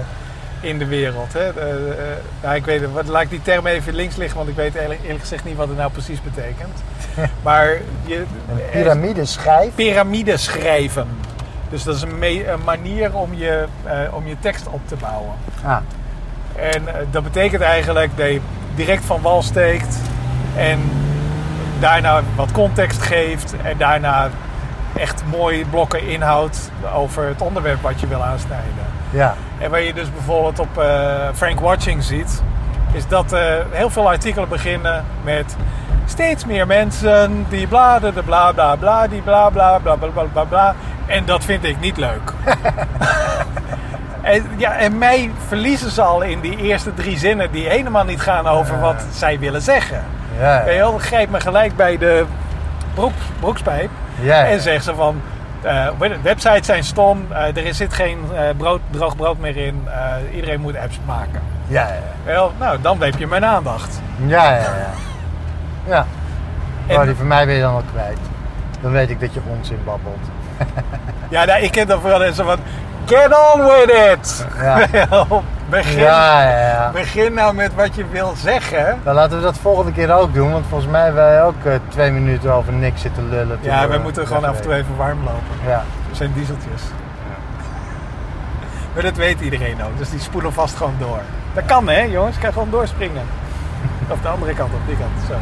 in 0.60 0.78
de 0.78 0.86
wereld. 0.86 1.32
Hè? 1.32 1.48
Eh, 1.48 1.74
nou, 2.42 2.54
ik 2.54 2.64
weet 2.64 2.92
wat, 2.92 3.06
laat 3.06 3.22
ik 3.22 3.30
die 3.30 3.42
term 3.42 3.66
even 3.66 3.94
links 3.94 4.16
liggen, 4.16 4.36
want 4.36 4.48
ik 4.48 4.56
weet 4.56 4.74
eerlijk, 4.74 5.00
eerlijk 5.02 5.20
gezegd 5.20 5.44
niet 5.44 5.56
wat 5.56 5.68
het 5.68 5.76
nou 5.76 5.90
precies 5.90 6.22
betekent. 6.22 6.82
Maar 7.42 7.68
je, 8.04 8.16
Een 8.16 8.60
piramide 8.72 9.24
schijf. 9.24 9.74
piramide 9.74 10.36
schrijven. 10.36 11.06
Dus 11.70 11.82
dat 11.82 11.94
is 11.96 12.02
een, 12.02 12.18
me- 12.18 12.48
een 12.48 12.64
manier 12.64 13.14
om 13.14 13.34
je, 13.34 13.64
eh, 13.84 13.94
om 14.14 14.26
je 14.26 14.36
tekst 14.40 14.66
op 14.68 14.80
te 14.88 14.96
bouwen. 14.96 15.34
Ah, 15.64 15.76
En 16.56 16.88
eh, 16.88 16.94
dat 17.10 17.22
betekent 17.22 17.62
eigenlijk 17.62 18.16
dat 18.16 18.26
je 18.28 18.40
direct 18.74 19.04
van 19.04 19.20
wal 19.22 19.42
steekt 19.42 19.96
en 20.56 20.80
daarna 21.80 22.22
wat 22.36 22.52
context 22.52 23.02
geeft 23.02 23.54
en 23.62 23.78
daarna 23.78 24.30
echt 24.96 25.22
mooie 25.30 25.64
blokken 25.64 26.08
inhoud 26.08 26.70
over 26.94 27.26
het 27.26 27.40
onderwerp 27.42 27.82
wat 27.82 28.00
je 28.00 28.06
wil 28.06 28.22
aansnijden. 28.22 28.86
ja. 29.10 29.34
En 29.58 29.70
waar 29.70 29.82
je 29.82 29.94
dus 29.94 30.12
bijvoorbeeld 30.12 30.58
op 30.58 30.78
eh, 30.78 31.28
Frank 31.34 31.60
Watching 31.60 32.02
ziet, 32.02 32.42
is 32.92 33.06
dat 33.06 33.32
eh, 33.32 33.40
heel 33.70 33.90
veel 33.90 34.08
artikelen 34.08 34.48
beginnen 34.48 35.04
met 35.22 35.56
steeds 36.06 36.44
meer 36.44 36.66
mensen 36.66 37.46
die 37.48 37.66
bla 37.66 37.98
de 37.98 38.22
bla 38.24 38.52
bla 38.52 38.76
bla 38.76 39.06
die 39.06 39.20
bla 39.20 39.50
bla 39.50 39.78
bla 39.78 39.96
bla 39.96 40.08
bla 40.08 40.24
bla 40.32 40.44
bla. 40.44 40.74
En 41.06 41.24
dat 41.24 41.44
vind 41.44 41.64
ik 41.64 41.80
niet 41.80 41.96
leuk. 41.96 42.32
en, 44.22 44.44
ja, 44.56 44.76
en 44.76 44.98
mij 44.98 45.30
verliezen 45.46 45.90
ze 45.90 46.02
al 46.02 46.22
in 46.22 46.40
die 46.40 46.56
eerste 46.56 46.94
drie 46.94 47.18
zinnen 47.18 47.50
die 47.52 47.68
helemaal 47.68 48.04
niet 48.04 48.20
gaan 48.20 48.46
over 48.46 48.80
wat 48.80 49.04
zij 49.12 49.38
willen 49.38 49.62
zeggen. 49.62 50.04
Ja, 50.38 50.64
Weet 50.64 50.74
je 50.74 50.80
wel, 50.80 50.98
grijp 50.98 51.30
me 51.30 51.40
gelijk 51.40 51.76
bij 51.76 51.98
de 51.98 52.24
broek, 52.94 53.12
broekspijp. 53.40 53.90
Ja. 54.20 54.46
En 54.46 54.60
zeggen 54.60 54.82
ze 54.84 54.94
van, 54.94 55.20
eh, 55.62 55.88
websites 56.22 56.66
zijn 56.66 56.84
stom, 56.84 57.26
eh, 57.32 57.56
er 57.66 57.74
zit 57.74 57.92
geen 57.94 58.18
eh, 58.34 58.42
brood, 58.56 58.80
droog 58.90 59.16
brood 59.16 59.38
meer 59.38 59.56
in, 59.56 59.88
iedereen 60.34 60.60
moet 60.60 60.76
apps 60.76 60.98
maken. 61.06 61.42
Ja, 61.66 61.86
ja, 61.88 61.94
Wel, 62.24 62.52
nou, 62.58 62.78
dan 62.80 63.02
heb 63.02 63.18
je 63.18 63.26
mijn 63.26 63.44
aandacht. 63.44 64.00
ja. 64.26 64.44
Ja, 64.44 64.56
ja, 64.58 64.90
ja. 65.86 66.06
En- 66.86 66.96
Oh, 66.96 67.04
die 67.04 67.14
van 67.14 67.26
mij 67.26 67.46
ben 67.46 67.54
je 67.54 67.60
dan 67.60 67.74
al 67.74 67.82
kwijt. 67.92 68.18
Dan 68.80 68.92
weet 68.92 69.10
ik 69.10 69.20
dat 69.20 69.34
je 69.34 69.40
onzin 69.58 69.78
babbelt. 69.84 70.18
Ja, 71.28 71.44
nou, 71.44 71.62
ik 71.62 71.70
ken 71.70 71.86
dan 71.86 72.00
vooral 72.00 72.32
zo 72.32 72.44
van... 72.44 72.58
Get 73.06 73.32
on 73.32 73.64
with 73.64 73.90
it! 73.90 74.46
Ja. 74.56 74.76
begin, 75.70 75.98
Ja, 75.98 76.42
ja, 76.42 76.58
ja. 76.58 76.90
begin 76.90 77.34
nou 77.34 77.54
met 77.54 77.74
wat 77.74 77.94
je 77.94 78.04
wil 78.08 78.34
zeggen. 78.36 79.00
Dan 79.04 79.14
laten 79.14 79.36
we 79.36 79.42
dat 79.42 79.58
volgende 79.58 79.92
keer 79.92 80.12
ook 80.12 80.34
doen, 80.34 80.52
want 80.52 80.66
volgens 80.68 80.90
mij 80.90 81.04
hebben 81.04 81.22
wij 81.22 81.42
ook 81.42 81.64
eh, 81.64 81.74
twee 81.88 82.10
minuten 82.10 82.52
over 82.52 82.72
niks 82.72 83.00
zitten 83.00 83.28
lullen. 83.28 83.58
Ja, 83.60 83.82
we 83.82 83.88
wij 83.88 83.98
moeten 83.98 84.26
gewoon 84.26 84.44
af 84.44 84.56
en 84.56 84.62
toe 84.62 84.74
even 84.74 84.96
warm 84.96 85.18
lopen. 85.18 85.66
Ja, 85.66 85.82
We 86.10 86.16
zijn 86.16 86.32
dieseltjes. 86.34 86.82
Maar 88.94 89.02
dat 89.02 89.16
weet 89.16 89.40
iedereen 89.40 89.82
ook, 89.84 89.98
dus 89.98 90.10
die 90.10 90.20
spoelen 90.20 90.52
vast 90.52 90.76
gewoon 90.76 90.96
door. 90.98 91.20
Dat 91.54 91.64
kan 91.64 91.88
hè, 91.88 92.00
jongens, 92.00 92.38
kan 92.38 92.52
gewoon 92.52 92.70
doorspringen. 92.70 93.22
Of 94.12 94.20
de 94.20 94.28
andere 94.28 94.54
kant 94.54 94.72
op, 94.74 94.86
die 94.86 94.96
kant, 94.96 95.10
zo. 95.28 95.34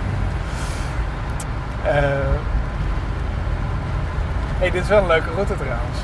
Eh 1.88 1.94
hey, 4.58 4.70
dit 4.70 4.82
is 4.82 4.88
wel 4.88 4.98
een 4.98 5.06
leuke 5.06 5.30
route 5.34 5.54
trouwens. 5.56 5.98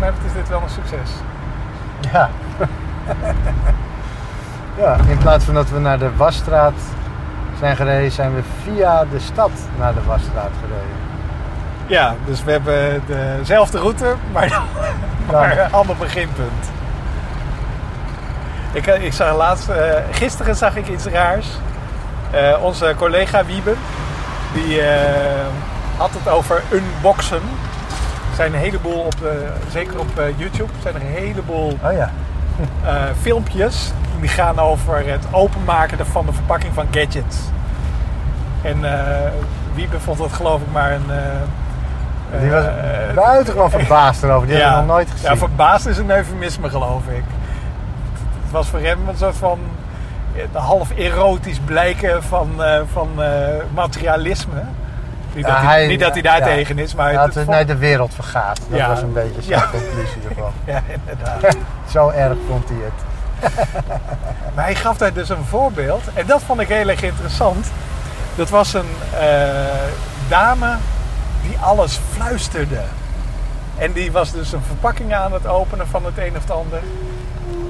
Mij 0.00 0.12
is 0.26 0.32
dit 0.32 0.48
wel 0.48 0.62
een 0.62 0.70
succes. 0.70 1.10
ja. 2.12 2.30
ja, 4.82 4.96
in 5.08 5.18
plaats 5.18 5.44
van 5.44 5.54
dat 5.54 5.70
we 5.70 5.78
naar 5.78 5.98
de 5.98 6.16
Wasstraat 6.16 6.74
zijn 7.58 7.76
gereden, 7.76 8.10
zijn 8.10 8.34
we 8.34 8.42
via 8.62 9.04
de 9.04 9.18
stad 9.18 9.50
naar 9.78 9.94
de 9.94 10.02
Wasstraat 10.06 10.50
gereden. 10.60 10.96
Ja, 11.86 12.14
dus 12.24 12.44
we 12.44 12.50
hebben 12.50 13.02
dezelfde 13.06 13.78
route, 13.78 14.14
maar, 14.32 14.62
een 15.32 15.72
ander 15.72 15.96
beginpunt. 15.96 16.70
Ik, 18.72 18.86
ik 18.86 19.12
zag 19.12 19.36
laatst, 19.36 19.68
eh, 19.68 19.94
gisteren 20.10 20.56
zag 20.56 20.76
ik 20.76 20.88
iets 20.88 21.04
raars. 21.04 21.46
Eh, 22.30 22.62
onze 22.62 22.94
collega 22.96 23.44
Wiebe, 23.44 23.74
die 24.52 24.82
eh, 24.82 25.46
had 25.96 26.10
het 26.12 26.28
over 26.28 26.62
unboxen. 26.72 27.42
Er 28.40 28.46
zijn 28.46 28.58
een 28.60 28.66
heleboel 28.68 29.00
op, 29.02 29.18
de, 29.18 29.46
zeker 29.70 29.98
op 29.98 30.18
eh, 30.18 30.24
YouTube, 30.38 30.72
zijn 30.82 30.94
er 30.94 31.00
een 31.00 31.06
heleboel 31.06 31.78
Oh 31.84 31.92
ja. 31.92 32.10
eh, 32.84 32.92
filmpjes 33.20 33.92
die 34.20 34.28
gaan 34.28 34.58
over 34.58 35.06
het 35.06 35.24
openmaken 35.30 36.06
van 36.06 36.26
de 36.26 36.32
verpakking 36.32 36.74
van 36.74 36.86
gadgets. 36.90 37.36
En 38.62 38.84
eh 38.84 39.30
Wiebe 39.74 40.00
vond 40.00 40.18
dat 40.18 40.32
geloof 40.32 40.60
ik 40.60 40.72
maar 40.72 40.92
een... 40.92 41.10
eh, 41.10 42.40
Die 42.40 42.50
was 42.50 42.64
eh, 42.64 43.14
buitengewoon 43.14 43.70
verbaasd 43.70 44.22
erover. 44.22 44.46
Die 44.46 44.56
hebben 44.56 44.74
we 44.80 44.86
nog 44.86 44.94
nooit 44.96 45.10
gezien. 45.10 45.30
ja, 45.30 45.36
verbaasd 45.36 45.86
is 45.86 45.98
een 45.98 46.10
eufemisme 46.10 46.68
geloof 46.68 47.06
ik. 47.06 47.24
Het 48.42 48.50
was 48.50 48.68
voor 48.68 48.80
hem 48.80 48.98
een 49.08 49.16
soort 49.16 49.36
van 49.36 49.58
eh, 50.36 50.62
half 50.62 50.90
erotisch 50.96 51.58
blijken 51.64 52.22
van, 52.22 52.62
eh, 52.64 52.80
van 52.92 53.08
eh, 53.22 53.28
materialisme. 53.74 54.62
Niet, 55.34 55.46
dat 55.46 55.56
hij, 55.56 55.64
hij- 55.64 55.86
niet 55.86 56.00
dat 56.00 56.12
hij 56.12 56.22
daar 56.22 56.42
tegen 56.42 56.78
is, 56.78 56.94
maar 56.94 57.12
Ja, 57.12 57.28
het, 57.32 57.46
nee, 57.46 57.64
de 57.64 57.76
wereld 57.76 58.14
vergaat. 58.14 58.60
Dat 58.68 58.86
was 58.86 59.02
een 59.02 59.12
beetje 59.12 59.42
zijn 59.42 59.70
conclusie 59.70 60.20
ervan. 60.28 60.52
Ja, 60.64 60.82
inderdaad. 60.88 61.56
Zo 61.92 62.08
erg 62.08 62.36
vond 62.48 62.68
hij 62.68 62.78
het. 62.84 62.92
Maar 64.54 64.64
hij 64.64 64.74
gaf 64.74 64.96
daar 64.96 65.12
dus 65.12 65.28
een 65.28 65.44
voorbeeld. 65.48 66.02
En 66.14 66.26
dat 66.26 66.42
vond 66.42 66.60
ik 66.60 66.68
heel 66.68 66.88
erg 66.88 67.02
interessant. 67.02 67.66
Dat 68.34 68.48
was 68.50 68.74
een 68.74 68.90
eh, 69.20 69.28
dame 70.28 70.76
die 71.42 71.56
alles 71.60 72.00
fluisterde. 72.12 72.80
En 73.78 73.92
die 73.92 74.12
was 74.12 74.32
dus 74.32 74.52
een 74.52 74.62
verpakking 74.66 75.14
aan 75.14 75.32
het 75.32 75.46
openen 75.46 75.88
van 75.88 76.04
het 76.04 76.18
een 76.18 76.36
of 76.36 76.42
het 76.42 76.50
ander. 76.50 76.80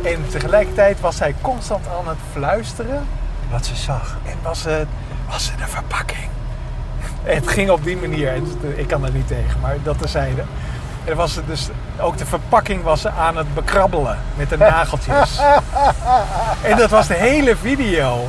En 0.04 0.24
tegelijkertijd 0.28 1.00
was 1.00 1.16
zij 1.16 1.34
constant 1.40 1.86
aan 1.98 2.08
het 2.08 2.18
fluisteren. 2.32 3.06
Wat 3.50 3.66
ze 3.66 3.76
zag. 3.76 4.16
En 4.26 4.36
was 4.42 4.64
het, 4.64 4.86
was 5.28 5.50
het 5.50 5.60
een 5.60 5.68
verpakking? 5.68 6.28
Het 7.22 7.48
ging 7.48 7.70
op 7.70 7.84
die 7.84 7.96
manier. 7.96 8.32
Ik 8.74 8.86
kan 8.88 9.04
er 9.04 9.10
niet 9.12 9.26
tegen, 9.28 9.60
maar 9.60 9.76
dat 9.82 9.98
terzijde. 9.98 10.42
En 11.04 11.16
was 11.16 11.34
het 11.36 11.46
dus, 11.46 11.68
ook 12.00 12.18
de 12.18 12.26
verpakking 12.26 12.82
was 12.82 13.00
ze 13.00 13.10
aan 13.10 13.36
het 13.36 13.54
bekrabbelen 13.54 14.18
met 14.36 14.48
de 14.48 14.56
nageltjes. 14.56 15.38
en 16.70 16.76
dat 16.76 16.90
was 16.90 17.06
de 17.06 17.14
hele 17.14 17.56
video. 17.56 18.26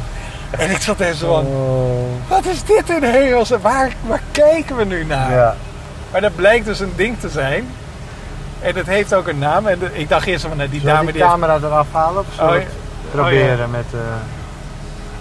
En 0.58 0.70
ik 0.72 0.82
zat 0.82 1.00
er 1.00 1.14
zo 1.14 1.34
van, 1.34 1.46
Oh. 1.46 2.30
wat 2.30 2.46
is 2.46 2.64
dit 2.64 2.90
in 2.90 3.04
hemels? 3.04 3.50
Waar, 3.50 3.92
waar 4.08 4.22
kijken 4.32 4.76
we 4.76 4.84
nu 4.86 5.06
naar? 5.06 5.32
Ja. 5.32 5.56
Maar 6.12 6.22
dat 6.22 6.36
blijkt 6.36 6.66
dus 6.66 6.80
een 6.80 6.94
ding 6.96 7.20
te 7.20 7.30
zijn. 7.30 7.68
En 8.62 8.76
het 8.76 8.88
heeft 8.88 9.14
ook 9.14 9.28
een 9.28 9.38
naam. 9.40 9.68
En 9.68 9.80
ik 9.92 10.10
dacht 10.10 10.26
eerst 10.28 10.46
van, 10.46 10.58
nou, 10.58 10.70
die 10.70 10.82
dame 10.82 11.04
die 11.04 11.12
die 11.14 11.22
heeft... 11.22 11.34
camera 11.34 11.56
eraf 11.64 11.88
halen 11.92 12.20
of 12.20 12.26
zullen 12.36 12.50
Oh, 12.50 12.56
het 12.60 12.68
proberen 13.12 13.70
met... 13.72 13.86
eh, 13.94 14.00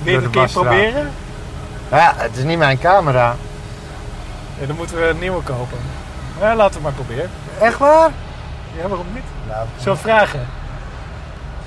Wil 0.03 0.13
je 0.13 0.17
het 0.19 0.25
een 0.25 0.31
keer 0.31 0.51
proberen? 0.51 1.11
Ja, 1.91 2.13
het 2.17 2.37
is 2.37 2.43
niet 2.45 2.59
mijn 2.59 2.79
camera. 2.79 3.35
Ja, 4.61 4.67
dan 4.67 4.77
moeten 4.77 4.97
we 4.97 5.09
een 5.09 5.19
nieuwe 5.19 5.43
kopen. 5.43 5.79
Ja, 6.41 6.55
laten 6.55 6.75
we 6.77 6.83
maar 6.83 6.93
proberen. 6.93 7.31
Echt 7.61 7.79
waar? 7.79 8.11
Ja, 8.77 8.89
waarom 8.89 9.07
niet? 9.15 9.23
Nou, 9.49 9.67
het 9.91 9.99
vragen? 9.99 10.47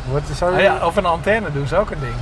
wordt 0.09 0.29
er 0.29 0.35
zo... 0.35 0.45
Ah 0.53 0.59
ja, 0.59 0.85
of 0.85 0.95
een 0.95 1.05
antenne 1.05 1.51
doen 1.51 1.67
ze 1.67 1.77
ook 1.77 1.91
een 1.91 1.99
ding. 1.99 2.13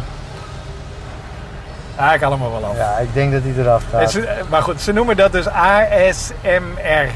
Ah, 1.96 2.14
ik 2.14 2.22
haal 2.22 2.32
hem 2.32 2.42
er 2.44 2.52
wel 2.52 2.66
af. 2.66 2.76
Ja, 2.76 2.98
ik 2.98 3.14
denk 3.14 3.32
dat 3.32 3.44
die 3.44 3.54
eraf 3.60 3.84
gaat. 3.92 4.12
ze- 4.12 4.26
eh, 4.28 4.44
maar 4.50 4.62
goed, 4.62 4.82
ze 4.82 4.92
noemen 4.92 5.18
dat 5.18 5.32
dus 5.32 5.48
ASMR. 5.48 7.10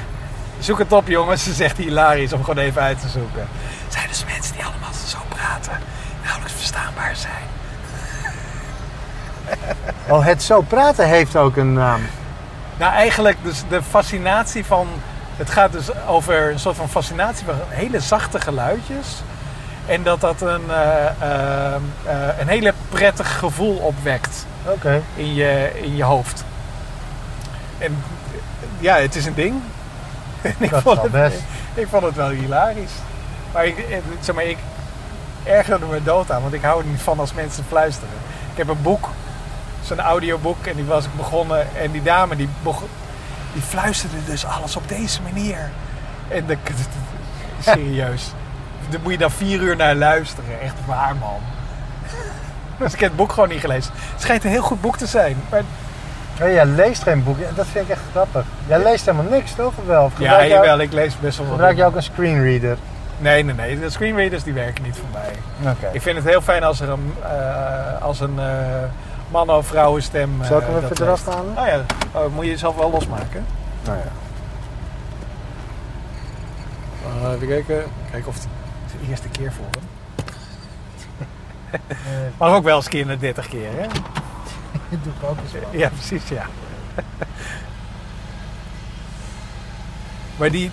Zoek 0.59 0.77
het 0.79 0.91
op 0.91 1.07
jongens, 1.07 1.43
ze 1.43 1.53
zegt 1.53 1.77
hilarisch 1.77 2.33
om 2.33 2.43
gewoon 2.43 2.63
even 2.63 2.81
uit 2.81 3.01
te 3.01 3.07
zoeken. 3.07 3.47
Het 3.83 3.93
zijn 3.93 4.07
dus 4.07 4.25
mensen 4.25 4.53
die 4.55 4.63
allemaal 4.65 4.93
zo 5.07 5.17
praten, 5.29 5.79
nauwelijks 6.23 6.53
verstaanbaar 6.53 7.15
zijn. 7.15 7.43
Oh, 10.07 10.25
het 10.25 10.43
zo 10.43 10.61
praten 10.61 11.07
heeft 11.07 11.35
ook 11.35 11.55
een 11.55 11.73
naam. 11.73 12.01
Nou, 12.77 12.93
eigenlijk 12.93 13.37
dus 13.43 13.63
de 13.69 13.83
fascinatie 13.83 14.65
van... 14.65 14.87
Het 15.35 15.49
gaat 15.49 15.71
dus 15.71 15.95
over 16.07 16.51
een 16.51 16.59
soort 16.59 16.75
van 16.75 16.89
fascinatie 16.89 17.45
van 17.45 17.55
hele 17.67 17.99
zachte 17.99 18.41
geluidjes. 18.41 19.21
En 19.85 20.03
dat 20.03 20.21
dat 20.21 20.41
een, 20.41 20.69
eh, 20.69 21.05
eh, 21.05 21.75
eh, 21.75 22.39
een 22.39 22.47
hele 22.47 22.73
prettig 22.89 23.37
gevoel 23.39 23.75
opwekt 23.75 24.45
in 25.15 25.33
je, 25.33 25.71
in 25.73 25.95
je 25.95 26.03
hoofd. 26.03 26.43
En 27.77 28.03
ja, 28.79 28.95
het 28.95 29.15
is 29.15 29.25
een 29.25 29.33
ding. 29.33 29.61
Ik, 30.59 30.69
Dat 30.69 30.81
vond 30.81 31.01
het, 31.01 31.11
best. 31.11 31.41
ik 31.73 31.87
vond 31.87 32.03
het 32.03 32.15
wel 32.15 32.29
hilarisch. 32.29 32.91
Maar 33.53 33.65
ik, 33.65 33.85
zeg 34.19 34.35
maar, 34.35 34.43
ik 34.43 34.57
ergerde 35.43 35.85
me 35.85 36.03
dood 36.03 36.31
aan, 36.31 36.41
want 36.41 36.53
ik 36.53 36.61
hou 36.61 36.79
er 36.81 36.87
niet 36.87 37.01
van 37.01 37.19
als 37.19 37.33
mensen 37.33 37.63
fluisteren. 37.67 38.09
Ik 38.51 38.57
heb 38.57 38.67
een 38.67 38.81
boek, 38.81 39.09
zo'n 39.85 39.99
audioboek, 39.99 40.65
en 40.65 40.75
die 40.75 40.85
was 40.85 41.05
ik 41.05 41.15
begonnen. 41.15 41.75
En 41.75 41.91
die 41.91 42.03
dame 42.03 42.35
die, 42.35 42.49
begon, 42.63 42.87
die 43.53 43.61
fluisterde 43.61 44.15
dus 44.25 44.45
alles 44.45 44.75
op 44.75 44.87
deze 44.87 45.21
manier. 45.21 45.69
En 46.27 46.45
de, 46.45 46.57
serieus. 47.59 48.31
Daar 48.89 48.99
moet 49.03 49.11
je 49.11 49.17
dan 49.17 49.31
vier 49.31 49.61
uur 49.61 49.75
naar 49.75 49.95
luisteren. 49.95 50.61
Echt 50.61 50.75
waar, 50.85 51.15
man. 51.15 51.39
Dus 52.79 52.93
ik 52.93 52.99
heb 52.99 53.09
het 53.09 53.17
boek 53.17 53.31
gewoon 53.31 53.49
niet 53.49 53.59
gelezen. 53.59 53.91
Het 53.95 54.21
schijnt 54.21 54.43
een 54.43 54.49
heel 54.49 54.61
goed 54.61 54.81
boek 54.81 54.97
te 54.97 55.05
zijn. 55.05 55.37
Maar 55.49 55.61
Oh, 56.41 56.51
jij 56.51 56.65
leest 56.65 57.03
geen 57.03 57.23
boek. 57.23 57.37
Dat 57.55 57.65
vind 57.67 57.85
ik 57.85 57.91
echt 57.91 58.01
grappig. 58.11 58.43
Jij 58.67 58.83
leest 58.83 59.05
helemaal 59.05 59.31
niks, 59.31 59.53
toch? 59.53 59.73
Of 59.77 59.85
wel? 59.85 60.03
Of 60.03 60.19
ja, 60.19 60.45
jawel, 60.45 60.79
ik 60.79 60.91
lees 60.91 61.19
best 61.19 61.37
wel 61.37 61.45
wat. 61.45 61.55
Gebruik 61.55 61.77
je 61.77 61.85
ook 61.85 61.95
een 61.95 62.03
screenreader? 62.03 62.77
Nee, 63.17 63.43
nee, 63.43 63.55
nee. 63.55 63.79
De 63.79 63.89
screenreaders 63.89 64.43
die 64.43 64.53
werken 64.53 64.83
niet 64.83 64.95
voor 64.95 65.07
mij. 65.11 65.71
Oké. 65.71 65.89
Ik 65.91 66.01
vind 66.01 66.15
het 66.17 66.25
heel 66.25 66.41
fijn 66.41 66.63
als 66.63 66.79
er 66.79 66.89
een, 66.89 67.13
eh, 67.23 68.01
als 68.01 68.19
een 68.19 68.39
eh, 68.39 68.45
man- 69.35 69.49
of 69.57 69.67
vrouwenstem. 69.67 70.41
eh, 70.41 70.47
Zal 70.47 70.57
ik 70.59 70.63
hem 70.65 70.73
dat 70.81 70.91
even 70.91 71.05
eraf 71.05 71.25
halen? 71.25 71.57
Oh 71.57 71.65
ja, 71.67 71.85
oh, 72.11 72.33
moet 72.33 72.43
je 72.45 72.51
jezelf 72.51 72.75
wel 72.75 72.91
losmaken. 72.91 73.45
Nou 73.85 73.97
ja. 73.97 74.03
Uh, 77.27 77.31
even 77.33 77.47
kijken. 77.47 77.83
Kijken 78.11 78.29
of 78.29 78.35
het, 78.35 78.47
de 79.01 79.07
eerste 79.09 79.27
keer 79.29 79.51
voor 79.53 79.65
hem. 79.71 79.83
Mag 82.37 82.53
ook 82.53 82.63
wel 82.63 82.75
eens 82.75 82.85
een 82.85 82.91
keer 82.91 83.05
naar 83.05 83.19
30 83.19 83.47
keer, 83.47 83.69
hè? 83.71 83.87
Dat 84.89 84.99
doe 85.03 85.13
ik 85.21 85.29
ook 85.29 85.37
eens 85.43 85.51
wel. 85.51 85.61
Ja, 85.71 85.89
precies, 85.89 86.29
ja. 86.29 86.45
maar 90.37 90.51
die... 90.51 90.71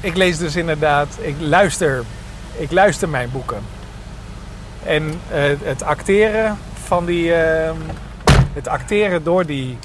Ik 0.00 0.16
lees 0.16 0.38
dus 0.38 0.56
inderdaad... 0.56 1.08
Ik 1.20 1.34
luister... 1.38 2.04
Ik 2.56 2.72
luister 2.72 3.08
mijn 3.08 3.30
boeken. 3.30 3.60
En 4.84 5.20
eh, 5.30 5.42
het 5.62 5.82
acteren 5.82 6.58
van 6.86 7.04
die... 7.04 7.34
ehm, 7.34 7.76
het 8.56 8.68
acteren 8.68 9.24
door 9.24 9.46
die 9.46 9.78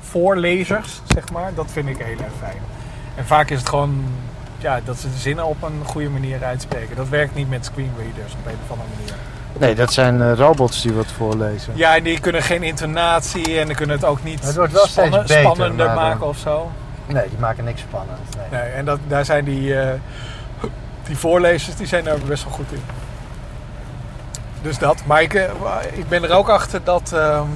voorlezers, 0.00 1.00
zeg 1.14 1.30
maar, 1.32 1.54
dat 1.54 1.66
vind 1.70 1.88
ik 1.88 1.96
heel 1.98 2.24
erg 2.24 2.32
fijn. 2.40 2.60
En 3.14 3.26
vaak 3.26 3.50
is 3.50 3.58
het 3.58 3.68
gewoon... 3.68 4.04
Ja, 4.58 4.80
dat 4.84 4.98
ze 4.98 5.10
de 5.10 5.18
zinnen 5.18 5.44
op 5.44 5.62
een 5.62 5.80
goede 5.84 6.08
manier 6.08 6.44
uitspreken. 6.44 6.96
Dat 6.96 7.08
werkt 7.08 7.34
niet 7.34 7.50
met 7.50 7.64
screenreaders 7.64 8.32
op 8.32 8.46
een 8.46 8.58
of 8.64 8.70
andere 8.70 8.88
manier. 8.98 9.14
Nee, 9.58 9.74
dat 9.74 9.92
zijn 9.92 10.22
eh, 10.22 10.32
robots 10.34 10.82
die 10.82 10.92
wat 10.92 11.06
voorlezen. 11.06 11.72
Ja, 11.76 11.96
en 11.96 12.02
die 12.02 12.20
kunnen 12.20 12.42
geen 12.42 12.62
intonatie 12.62 13.58
en 13.58 13.66
die 13.66 13.76
kunnen 13.76 13.96
het 13.96 14.04
ook 14.04 14.24
niet 14.24 14.44
Het 14.44 14.56
wordt 14.56 14.72
wel 14.72 14.86
steeds 14.86 15.10
beter, 15.10 15.38
spannender 15.38 15.86
maar, 15.86 15.96
eh, 15.96 16.02
maken 16.02 16.26
of 16.26 16.38
zo. 16.38 16.70
Nee, 17.06 17.28
die 17.28 17.38
maken 17.38 17.64
niks 17.64 17.80
spannend. 17.80 18.18
Nee. 18.36 18.60
Nee, 18.60 18.70
en 18.70 18.84
dat, 18.84 18.98
daar 19.08 19.24
zijn 19.24 19.44
die, 19.44 19.78
eh, 19.80 19.92
die 21.06 21.16
voorlezers 21.16 21.76
die 21.76 21.86
zijn 21.86 22.04
daar 22.04 22.18
best 22.26 22.44
wel 22.44 22.52
goed 22.52 22.72
in. 22.72 22.82
Dus 24.62 24.78
dat. 24.78 25.02
Maar 25.06 25.22
ik, 25.22 25.34
eh, 25.34 25.44
ik 25.92 26.08
ben 26.08 26.22
er 26.22 26.32
ook 26.32 26.48
achter 26.48 26.84
dat 26.84 27.12
ehm, 27.12 27.46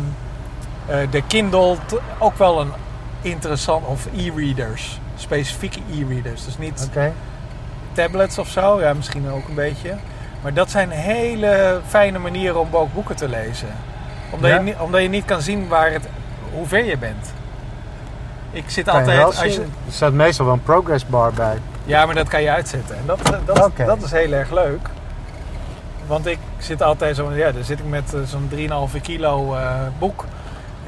eh, 0.86 0.96
de 1.10 1.22
Kindle 1.26 1.76
ook 2.18 2.38
wel 2.38 2.60
een 2.60 2.72
interessant... 3.20 3.86
Of 3.86 4.06
e-readers. 4.16 5.00
Specifieke 5.16 5.78
e-readers. 5.92 6.44
Dus 6.44 6.58
niet 6.58 6.88
tablets 7.92 8.38
of 8.38 8.48
zo. 8.48 8.80
Ja, 8.80 8.92
misschien 8.94 9.30
ook 9.30 9.48
een 9.48 9.54
beetje. 9.54 9.94
Maar 10.42 10.54
dat 10.54 10.70
zijn 10.70 10.90
hele 10.90 11.80
fijne 11.86 12.18
manieren 12.18 12.60
om 12.60 12.68
ook 12.72 12.92
boeken 12.94 13.16
te 13.16 13.28
lezen. 13.28 13.68
Omdat, 14.30 14.50
Ja? 14.50 14.56
je, 14.56 14.62
niet- 14.62 14.76
omdat 14.78 15.02
je 15.02 15.08
niet 15.08 15.24
kan 15.24 15.42
zien 15.42 15.68
waar 15.68 15.92
het, 15.92 16.08
hoe 16.52 16.66
ver 16.66 16.84
je 16.84 16.98
bent. 16.98 17.32
Ik 18.50 18.64
zit 18.66 18.88
altijd... 18.88 19.24
Als 19.24 19.42
je. 19.54 19.60
Er 19.60 19.92
staat 19.92 20.12
meestal 20.12 20.44
wel 20.44 20.54
een 20.54 20.62
progress 20.62 21.06
bar 21.06 21.32
bij. 21.32 21.58
ja, 21.84 22.06
maar 22.06 22.14
dat 22.14 22.28
kan 22.28 22.42
je 22.42 22.50
uitzetten. 22.50 22.96
En 22.96 23.02
dat, 23.06 23.20
dat, 23.46 23.64
Oké. 23.64 23.84
dat 23.84 24.02
is 24.02 24.10
heel 24.10 24.32
erg 24.32 24.50
leuk. 24.50 24.88
Want 26.06 26.26
ik 26.26 26.38
zit 26.58 26.82
altijd 26.82 27.16
zo... 27.16 27.32
Ja, 27.32 27.52
dan 27.52 27.64
zit 27.64 27.78
ik 27.78 27.88
met 27.88 28.14
eh, 28.14 28.20
zo'n 28.24 28.90
3,5 28.94 29.00
kilo 29.00 29.54
eh, 29.54 29.70
boek. 29.98 30.24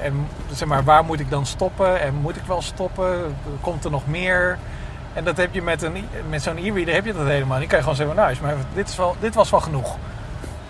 En 0.02 0.26
zeg 0.52 0.68
maar, 0.68 0.84
waar 0.84 1.04
moet 1.04 1.20
ik 1.20 1.30
dan 1.30 1.46
stoppen? 1.46 2.00
En 2.00 2.14
moet 2.14 2.36
ik 2.36 2.42
wel 2.46 2.62
stoppen? 2.62 3.36
Komt 3.60 3.84
er 3.84 3.90
nog 3.90 4.06
meer? 4.06 4.58
En 5.12 5.24
dat 5.24 5.36
heb 5.36 5.54
je 5.54 5.62
met, 5.62 5.82
een, 5.82 6.08
met 6.28 6.42
zo'n 6.42 6.56
e-reader 6.56 6.94
heb 6.94 7.04
je 7.04 7.12
dat 7.12 7.26
helemaal. 7.26 7.58
niet. 7.58 7.68
kan 7.68 7.76
je 7.76 7.82
gewoon 7.82 7.98
zeggen, 7.98 8.16
nou, 8.16 8.30
is 8.30 8.40
maar 8.40 8.54
dit, 8.74 8.88
is 8.88 8.96
wel, 8.96 9.16
dit 9.20 9.34
was 9.34 9.50
wel 9.50 9.60
genoeg. 9.60 9.96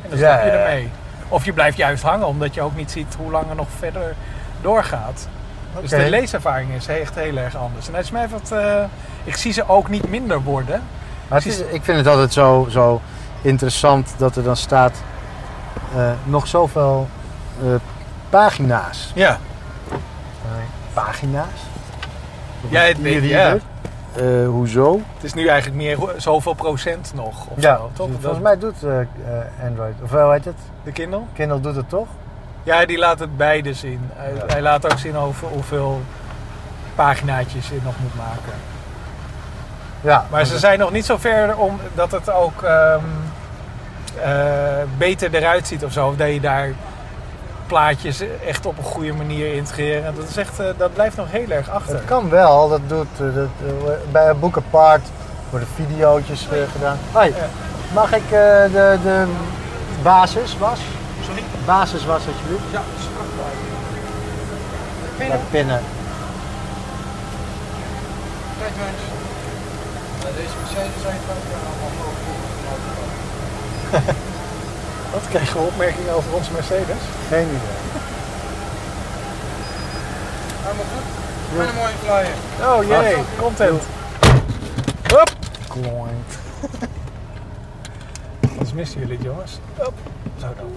En 0.02 0.10
dan 0.10 0.18
Ja, 0.18 0.32
stap 0.32 0.44
je 0.44 0.50
ja. 0.50 0.64
ermee. 0.64 0.90
Of 1.28 1.44
je 1.44 1.52
blijft 1.52 1.76
juist 1.76 2.02
hangen, 2.02 2.26
omdat 2.26 2.54
je 2.54 2.62
ook 2.62 2.76
niet 2.76 2.90
ziet 2.90 3.14
hoe 3.18 3.30
lang 3.30 3.48
er 3.48 3.56
nog 3.56 3.68
verder 3.78 4.14
doorgaat. 4.60 5.28
Dus 5.80 5.90
de 5.90 6.10
leeservaring 6.10 6.72
is 6.72 6.86
echt 6.86 7.14
heel 7.14 7.36
erg 7.36 7.56
anders. 7.56 7.88
En 7.88 7.94
het 7.94 8.04
is 8.04 8.10
mij 8.10 8.28
wat, 8.28 8.52
eh, 8.52 8.84
ik 9.24 9.36
zie 9.36 9.52
ze 9.52 9.68
ook 9.68 9.88
niet 9.88 10.08
minder 10.08 10.42
worden. 10.42 10.82
Maar 11.28 11.46
is, 11.46 11.60
ik 11.60 11.84
vind 11.84 11.98
het 11.98 12.06
altijd 12.06 12.32
zo, 12.32 12.66
zo 12.70 13.00
interessant 13.42 14.14
dat 14.16 14.36
er 14.36 14.42
dan 14.42 14.56
staat 14.56 15.02
eh, 15.96 16.10
nog 16.24 16.46
zoveel 16.46 17.08
eh, 17.62 17.68
pagina's. 18.30 19.12
Ja. 19.14 19.38
Eh, 19.90 20.48
pagina's? 20.92 21.60
Op 22.64 22.70
Ja, 22.70 22.80
het 22.80 23.00
weet- 23.00 23.14
hoezo? 24.46 25.00
Het 25.14 25.24
is 25.24 25.34
nu 25.34 25.46
eigenlijk 25.46 25.76
meer 25.82 25.98
zoveel 26.16 26.52
procent 26.54 27.12
nog. 27.14 27.46
Of 27.46 27.62
Ja, 27.62 27.76
zo, 27.76 27.90
toch? 27.92 28.06
volgens 28.10 28.22
Dat- 28.22 28.40
mij 28.40 28.58
doet 28.58 28.74
Android, 29.66 29.94
of 30.02 30.10
hoe 30.10 30.32
heet 30.32 30.44
het? 30.44 30.56
De 30.84 30.92
Kindle? 30.92 31.20
Kindle 31.32 31.60
doet 31.60 31.76
het 31.76 31.88
toch? 31.88 32.06
Ja, 32.62 32.86
die 32.86 32.98
laat 32.98 33.18
het 33.18 33.36
beide 33.36 33.74
zien. 33.74 34.00
Hij, 34.14 34.34
Ja. 34.34 34.42
hij 34.46 34.62
laat 34.62 34.92
ook 34.92 34.98
zien 34.98 35.16
over 35.16 35.48
hoeveel 35.48 36.00
paginaatjes 36.94 37.68
je 37.68 37.78
nog 37.84 37.94
moet 38.02 38.14
maken. 38.16 38.52
Ja. 40.00 40.26
Maar 40.30 40.44
ze 40.44 40.58
zijn 40.58 40.78
nog 40.78 40.90
niet 40.90 41.04
zo 41.04 41.16
ver 41.16 41.56
om 41.56 41.80
dat 41.94 42.10
het 42.10 42.30
ook 42.30 42.62
ehm, 42.62 43.00
eh, 44.22 44.30
beter 44.98 45.34
eruit 45.34 45.66
ziet 45.66 45.84
of 45.84 45.92
zo. 45.92 46.08
Of 46.08 46.16
dat 46.16 46.32
je 46.32 46.40
daar 46.40 46.72
plaatjes 47.68 48.22
echt 48.46 48.66
op 48.66 48.78
een 48.78 48.84
goede 48.84 49.12
manier 49.12 49.54
integreren. 49.54 50.14
Dat, 50.14 50.28
is 50.28 50.36
echt, 50.36 50.60
eh, 50.60 50.66
dat 50.76 50.92
blijft 50.94 51.16
nog 51.16 51.30
heel 51.30 51.50
erg 51.50 51.70
achter. 51.70 51.94
Het 51.94 52.04
kan 52.04 52.30
wel, 52.30 52.68
dat 52.68 52.80
doet 52.86 53.06
eh, 53.20 53.34
dat, 53.34 54.12
bij 54.12 54.36
Boek 54.36 54.56
Apart 54.56 55.06
worden 55.50 55.68
videootjes 55.74 56.48
gedaan. 56.72 56.98
Hoi, 57.12 57.34
mag 57.94 58.12
ik 58.12 58.24
eh, 58.24 58.62
de, 58.72 58.98
de 59.02 59.26
basis 60.02 60.58
was? 60.58 60.78
Sorry? 61.26 61.42
Basis 61.64 62.04
was 62.04 62.22
alsjeblieft. 62.26 62.62
Ja, 62.70 62.82
Bij 65.16 65.40
pinnen. 65.50 65.80
Deze 70.22 70.54
Mercedes 70.60 71.02
zijn 71.02 71.16
allemaal 71.28 72.12
Wat 75.12 75.28
krijgen 75.28 75.60
we 75.60 75.66
opmerkingen 75.66 76.14
over 76.14 76.32
onze 76.34 76.52
Mercedes? 76.52 77.02
Geen 77.28 77.46
idee. 77.46 77.58
Helemaal 80.62 80.84
goed. 80.94 81.06
Met 81.58 81.68
een 81.68 81.74
mooie 81.74 81.94
flyer. 82.04 82.34
Oh 82.68 82.84
jee, 82.84 83.24
content. 83.38 83.82
Hop! 85.12 85.30
Kloint. 85.68 86.38
Anders 88.50 88.72
missen 88.72 89.00
jullie 89.00 89.16
het 89.16 89.24
jongens. 89.24 89.58
Hop. 89.76 89.94
Zo 90.40 90.46
dan. 90.56 90.70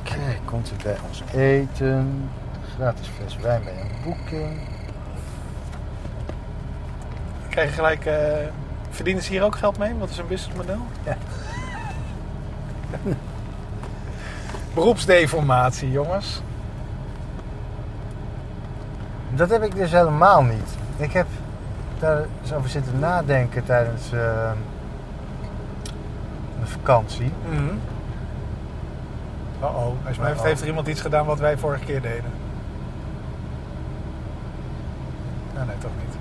Oké, 0.00 0.38
komt 0.44 0.70
u 0.70 0.82
bij 0.82 0.96
ons 1.08 1.22
eten. 1.34 2.30
Gratis 2.74 3.06
fles 3.16 3.36
wijn 3.36 3.64
bij 3.64 3.72
een 3.80 3.90
boeking. 4.04 4.58
Krijg 7.48 7.68
je 7.68 7.74
gelijk... 7.74 8.06
eh, 8.06 8.14
verdienen 8.92 9.22
ze 9.22 9.30
hier 9.30 9.42
ook 9.42 9.56
geld 9.56 9.78
mee? 9.78 9.94
Wat 9.94 10.10
is 10.10 10.18
een 10.18 10.26
businessmodel? 10.26 10.80
Ja. 11.04 11.16
Beroepsdeformatie, 14.74 15.90
jongens. 15.90 16.42
Dat 19.34 19.50
heb 19.50 19.62
ik 19.62 19.74
dus 19.74 19.90
helemaal 19.90 20.42
niet. 20.42 20.76
Ik 20.96 21.12
heb 21.12 21.26
daar 21.98 22.24
eens 22.42 22.52
over 22.52 22.70
zitten 22.70 22.98
nadenken 22.98 23.64
tijdens 23.64 24.12
eh, 24.12 24.50
een 26.60 26.66
vakantie. 26.66 27.32
Mhm. 27.48 27.74
Uh-oh. 29.60 30.06
Als 30.06 30.18
mij 30.18 30.34
heeft 30.36 30.60
er 30.60 30.66
iemand 30.66 30.86
iets 30.86 31.00
gedaan 31.00 31.26
wat 31.26 31.38
wij 31.38 31.58
vorige 31.58 31.84
keer 31.84 32.02
deden. 32.02 32.30
Nou, 35.54 35.66
nee, 35.66 35.78
toch 35.78 35.90
niet. 35.98 36.16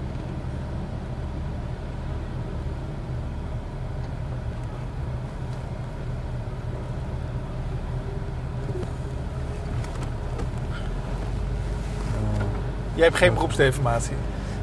Jij 13.01 13.09
hebt 13.09 13.21
geen 13.21 13.33
beroepsdeformatie. 13.33 14.15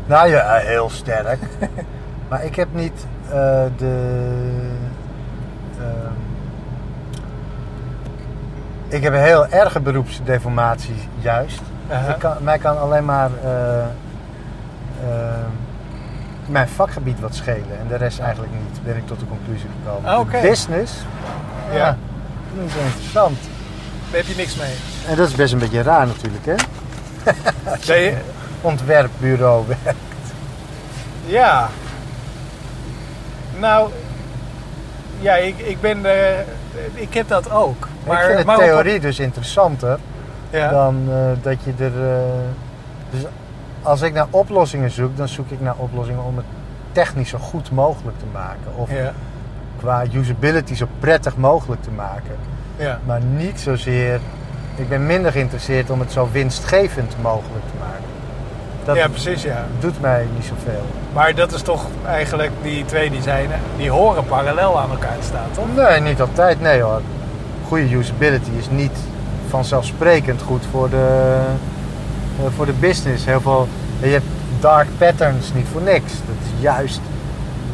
Nou 0.07 0.29
ja, 0.29 0.55
heel 0.55 0.91
sterk. 0.91 1.39
maar 2.29 2.45
ik 2.45 2.57
heb 2.57 2.69
niet 2.73 3.07
eh, 3.27 3.65
de. 3.77 4.21
ehm, 5.79 6.13
ik 8.89 9.03
heb 9.03 9.13
een 9.13 9.21
heel 9.23 9.47
erge 9.47 9.81
beroepsdeformatie, 9.81 11.09
juist. 11.19 11.61
Kan, 12.19 12.37
mij 12.41 12.59
kan 12.59 12.79
alleen 12.81 13.05
maar 13.05 13.31
eh, 13.45 13.79
ehm, 13.79 15.51
mijn 16.47 16.69
vakgebied 16.69 17.21
wat 17.21 17.35
schelen. 17.35 17.79
En 17.81 17.87
de 17.89 17.97
rest 17.97 18.19
eigenlijk 18.19 18.53
niet, 18.53 18.85
ben 18.85 18.97
ik 18.97 19.07
tot 19.07 19.21
de 19.21 19.27
conclusie 19.27 19.69
gekomen. 19.83 20.11
Ah. 20.11 20.31
De 20.31 20.49
Business, 20.49 20.93
ja, 21.71 21.77
Ja. 21.77 21.97
niet 22.61 22.71
zo 22.71 22.79
interessant. 22.79 23.39
Daar 24.11 24.21
heb 24.21 24.27
je 24.27 24.35
niks 24.37 24.57
mee. 24.57 24.75
En 25.09 25.17
dat 25.17 25.29
is 25.29 25.35
best 25.35 25.53
een 25.53 25.59
beetje 25.59 25.83
raar 25.83 26.07
natuurlijk, 26.07 26.47
hè? 26.47 26.55
Nee, 27.89 28.15
Ontwerpbureau. 28.61 29.65
Ja. 31.27 31.69
Nou, 33.59 33.91
ja, 35.21 35.35
ik, 35.37 35.59
ik 35.59 35.81
ben 35.81 36.05
er. 36.07 36.45
Ik 36.95 37.15
heb 37.15 37.29
dat 37.29 37.51
ook. 37.51 37.89
ik 38.05 38.13
vind 38.27 38.39
de 38.39 38.45
maar 38.45 38.57
op- 38.57 38.63
theorie 38.63 39.01
dus 39.01 39.19
interessanter. 39.19 39.99
ja. 40.51 40.69
dan 40.71 41.03
eh, 41.11 41.17
dat 41.43 41.57
je 41.65 41.73
er. 41.85 42.13
eh, 42.13 42.21
dus 43.11 43.21
als 43.83 44.03
ik 44.03 44.13
naar 44.13 44.27
oplossingen 44.31 44.91
zoek, 44.91 45.17
dan 45.17 45.29
zoek 45.29 45.51
ik 45.51 45.61
naar 45.61 45.75
oplossingen 45.77 46.25
om 46.25 46.37
het 46.37 46.47
technisch 46.93 47.29
zo 47.29 47.39
goed 47.39 47.71
mogelijk 47.71 48.19
te 48.19 48.25
maken. 48.33 48.75
Of 48.77 48.91
Ja, 48.91 49.13
qua 49.79 50.05
usability 50.13 50.75
zo 50.75 50.87
prettig 50.99 51.37
mogelijk 51.37 51.83
te 51.83 51.91
maken. 51.91 52.37
ja. 52.77 52.99
Maar 53.07 53.21
niet 53.21 53.61
zozeer. 53.61 54.21
Ik 54.79 54.89
ben 54.89 55.07
minder 55.07 55.33
geïnteresseerd 55.33 55.91
om 55.91 56.01
het 56.01 56.13
zo 56.13 56.29
winstgevend 56.33 57.15
mogelijk 57.23 57.65
te 57.67 57.79
maken. 57.81 58.05
Dat 58.85 58.97
ja, 58.97 59.09
precies, 59.09 59.43
ja. 59.43 59.67
doet 59.79 60.01
mij 60.01 60.27
niet 60.35 60.45
zoveel. 60.45 60.83
Maar 61.13 61.35
dat 61.35 61.53
is 61.53 61.63
toch 61.63 61.87
eigenlijk 62.07 62.51
die 62.63 62.85
twee 62.85 63.11
die 63.11 63.23
zijn, 63.23 63.49
die 63.77 63.91
horen 63.91 64.25
parallel 64.25 64.81
aan 64.81 64.91
elkaar 64.91 65.19
te 65.19 65.27
staan, 65.27 65.51
toch? 65.51 65.89
Nee, 65.89 66.01
niet 66.01 66.21
altijd. 66.21 66.61
Nee 66.61 66.81
hoor. 66.81 67.01
Goede 67.67 67.95
usability 67.95 68.51
is 68.59 68.71
niet 68.71 68.99
vanzelfsprekend 69.49 70.43
goed 70.43 70.63
voor 70.71 70.91
de, 70.91 71.37
eh, 72.39 72.45
voor 72.57 72.67
de 72.67 72.73
business. 72.73 73.25
Heel 73.25 73.41
veel, 73.41 73.69
je 74.01 74.07
hebt 74.07 74.27
dark 74.61 74.89
patterns 74.99 75.53
niet 75.55 75.67
voor 75.73 75.83
niks. 75.83 76.13
Dat 76.13 76.37
is 76.43 76.63
juist. 76.63 77.01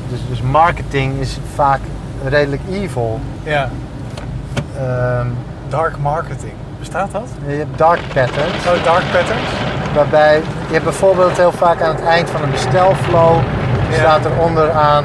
Dus, 0.09 0.19
dus 0.29 0.43
marketing 0.43 1.21
is 1.21 1.39
vaak 1.55 1.81
redelijk 2.25 2.63
evil. 2.71 3.21
Ja. 3.43 3.71
Ehm, 4.79 5.27
Dark 5.69 5.99
marketing. 5.99 6.53
Bestaat 6.85 7.13
dat? 7.13 7.29
je 7.47 7.55
hebt 7.65 7.79
dark 7.79 8.01
patterns. 8.15 8.63
Oh, 8.67 8.85
dark 8.85 9.05
patterns? 9.13 9.51
Waarbij 9.95 10.35
je 10.67 10.73
hebt 10.73 10.85
bijvoorbeeld 10.85 11.37
heel 11.37 11.53
vaak 11.53 11.83
aan 11.83 11.95
het 11.95 12.05
eind 12.05 12.31
van 12.31 12.43
een 12.43 12.51
bestelflow 12.51 13.35
Ja. 13.91 13.97
staat 13.99 14.25
er 14.25 14.31
onderaan. 14.41 15.05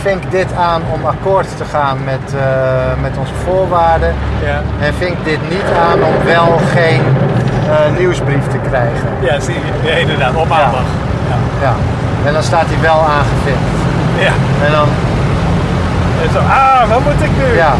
Vink 0.00 0.30
dit 0.30 0.46
aan 0.58 0.82
om 0.94 1.04
akkoord 1.04 1.56
te 1.56 1.64
gaan 1.64 1.98
met, 2.04 2.24
eh, 2.34 3.02
met 3.02 3.12
onze 3.18 3.32
voorwaarden. 3.44 4.14
Ja. 4.44 4.60
En 4.86 4.94
vink 4.94 5.16
dit 5.24 5.38
niet 5.50 5.68
aan 5.88 5.98
om 6.10 6.14
wel 6.24 6.60
geen 6.76 7.02
eh, 7.70 7.98
nieuwsbrief 7.98 8.44
te 8.48 8.58
krijgen. 8.68 9.08
Ja, 9.20 9.40
zie 9.40 9.54
je. 9.54 9.88
Ja, 9.88 9.94
inderdaad, 9.96 10.34
op 10.34 10.48
maandag. 10.48 10.88
Ja. 11.30 11.36
Ja. 11.66 11.74
En 12.26 12.32
dan 12.32 12.42
staat 12.42 12.66
hij 12.66 12.80
wel 12.80 13.00
aangevinkt. 13.16 13.70
ja. 14.18 14.32
En 14.66 14.72
dan, 14.72 14.88
En 16.22 16.30
zo, 16.32 16.38
ah, 16.38 16.88
wat 16.88 17.00
moet 17.00 17.22
ik 17.28 17.30
nu? 17.36 17.56
ja. 17.56 17.72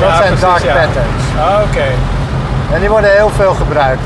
Dat 0.00 0.10
zijn 0.16 0.34
precies, 0.34 0.62
dark 0.62 0.76
patterns. 0.84 1.21
Ah, 1.38 1.60
Oké. 1.68 1.86
En 2.74 2.80
die 2.80 2.88
worden 2.88 3.10
heel 3.10 3.30
veel 3.36 3.54
gebruikt. 3.54 4.02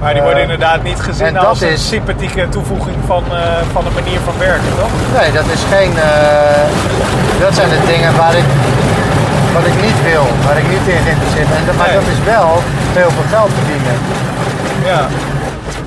Maar 0.00 0.10
die 0.10 0.18
Eh, 0.18 0.24
worden 0.26 0.42
inderdaad 0.42 0.82
niet 0.82 1.00
gezien 1.00 1.26
en 1.26 1.34
dat 1.34 1.44
als 1.44 1.60
een 1.60 1.68
is- 1.68 1.88
sympathieke 1.88 2.48
toevoeging 2.48 2.96
van, 3.06 3.22
eh, 3.30 3.38
van 3.72 3.86
een 3.86 3.92
manier 3.92 4.18
van 4.24 4.34
werken, 4.38 4.72
toch? 4.78 5.20
Nee, 5.20 5.32
dat 5.32 5.46
is 5.46 5.62
geen. 5.74 5.92
eh, 5.98 6.66
dat 7.40 7.54
zijn 7.54 7.68
de 7.68 7.80
dingen 7.86 8.16
waar 8.16 8.34
ik, 8.34 8.44
wat 9.54 9.66
ik 9.66 9.76
niet 9.82 10.02
wil, 10.10 10.26
waar 10.46 10.56
ik 10.58 10.68
niet 10.68 10.86
in 10.94 11.02
geïnteresseerd 11.06 11.48
ben. 11.48 11.56
En 11.58 11.66
dat- 11.66 11.76
Maar 11.76 11.86
Nee. 11.86 11.96
dat 12.00 12.06
is 12.16 12.20
wel 12.34 12.48
heel 13.00 13.10
veel 13.16 13.28
geld 13.30 13.50
verdienen. 13.58 13.96
Ja. 14.84 15.06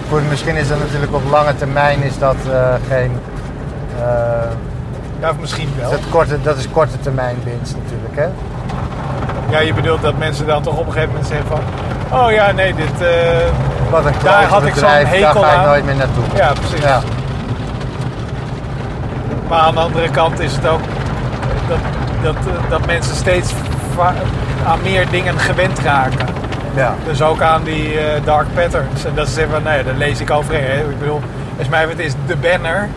Goed, 0.10 0.30
misschien 0.30 0.56
is 0.56 0.68
dat 0.68 0.80
natuurlijk 0.80 1.14
op 1.14 1.24
lange 1.30 1.56
termijn 1.56 2.04
is 2.04 2.18
dat 2.20 2.36
eh, 2.52 2.58
geen. 2.90 3.12
eh, 4.00 4.50
ja, 5.22 5.30
of 5.30 5.38
misschien 5.40 5.70
wel. 5.82 5.92
dat, 5.92 6.00
korte, 6.10 6.42
dat 6.42 6.58
is 6.58 6.68
korte 6.72 7.00
termijn 7.00 7.36
winst 7.44 7.76
natuurlijk, 7.84 8.16
hè? 8.16 8.28
Ja, 9.50 9.60
je 9.60 9.74
bedoelt 9.74 10.02
dat 10.02 10.18
mensen 10.18 10.48
dan 10.48 10.62
toch 10.64 10.78
op 10.78 10.86
een 10.86 10.92
gegeven 10.92 11.10
moment 11.14 11.28
zeggen 11.28 11.48
van... 11.48 11.60
Oh 12.20 12.32
ja, 12.32 12.52
nee, 12.52 12.74
dit... 12.74 13.02
eh, 13.02 13.10
Wat 13.90 14.06
een 14.06 14.14
Daar 14.24 14.44
had 14.44 14.66
ik 14.66 14.74
zo'n 14.74 14.82
bedrijf, 14.82 15.10
daar 15.10 15.20
hekel 15.20 15.42
ga 15.42 15.60
ik 15.62 15.66
nooit 15.66 15.86
meer 15.86 15.96
naartoe. 15.96 16.24
Ja, 16.36 16.52
precies. 16.54 16.84
Ja. 16.84 17.02
Maar 19.50 19.60
aan 19.60 19.74
de 19.74 19.80
andere 19.80 20.10
kant 20.10 20.40
is 20.40 20.56
het 20.56 20.68
ook 20.68 20.80
dat, 21.68 21.78
dat, 22.24 22.36
dat 22.70 22.86
mensen 22.86 23.16
steeds 23.16 23.54
aan 24.66 24.80
meer 24.84 25.10
dingen 25.10 25.40
gewend 25.40 25.80
raken. 25.80 26.26
Ja. 26.76 26.96
Dus 27.06 27.22
ook 27.22 27.42
aan 27.42 27.64
die 27.64 28.00
eh, 28.00 28.24
dark 28.26 28.48
patterns. 28.54 29.06
En 29.06 29.16
dat 29.16 29.28
ze 29.28 29.34
zeggen 29.34 29.54
van, 29.54 29.64
nee, 29.64 29.84
daar 29.84 29.94
lees 29.94 30.20
ik 30.20 30.32
overheen. 30.32 30.64
Hè. 30.66 30.80
Ik 30.90 31.00
bedoel, 31.00 31.22
als 31.58 31.68
mij 31.70 31.86
het 31.90 32.00
is 32.00 32.14
de 32.28 32.36
banner, 32.36 32.90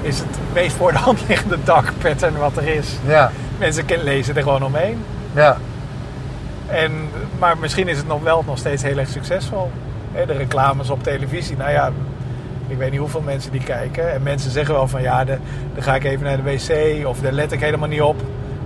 is 0.00 0.18
het 0.18 0.26
meest 0.52 0.76
voor 0.76 0.92
de 0.92 0.98
hand 0.98 1.18
liggende 1.28 1.56
dark 1.64 1.92
pattern 2.02 2.36
wat 2.38 2.56
er 2.56 2.68
is. 2.76 2.86
Ja. 3.06 3.30
Mensen 3.58 3.84
ken- 3.84 4.02
lezen 4.02 4.36
er 4.36 4.42
gewoon 4.42 4.62
omheen. 4.62 5.04
Ja. 5.32 5.56
En, 6.66 6.92
maar 7.38 7.58
misschien 7.58 7.88
is 7.88 7.96
het 7.96 8.06
nog 8.06 8.22
wel 8.22 8.42
nog 8.46 8.58
steeds 8.58 8.82
heel 8.82 8.98
erg 8.98 9.08
succesvol. 9.08 9.70
De 10.26 10.32
reclames 10.32 10.90
op 10.90 11.02
televisie, 11.02 11.56
nou 11.56 11.70
ja, 11.70 11.90
ik 12.66 12.78
weet 12.78 12.90
niet 12.90 13.00
hoeveel 13.00 13.20
mensen 13.20 13.52
die 13.52 13.62
kijken. 13.64 14.12
En 14.12 14.22
mensen 14.22 14.50
zeggen 14.50 14.74
wel 14.74 14.88
van 14.88 15.02
ja, 15.02 15.24
de, 15.24 15.38
dan 15.74 15.82
ga 15.82 15.94
ik 15.94 16.04
even 16.04 16.24
naar 16.24 16.36
de 16.36 16.42
wc 16.42 17.06
of 17.06 17.20
daar 17.20 17.32
let 17.32 17.52
ik 17.52 17.60
helemaal 17.60 17.88
niet 17.88 18.02
op. 18.02 18.16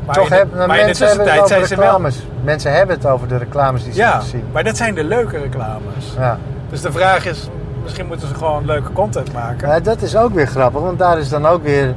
Maar 0.06 0.14
Toch 0.14 0.24
in 0.24 0.30
de, 0.30 0.36
hebben 0.36 0.56
maar 0.58 0.68
in 0.68 0.74
de 0.74 0.84
mensen 0.84 1.06
tussentijd 1.06 1.36
over 1.36 1.48
zijn 1.48 1.66
ze 1.66 1.76
wel... 1.76 1.84
reclames. 1.84 2.26
Mensen 2.44 2.72
hebben 2.72 2.96
het 2.96 3.06
over 3.06 3.28
de 3.28 3.36
reclames 3.36 3.84
die 3.84 3.92
ze 3.92 3.98
Ja, 3.98 4.20
zien. 4.20 4.44
maar 4.52 4.64
dat 4.64 4.76
zijn 4.76 4.94
de 4.94 5.04
leuke 5.04 5.38
reclames. 5.38 6.14
Ja. 6.16 6.38
Dus 6.70 6.80
de 6.80 6.92
vraag 6.92 7.26
is, 7.26 7.48
misschien 7.82 8.06
moeten 8.06 8.28
ze 8.28 8.34
gewoon 8.34 8.64
leuke 8.64 8.92
content 8.92 9.32
maken. 9.32 9.68
Ja, 9.68 9.80
dat 9.80 10.02
is 10.02 10.16
ook 10.16 10.34
weer 10.34 10.46
grappig, 10.46 10.80
want 10.80 10.98
daar 10.98 11.18
is 11.18 11.28
dan 11.28 11.46
ook 11.46 11.62
weer 11.62 11.94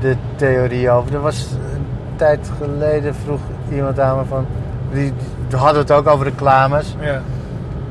de 0.00 0.16
theorie 0.36 0.90
over. 0.90 1.14
Er 1.14 1.20
was 1.20 1.46
een 1.74 1.86
tijd 2.16 2.50
geleden 2.62 3.14
vroeg 3.14 3.40
iemand 3.72 4.00
aan 4.00 4.16
me 4.16 4.24
van. 4.24 4.46
Die, 4.96 5.12
die 5.48 5.58
hadden 5.58 5.78
het 5.82 5.90
ook 5.92 6.06
over 6.08 6.24
reclames. 6.26 6.96
Ja. 7.00 7.12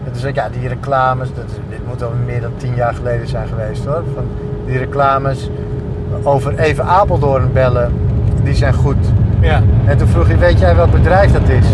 En 0.05 0.11
toen 0.11 0.15
zei 0.19 0.29
ik, 0.31 0.35
ja, 0.35 0.47
die 0.59 0.67
reclames, 0.67 1.27
dat, 1.35 1.45
dit 1.69 1.79
moet 1.87 2.03
al 2.03 2.11
meer 2.25 2.41
dan 2.41 2.51
tien 2.57 2.75
jaar 2.75 2.93
geleden 2.93 3.27
zijn 3.27 3.47
geweest 3.47 3.85
hoor. 3.85 4.03
Van 4.13 4.23
die 4.65 4.77
reclames 4.77 5.49
over 6.23 6.57
even 6.59 6.85
Apeldoorn 6.85 7.49
bellen, 7.53 7.91
die 8.43 8.53
zijn 8.53 8.73
goed. 8.73 8.95
Ja. 9.39 9.61
En 9.85 9.97
toen 9.97 10.07
vroeg 10.07 10.27
hij, 10.27 10.37
weet 10.37 10.59
jij 10.59 10.75
welk 10.75 10.91
bedrijf 10.91 11.31
dat 11.31 11.49
is? 11.49 11.65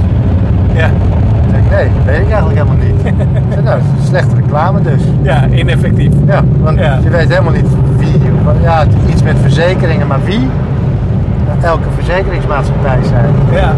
Ja. 0.73 0.88
Toen 0.89 1.49
zei 1.49 1.63
ik, 1.63 1.69
nee, 1.69 1.89
dat 1.95 2.05
weet 2.05 2.21
ik 2.21 2.32
eigenlijk 2.32 2.59
helemaal 2.59 2.86
niet. 2.86 3.01
Zei, 3.53 3.63
nou, 3.63 3.79
slechte 4.03 4.36
reclame 4.36 4.82
dus. 4.82 5.01
ja, 5.21 5.47
ineffectief. 5.47 6.13
Ja, 6.25 6.43
want 6.61 6.79
Ja. 6.79 6.99
je 7.03 7.09
weet 7.09 7.29
helemaal 7.29 7.53
niet 7.53 7.67
wie. 7.97 8.21
Ja, 8.61 8.86
iets 9.09 9.23
met 9.23 9.38
verzekeringen, 9.41 10.07
maar 10.07 10.23
wie? 10.23 10.39
Ja, 10.39 11.67
Elke 11.67 11.88
verzekeringsmaatschappij 11.95 12.97
zijn. 13.03 13.34
Ja. 13.51 13.73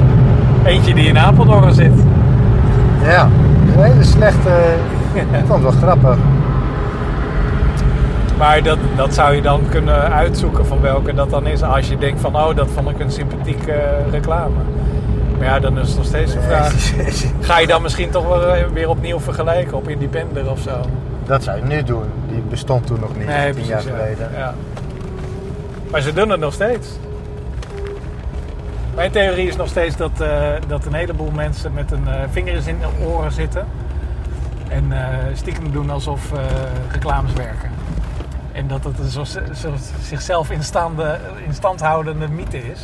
Eentje 0.66 0.94
die 0.94 1.08
in 1.08 1.18
Apeldoorn 1.18 1.74
zit. 1.74 1.94
Ja, 3.02 3.30
een 3.76 3.84
hele 3.84 4.04
slechte. 4.04 4.50
Ik 5.14 5.46
vond 5.48 5.64
het 5.64 5.72
wel 5.72 5.72
grappig. 5.72 6.18
Maar 8.38 8.64
dat, 8.64 8.78
dat 8.96 9.14
zou 9.14 9.36
je 9.36 9.42
dan 9.42 9.62
kunnen 9.70 10.12
uitzoeken 10.12 10.66
van 10.66 10.82
welke 10.82 11.14
dat 11.14 11.30
dan 11.30 11.48
is. 11.48 11.62
Als 11.62 11.90
je 11.90 11.98
denkt 11.98 12.22
van, 12.22 12.36
oh, 12.36 12.56
dat 12.56 12.68
vond 12.74 12.90
ik 12.90 13.00
een 13.00 13.12
sympathieke 13.12 13.72
eh, 13.72 14.12
reclame. 14.12 14.56
Maar 15.38 15.48
ja, 15.48 15.60
dan 15.60 15.80
is 15.80 15.88
het 15.88 15.98
nog 15.98 16.06
steeds 16.06 16.34
een 16.34 16.42
vraag. 16.42 16.74
Ga 17.48 17.60
je 17.60 17.68
dan 17.68 17.82
misschien 17.82 18.10
toch 18.10 18.42
eh, 18.42 18.64
weer 18.74 18.90
opnieuw 18.90 19.20
vergelijken 19.20 19.78
op 19.78 19.90
Independer 19.90 20.52
of 20.52 20.60
zo? 20.60 20.80
Dat 21.26 21.44
zou 21.44 21.58
je 21.58 21.64
nu 21.64 21.84
doen. 21.84 22.06
Die 22.28 22.42
bestond 22.50 22.88
toen 22.88 23.00
nog 23.00 23.18
niet, 23.18 23.56
tien 23.56 23.66
jaar 23.66 23.84
ja. 23.84 23.90
geleden. 23.90 24.30
Ja. 24.36 24.54
Maar 25.92 26.02
ze 26.02 26.14
doen 26.14 26.30
het 26.30 26.40
nog 26.40 26.54
steeds. 26.54 26.88
Mijn 28.96 29.12
theorie 29.12 29.48
is 29.48 29.56
nog 29.56 29.68
steeds 29.68 29.96
dat, 29.96 30.22
eh, 30.22 30.52
dat 30.68 30.86
een 30.86 30.94
heleboel 30.94 31.32
mensen 31.32 31.74
met 31.74 31.92
een 31.92 32.08
eh, 32.08 32.22
vinger 32.32 32.68
in 32.68 32.80
de 32.80 33.06
oren 33.06 33.32
zitten. 33.32 33.68
En 34.68 34.92
eh, 34.92 35.18
stiekem 35.34 35.72
doen 35.72 35.90
alsof 35.90 36.32
reclames 36.92 37.34
werken. 37.34 37.72
En 38.52 38.68
dat 38.68 38.84
het 38.84 39.00
een 39.00 39.10
zo 39.10 39.24
zichzelf 40.02 40.52
in, 40.52 40.64
stand 41.54 41.82
houdende 41.82 42.28
mythe 42.28 42.72
is. 42.72 42.84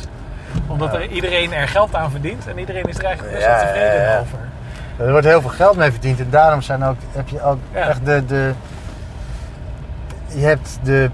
Omdat 0.66 0.94
er 0.94 1.08
iedereen 1.08 1.52
er 1.52 1.68
geld 1.68 1.94
aan 1.94 2.10
verdient 2.10 2.46
en 2.46 2.58
iedereen 2.58 2.84
is 2.84 2.98
er 2.98 3.04
eigenlijk 3.04 3.34
best 3.34 3.46
Ja, 3.46 3.54
wel 3.56 3.64
tevreden 3.66 4.02
ja, 4.02 4.12
ja. 4.12 4.18
over. 4.20 4.38
Er 4.96 5.10
wordt 5.10 5.26
heel 5.26 5.40
veel 5.40 5.50
geld 5.50 5.76
mee 5.76 5.90
verdiend 5.90 6.20
en 6.20 6.30
daarom 6.30 6.62
zijn 6.62 6.84
ook, 6.84 6.96
heb 7.12 7.28
je 7.28 7.42
ook 7.42 7.58
echt 7.72 8.04
de, 8.04 8.24
de. 8.26 8.52
Je 10.26 10.44
hebt 10.44 10.78
de. 10.82 11.10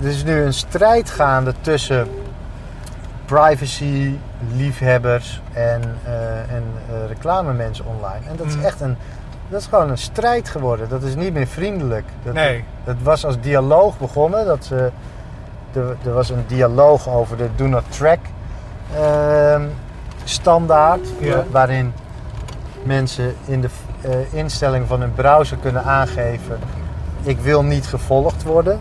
Er 0.00 0.08
is 0.08 0.24
nu 0.24 0.42
een 0.42 0.52
strijd 0.52 1.10
gaande 1.10 1.54
tussen 1.60 2.08
privacy 3.24 4.14
liefhebbers 4.52 5.40
en, 5.52 5.82
eh 6.04 6.38
en 6.54 6.62
eh, 6.88 6.94
reclamemensen 7.08 7.84
online. 7.86 8.26
En 8.30 8.36
dat 8.36 8.46
is 8.46 8.56
Mm. 8.56 8.64
echt 8.64 8.80
een. 8.80 8.96
Dat 9.48 9.60
is 9.60 9.66
gewoon 9.66 9.90
een 9.90 9.98
strijd 9.98 10.48
geworden. 10.48 10.88
Dat 10.88 11.02
is 11.02 11.14
niet 11.14 11.32
meer 11.32 11.46
vriendelijk. 11.46 12.04
Dat, 12.22 12.34
Nee. 12.34 12.64
dat 12.84 12.96
was 13.02 13.24
als 13.24 13.40
dialoog 13.40 13.98
begonnen. 13.98 14.46
Dat 14.46 14.64
ze, 14.64 14.90
er, 15.72 15.96
er 16.04 16.12
was 16.12 16.30
een 16.30 16.44
dialoog 16.46 17.08
over 17.08 17.36
de 17.36 17.48
Do 17.56 17.66
Not 17.66 17.84
Track 17.88 18.18
ehm, 18.94 19.62
standaard. 20.24 21.08
Ja. 21.20 21.44
Waarin 21.50 21.92
mensen 22.82 23.34
in 23.44 23.60
de 23.60 23.68
eh, 24.00 24.10
instelling 24.34 24.86
van 24.86 25.00
hun 25.00 25.14
browser 25.14 25.56
kunnen 25.56 25.84
aangeven: 25.84 26.58
ik 27.22 27.38
wil 27.38 27.62
niet 27.62 27.86
gevolgd 27.86 28.42
worden. 28.42 28.80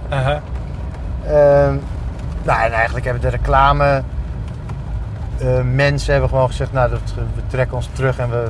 Ehm, 1.27 1.75
nou, 2.43 2.61
en 2.63 2.71
eigenlijk 2.71 3.05
hebben 3.05 3.23
de 3.23 3.29
reclame 3.29 4.01
eh, 5.39 5.47
mensen 5.73 6.11
hebben 6.11 6.29
gewoon 6.29 6.47
gezegd: 6.47 6.71
nou, 6.73 6.89
dat, 6.89 6.99
we 7.15 7.41
trekken 7.47 7.75
ons 7.75 7.89
terug 7.93 8.17
en 8.17 8.29
we, 8.29 8.43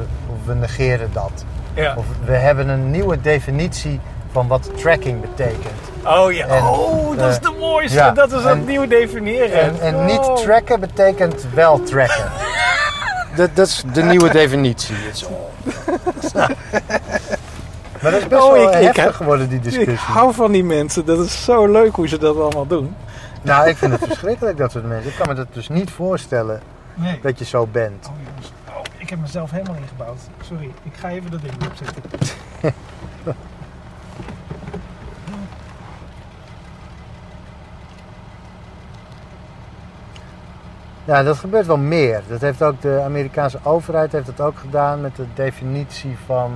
we 0.46 0.54
negeren 0.54 1.10
dat. 1.14 1.46
Ja. 1.74 1.94
Of 1.98 2.06
we 2.26 2.34
hebben 2.34 2.68
een 2.70 2.92
nieuwe 2.92 3.22
definitie 3.22 4.00
van 4.32 4.48
wat 4.48 4.70
tracking 4.78 5.22
betekent. 5.22 5.80
Oh 6.06 6.32
ja, 6.32 6.46
En, 6.48 6.64
oh, 6.64 7.18
dat 7.18 7.30
is 7.30 7.36
eh, 7.36 7.42
de 7.42 7.56
mooiste. 7.60 7.98
ja, 7.98 8.12
dat 8.12 8.32
is 8.32 8.38
het 8.44 8.46
en- 8.52 8.66
nieuw 8.66 8.88
definiëren. 8.88 9.62
En, 9.62 9.80
en 9.82 9.96
Oh. 9.96 10.06
niet 10.06 10.36
tracken 10.44 10.80
betekent 10.80 11.46
wel 11.54 11.84
tracken. 11.84 12.24
dat, 13.36 13.50
dat 13.56 13.68
is 13.68 13.84
de 13.94 14.04
nieuwe 14.04 14.30
definitie. 14.30 14.96
Het 15.06 16.24
is- 16.24 16.34
maar 18.02 18.12
dat 18.12 18.22
is 18.22 18.28
best 18.28 18.42
Oh, 18.44 18.52
wel 18.54 18.62
ik- 18.64 18.76
ik 18.76 18.82
heftig 18.84 19.04
heb- 19.04 19.14
geworden, 19.14 19.48
die 19.50 19.58
Ik 19.58 19.64
discussie. 19.64 19.98
hou 19.98 20.34
van 20.34 20.52
die 20.52 20.64
mensen. 20.64 21.06
Dat 21.06 21.20
is 21.20 21.44
zo 21.44 21.66
leuk 21.72 21.96
hoe 21.96 22.08
ze 22.08 22.18
dat 22.18 22.40
allemaal 22.40 22.68
doen. 22.68 22.96
Nou, 23.42 23.68
ik 23.68 23.78
vind 23.78 23.92
het 23.92 24.04
verschrikkelijk, 24.08 24.58
dat 24.58 24.72
soort 24.72 24.88
mensen. 24.88 25.10
Ik 25.12 25.18
kan 25.18 25.28
me 25.28 25.34
dat 25.34 25.48
dus 25.54 25.70
niet 25.70 25.92
voorstellen 25.92 26.62
Nee. 26.96 27.20
dat 27.22 27.40
je 27.40 27.46
zo 27.46 27.68
bent. 27.68 28.08
Oh, 28.08 28.14
jongens. 28.28 28.52
Oh, 28.70 28.82
ik 28.98 29.10
heb 29.10 29.20
mezelf 29.20 29.52
helemaal 29.52 29.76
ingebouwd. 29.76 30.20
Sorry, 30.44 30.72
ik 30.84 30.94
ga 30.96 31.10
even 31.10 31.32
dat 31.32 31.42
ding 31.42 31.54
opzetten. 31.68 32.04
Ja, 41.06 41.24
dat 41.24 41.38
gebeurt 41.38 41.66
wel 41.66 41.78
meer. 41.78 42.22
Dat 42.28 42.42
heeft 42.42 42.62
ook 42.62 42.82
de 42.82 43.02
Amerikaanse 43.04 43.60
overheid 43.64 44.12
heeft 44.12 44.26
dat 44.26 44.42
ook 44.42 44.58
gedaan 44.60 45.02
met 45.02 45.16
de 45.16 45.26
definitie 45.34 46.18
van. 46.26 46.52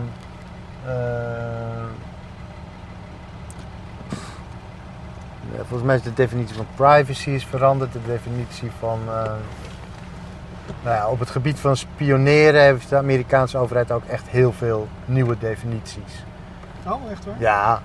ja, 5.51 5.57
volgens 5.57 5.83
mij 5.83 5.95
is 5.95 6.01
de 6.01 6.13
definitie 6.13 6.55
van 6.55 6.65
privacy 6.75 7.29
is 7.29 7.45
veranderd. 7.45 7.93
De 7.93 7.99
definitie 8.05 8.71
van. 8.79 8.99
eh, 9.07 9.31
nou 10.83 10.95
ja, 10.95 11.07
op 11.07 11.19
het 11.19 11.29
gebied 11.29 11.59
van 11.59 11.77
spioneren 11.77 12.61
heeft 12.61 12.89
de 12.89 12.97
Amerikaanse 12.97 13.57
overheid 13.57 13.91
ook 13.91 14.05
echt 14.05 14.27
heel 14.27 14.53
veel 14.53 14.87
nieuwe 15.05 15.37
definities. 15.39 16.23
Oh, 16.87 17.11
echt 17.11 17.25
hoor? 17.25 17.33
Ja, 17.37 17.81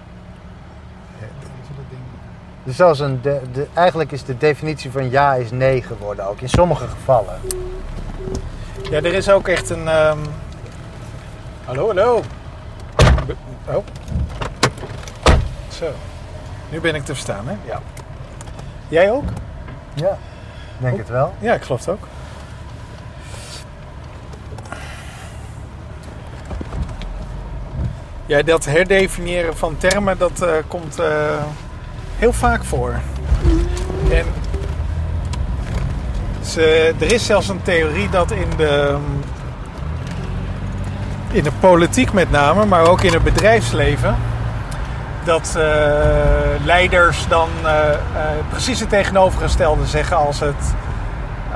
dus 2.65 2.77
zelfs 2.77 2.99
een 3.01 3.21
de, 3.23 3.41
de, 3.53 3.67
eigenlijk 3.75 4.13
is 4.13 4.25
de 4.25 4.37
definitie 4.37 4.91
van 4.91 5.11
ja 5.11 5.35
is 5.35 5.51
nee 5.51 5.83
geworden 5.83 6.27
ook 6.27 6.41
in 6.41 6.49
sommige 6.49 6.87
gevallen. 6.87 7.41
Ja, 8.91 8.97
er 8.97 9.15
is 9.15 9.31
ook 9.31 9.49
echt 9.49 9.71
een. 9.71 9.89
ehm, 9.89 10.19
Hallo, 11.65 11.87
hallo. 11.87 12.23
Oh. 13.69 13.85
Zo. 15.69 15.87
Nu 16.71 16.81
ben 16.81 16.95
ik 16.95 17.05
te 17.05 17.13
verstaan, 17.13 17.49
hè? 17.49 17.55
Ja. 17.65 17.81
Jij 18.89 19.11
ook? 19.11 19.25
Ja, 19.95 20.19
denk 20.79 20.97
het 20.97 21.09
wel. 21.09 21.35
Ja, 21.39 21.55
ik 21.55 21.63
geloof 21.63 21.81
het 21.81 21.89
ook. 21.89 22.07
Ja, 28.27 28.43
dat 28.43 28.65
herdefiniëren 28.65 29.57
van 29.57 29.77
termen, 29.79 30.19
dat 30.19 30.43
eh, 30.43 30.49
komt 30.69 30.99
eh, 30.99 31.07
heel 32.19 32.33
vaak 32.33 32.65
voor. 32.65 32.95
En 34.11 34.25
ze, 36.43 36.95
er 36.99 37.13
is 37.13 37.27
zelfs 37.27 37.49
een 37.49 37.63
theorie 37.63 38.09
dat 38.09 38.31
in 38.31 38.49
de, 38.57 38.97
in 41.31 41.43
de 41.43 41.53
politiek 41.61 42.13
met 42.13 42.31
name, 42.31 42.65
maar 42.67 42.89
ook 42.89 43.03
in 43.03 43.13
het 43.13 43.25
bedrijfsleven, 43.25 44.17
dat 45.25 45.55
eh, 45.59 45.65
leiders 46.65 47.29
dan 47.29 47.49
precies 48.49 48.81
het 48.81 48.89
tegenovergestelde 48.89 49.87
zeggen 49.87 50.17
als, 50.17 50.41
het, 50.41 50.75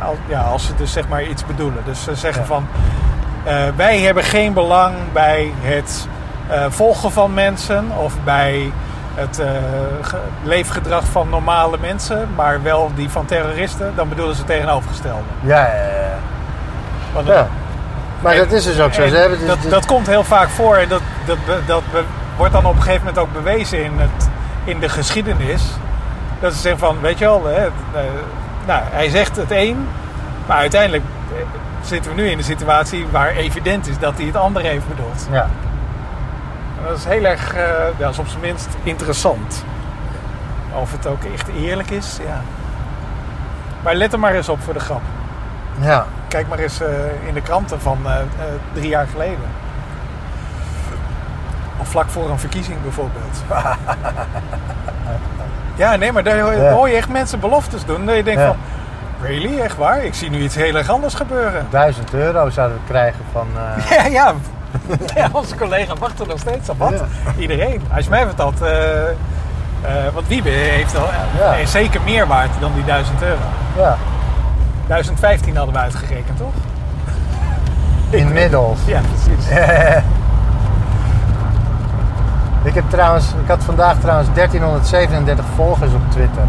als, 0.03 0.16
ja, 0.27 0.41
als 0.41 0.66
ze 0.66 0.75
dus 0.75 0.93
zeg 0.93 1.09
maar 1.09 1.25
iets 1.25 1.47
bedoelen. 1.47 1.83
Dus 1.85 2.03
ze 2.03 2.14
zeggen 2.14 2.43
Ja. 2.43 2.49
van 2.49 2.66
wij 3.77 4.01
hebben 4.01 4.25
geen 4.25 4.53
belang 4.53 4.95
bij 5.12 5.53
het 5.61 6.09
volgen 6.68 7.12
van 7.12 7.34
mensen 7.34 7.84
of 7.96 8.14
bij 8.24 8.72
het 9.14 9.38
eh, 9.38 9.46
ge- 10.03 10.16
leefgedrag 10.42 11.05
van 11.05 11.28
normale 11.28 11.76
mensen, 11.80 12.28
maar 12.36 12.62
wel 12.62 12.90
die 12.94 13.09
van 13.11 13.24
terroristen, 13.26 13.92
dan 13.96 14.09
bedoelen 14.09 14.36
ze 14.36 14.44
tegenovergestelde. 14.44 15.22
Ja, 15.40 15.66
ja, 15.66 15.72
ja. 15.74 16.18
Want- 17.12 17.26
ja. 17.26 17.46
Maar 18.20 18.32
En- 18.32 18.38
dat 18.38 18.53
is 18.53 18.64
dus 18.64 18.80
ook 18.80 18.92
zo. 18.92 19.07
Ze 19.09 19.16
hebben 19.16 19.38
dus, 19.38 19.49
dat, 19.49 19.59
dat 19.70 19.86
komt 19.86 20.07
heel 20.07 20.24
vaak 20.24 20.49
voor 20.49 20.76
en 20.76 20.88
dat, 20.88 21.01
dat, 21.26 21.36
dat 21.66 21.82
wordt 22.36 22.53
dan 22.53 22.66
op 22.66 22.74
een 22.76 22.82
gegeven 22.82 23.07
moment 23.07 23.18
ook 23.18 23.32
bewezen 23.32 23.84
in, 23.84 23.92
het, 23.99 24.28
in 24.64 24.78
de 24.80 24.88
geschiedenis. 24.88 25.62
Dat 26.40 26.53
ze 26.55 26.59
zeggen 26.61 26.80
van, 26.80 27.01
weet 27.01 27.18
je 27.18 27.24
wel, 27.24 27.46
hè, 27.46 27.64
eh, 27.64 27.70
nou, 28.66 28.82
hij 28.90 29.09
zegt 29.09 29.36
het 29.36 29.51
een, 29.51 29.88
maar 30.46 30.57
uiteindelijk 30.57 31.05
eh, 31.32 31.38
zitten 31.82 32.14
we 32.14 32.20
nu 32.20 32.28
in 32.28 32.38
een 32.38 32.44
situatie 32.44 33.07
waar 33.11 33.28
evident 33.30 33.88
is 33.88 33.99
dat 33.99 34.16
hij 34.16 34.26
het 34.26 34.36
andere 34.36 34.66
heeft 34.66 34.88
bedoeld. 34.88 35.26
ja. 35.30 35.46
En 36.81 36.89
dat 36.89 36.99
is 36.99 37.05
heel 37.05 37.24
erg, 37.24 37.55
eh, 37.55 37.62
ja, 37.99 38.09
is 38.09 38.18
op 38.18 38.26
zijn 38.29 38.41
minst 38.41 38.68
interessant. 38.83 39.64
Of 40.81 40.93
het 40.93 41.07
ook 41.07 41.22
echt 41.35 41.49
eerlijk 41.49 41.91
is, 41.91 42.18
ja. 42.26 42.41
Maar 43.83 43.95
let 43.95 44.12
er 44.12 44.18
maar 44.18 44.35
eens 44.35 44.49
op 44.49 44.61
voor 44.62 44.74
de 44.74 44.81
grap. 44.81 45.01
ja. 45.81 46.07
Kijk 46.29 46.49
maar 46.49 46.59
eens 46.59 46.81
eh, 46.81 46.89
in 47.26 47.35
de 47.35 47.41
kranten 47.43 47.81
van 47.81 47.99
eh, 48.07 48.12
drie 48.72 48.89
jaar 48.89 49.07
geleden. 49.12 49.49
Of 51.81 51.89
vlak 51.89 52.09
voor 52.09 52.31
een 52.31 52.39
verkiezing 52.39 52.83
bijvoorbeeld. 52.83 53.43
ja, 55.76 55.97
nee, 55.97 56.12
maar 56.12 56.22
daar 56.22 56.41
hoor 56.41 56.53
je- 56.53 56.61
Ja. 56.62 56.70
hoor 56.72 56.89
je 56.89 56.97
echt 56.97 57.09
mensen 57.09 57.41
beloftes 57.41 57.85
doen. 57.85 58.07
Dat 58.07 58.16
je 58.16 58.22
denkt 58.22 58.41
Ja. 58.41 58.47
van, 58.47 58.57
really, 59.22 59.61
echt 59.61 59.76
waar? 59.76 60.05
Ik 60.05 60.14
zie 60.14 60.31
nu 60.31 60.39
iets 60.43 60.55
heel 60.55 60.74
erg 60.76 60.89
anders 60.89 61.14
gebeuren. 61.14 61.66
1000 61.70 62.14
euro 62.14 62.51
zouden 62.51 62.76
we 62.76 62.83
krijgen 62.93 63.24
van. 63.33 63.47
Ja, 63.91 64.05
ja. 64.07 64.35
ja 65.14 65.29
onze 65.33 65.55
collega 65.57 65.95
wacht 65.99 66.21
er 66.21 66.27
nog 66.27 66.39
steeds 66.39 66.69
op. 66.69 66.79
Wat? 66.79 66.91
Ja. 66.93 67.33
Iedereen. 67.39 67.83
Als 67.95 68.05
je 68.05 68.11
mij 68.11 68.25
vertelt, 68.27 68.62
eh 68.62 69.09
eh 69.09 70.12
want 70.14 70.29
Wiebe 70.29 70.49
heeft 70.49 70.97
al 70.97 71.09
Ja. 71.39 71.57
eh, 71.59 71.66
zeker 71.66 72.01
meer 72.05 72.27
waard 72.27 72.51
dan 72.61 72.71
die 72.75 72.85
1000 72.85 73.23
euro. 73.23 73.39
ja, 73.77 73.97
1015 74.87 75.57
hadden 75.57 75.75
we 75.75 75.81
uitgerekend, 75.81 76.39
toch? 76.39 76.53
inmiddels. 78.21 78.79
Ja, 78.87 79.01
precies. 79.01 79.49
Ik 82.62 82.75
heb 82.75 82.85
trouwens, 82.91 83.27
ik 83.43 83.49
had 83.49 83.64
vandaag 83.64 83.99
trouwens 84.01 84.29
1337 84.35 85.45
volgers 85.57 85.93
op 85.93 86.11
Twitter. 86.11 86.43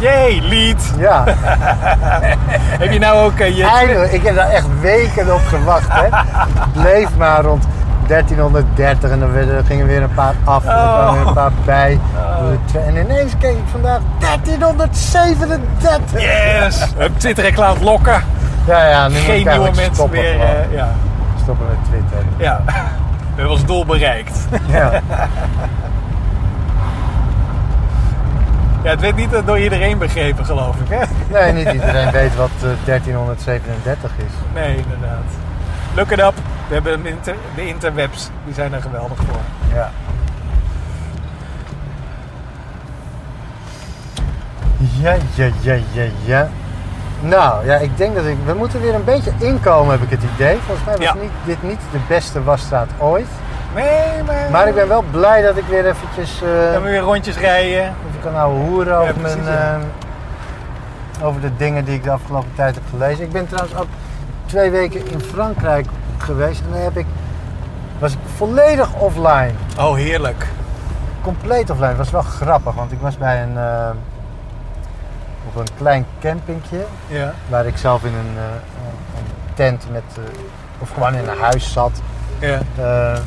Jee, 0.00 0.42
lead. 0.42 0.92
Ja, 0.98 1.24
Heb 2.82 2.92
je 2.92 2.98
nou 2.98 3.24
ook 3.24 3.38
eh, 3.38 3.56
je... 3.56 3.64
eindelijk. 3.66 4.12
Ik 4.12 4.22
heb 4.22 4.34
daar 4.34 4.50
echt 4.50 4.66
weken 4.80 5.34
op 5.34 5.40
gewacht. 5.46 5.88
Hè. 5.92 6.04
Het 6.10 6.72
bleef 6.72 7.08
maar 7.16 7.40
rond 7.42 7.64
1330 8.06 9.10
en 9.10 9.20
dan 9.20 9.30
gingen 9.66 9.86
weer 9.86 10.02
een 10.02 10.14
paar 10.14 10.34
af 10.44 10.64
en 10.64 10.70
er 10.70 10.76
kwamen 10.76 11.18
weer 11.18 11.26
een 11.26 11.32
paar 11.34 11.50
bij. 11.64 12.00
En 12.86 12.96
ineens 12.96 13.32
keek 13.38 13.56
ik 13.56 13.64
vandaag 13.70 14.00
1337. 14.18 16.20
Yes! 16.20 16.86
Hup, 16.96 17.18
Twitter-reclame 17.18 17.80
lokken. 17.84 18.22
Ja, 18.66 18.88
ja, 18.88 19.08
nu 19.08 19.14
moet 19.14 19.22
ik 19.22 19.28
Geen 19.30 19.46
nieuwe 19.48 19.64
mensen 19.64 19.94
stoppen 19.94 20.18
meer. 20.20 20.40
eh, 20.40 20.72
ja. 20.72 20.88
Stoppen 21.42 21.66
met 21.66 21.76
Twitter. 21.88 22.18
ja. 22.36 22.60
We 23.34 23.42
hebben 23.42 23.50
ons 23.60 23.64
doel 23.66 23.84
bereikt. 23.86 24.38
Ja. 24.66 24.90
Ja, 28.86 28.92
het 28.92 29.00
werd 29.00 29.16
niet 29.16 29.32
eh, 29.32 29.46
door 29.46 29.58
iedereen 29.58 29.98
begrepen, 29.98 30.44
geloof 30.44 30.76
ik. 30.76 30.86
Hè? 30.88 31.04
Nee, 31.30 31.52
niet 31.52 31.72
iedereen 31.72 32.10
weet 32.10 32.36
wat 32.36 32.50
eh, 32.56 32.68
1337 32.84 34.10
is. 34.16 34.32
Nee, 34.54 34.76
inderdaad. 34.76 35.24
Look 35.94 36.10
it 36.10 36.18
up. 36.18 36.34
We 36.68 36.74
hebben 36.74 37.02
de, 37.02 37.08
inter- 37.08 37.36
de 37.54 37.66
interwebs. 37.68 38.30
Die 38.44 38.54
zijn 38.54 38.72
er 38.72 38.82
geweldig 38.82 39.16
voor. 39.18 39.40
Ja. 39.74 39.90
Ja, 45.00 45.16
ja, 45.34 45.48
ja, 45.60 45.74
ja, 45.92 46.04
ja. 46.24 46.48
Nou, 47.20 47.66
ja, 47.66 47.76
ik 47.76 47.96
denk 47.96 48.14
dat 48.14 48.24
ik... 48.24 48.36
We 48.44 48.54
moeten 48.54 48.80
weer 48.80 48.94
een 48.94 49.04
beetje 49.04 49.32
inkomen, 49.38 49.90
heb 49.92 50.02
ik 50.02 50.10
het 50.10 50.22
idee. 50.34 50.56
Volgens 50.66 50.86
mij 50.86 50.96
was 50.96 51.04
Ja. 51.06 51.14
niet, 51.14 51.30
dit 51.44 51.62
niet 51.62 51.80
de 51.92 51.98
beste 52.08 52.42
wasstraat 52.42 52.88
ooit. 52.98 53.26
Nee, 53.82 54.22
maar... 54.26 54.50
Maar 54.50 54.68
ik 54.68 54.74
ben 54.74 54.88
wel 54.88 55.04
blij 55.10 55.42
dat 55.42 55.56
ik 55.56 55.64
weer 55.68 55.86
eventjes... 55.86 56.42
eh 56.42 56.72
Dan 56.72 56.82
we 56.82 56.88
weer 56.88 57.00
rondjes 57.00 57.38
rijden. 57.38 57.78
even 57.82 58.20
kan 58.22 58.36
ouwe 58.36 58.58
hoeren 58.58 58.96
over, 58.98 59.14
precies, 59.14 59.42
mijn, 59.42 59.56
ja. 59.56 59.78
eh, 61.20 61.26
over 61.26 61.40
de 61.40 61.56
dingen 61.56 61.84
die 61.84 61.94
ik 61.94 62.02
de 62.02 62.10
afgelopen 62.10 62.50
tijd 62.54 62.74
heb 62.74 62.84
gelezen. 62.90 63.24
Ik 63.24 63.32
ben 63.32 63.46
trouwens 63.46 63.76
ook 63.78 63.86
twee 64.46 64.70
weken 64.70 65.06
in 65.10 65.20
Frankrijk 65.20 65.86
geweest. 66.18 66.60
En 66.60 66.66
dan 66.72 66.80
heb 66.80 66.96
ik, 66.96 67.06
was 67.98 68.12
ik 68.12 68.18
volledig 68.36 68.94
offline. 68.94 69.50
Oh, 69.78 69.94
heerlijk. 69.94 70.46
compleet 71.22 71.70
offline. 71.70 71.88
Het 71.88 71.96
was 71.96 72.10
wel 72.10 72.22
grappig, 72.22 72.74
want 72.74 72.92
ik 72.92 72.98
was 73.00 73.18
bij 73.18 73.42
een, 73.42 73.56
eh, 73.56 73.88
op 75.48 75.56
een 75.60 75.68
klein 75.78 76.06
campingje. 76.20 76.84
Ja. 77.06 77.32
Waar 77.48 77.66
ik 77.66 77.76
zelf 77.76 78.04
in 78.04 78.14
een, 78.14 78.36
eh, 78.36 78.42
een- 78.44 79.24
tent 79.54 79.86
met, 79.92 80.02
eh, 80.16 80.22
of 80.78 80.90
gewoon 80.94 81.14
in 81.14 81.28
een 81.28 81.38
huis 81.40 81.72
zat. 81.72 82.00
Ja. 82.38 82.58
Eh, 82.78 83.18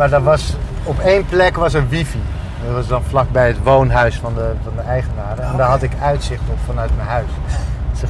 maar 0.00 0.10
daar 0.10 0.22
was, 0.22 0.54
op 0.84 0.98
één 0.98 1.26
plek 1.26 1.56
was 1.56 1.74
er 1.74 1.88
wifi. 1.88 2.22
Dat 2.64 2.74
was 2.74 2.86
dan 2.86 3.02
vlakbij 3.02 3.46
het 3.46 3.62
woonhuis 3.62 4.16
van 4.16 4.34
de, 4.34 4.52
van 4.62 4.72
de 4.76 4.82
eigenaren. 4.82 5.44
En 5.44 5.56
daar 5.56 5.68
had 5.68 5.82
ik 5.82 5.92
uitzicht 6.02 6.42
op 6.50 6.58
vanuit 6.66 6.90
mijn 6.96 7.08
huis. 7.08 7.26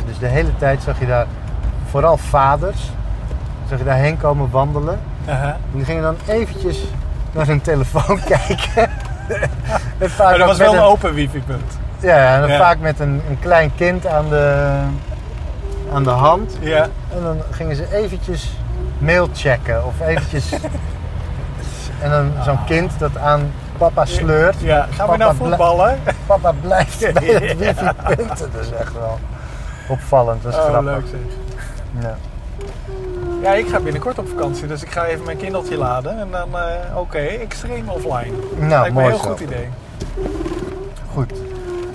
Dus 0.06 0.18
de 0.18 0.26
hele 0.26 0.56
tijd 0.56 0.82
zag 0.82 1.00
je 1.00 1.06
daar, 1.06 1.26
vooral 1.90 2.16
vaders, 2.16 2.90
zag 3.68 3.78
je 3.78 3.84
daarheen 3.84 4.16
komen 4.18 4.50
wandelen. 4.50 5.00
En 5.24 5.56
die 5.72 5.84
gingen 5.84 6.02
dan 6.02 6.16
eventjes 6.26 6.84
naar 7.32 7.46
hun 7.46 7.60
telefoon 7.60 8.20
kijken. 8.36 8.90
en 9.98 10.10
vaak 10.10 10.28
Maar 10.28 10.38
dat 10.38 10.46
was 10.46 10.58
wel 10.58 10.74
een 10.74 10.80
open 10.80 11.14
wifi-punt. 11.14 11.78
Ja, 12.00 12.16
ja, 12.16 12.34
en 12.34 12.40
dan 12.40 12.50
Ja. 12.50 12.58
vaak 12.58 12.78
met 12.78 13.00
een, 13.00 13.22
een 13.28 13.38
klein 13.40 13.74
kind 13.74 14.06
aan 14.06 14.28
de, 14.28 14.76
aan 15.92 16.02
de 16.04 16.10
hand. 16.10 16.58
Ja. 16.60 16.82
En 17.14 17.22
dan 17.22 17.42
gingen 17.50 17.76
ze 17.76 17.94
eventjes 17.96 18.52
mail 18.98 19.28
checken 19.34 19.86
of 19.86 20.00
eventjes... 20.00 20.52
en 22.00 22.10
dan 22.10 22.32
zo'n 22.44 22.64
kind 22.64 22.98
dat 22.98 23.16
aan 23.16 23.52
papa 23.78 24.04
sleurt. 24.04 24.60
Ja. 24.60 24.86
Gaan 24.90 25.10
we 25.10 25.16
nou 25.16 25.36
voetballen? 25.36 25.98
Papa 26.26 26.52
blijft 26.60 26.98
bij 27.14 27.24
het 27.26 27.58
wifi-punt. 27.58 28.38
Dat 28.38 28.60
is 28.60 28.70
echt 28.80 28.92
wel 28.92 29.18
opvallend, 29.88 30.42
dat 30.42 30.52
is 30.52 30.58
Oh, 30.58 30.64
grappig. 30.64 30.92
leuk 30.92 31.04
zeg. 31.10 31.20
Ja. 32.02 32.14
Ja, 33.42 33.52
ik 33.52 33.68
ga 33.68 33.80
binnenkort 33.80 34.18
op 34.18 34.28
vakantie, 34.28 34.66
dus 34.66 34.82
ik 34.82 34.90
ga 34.90 35.04
even 35.04 35.24
mijn 35.24 35.36
kindertje 35.36 35.76
laden. 35.76 36.18
En 36.18 36.28
dan, 36.30 36.48
eh, 36.58 36.96
oké, 36.96 37.18
extreem 37.18 37.88
offline. 37.88 38.32
Nou, 38.58 38.68
Lijkt 38.68 38.86
me 38.86 38.92
mooi 38.92 39.04
een 39.06 39.10
heel 39.12 39.20
zo. 39.22 39.30
goed 39.30 39.40
idee. 39.40 39.68
Goed. 41.14 41.32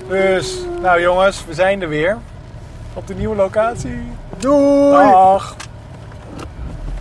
Dus, 0.08 0.58
nou 0.82 1.00
jongens, 1.00 1.44
we 1.46 1.54
zijn 1.54 1.82
er 1.82 1.88
weer. 1.88 2.16
Op 2.94 3.06
de 3.06 3.14
nieuwe 3.14 3.36
locatie. 3.36 4.02
Doei! 4.38 5.10
Dag! 5.10 5.56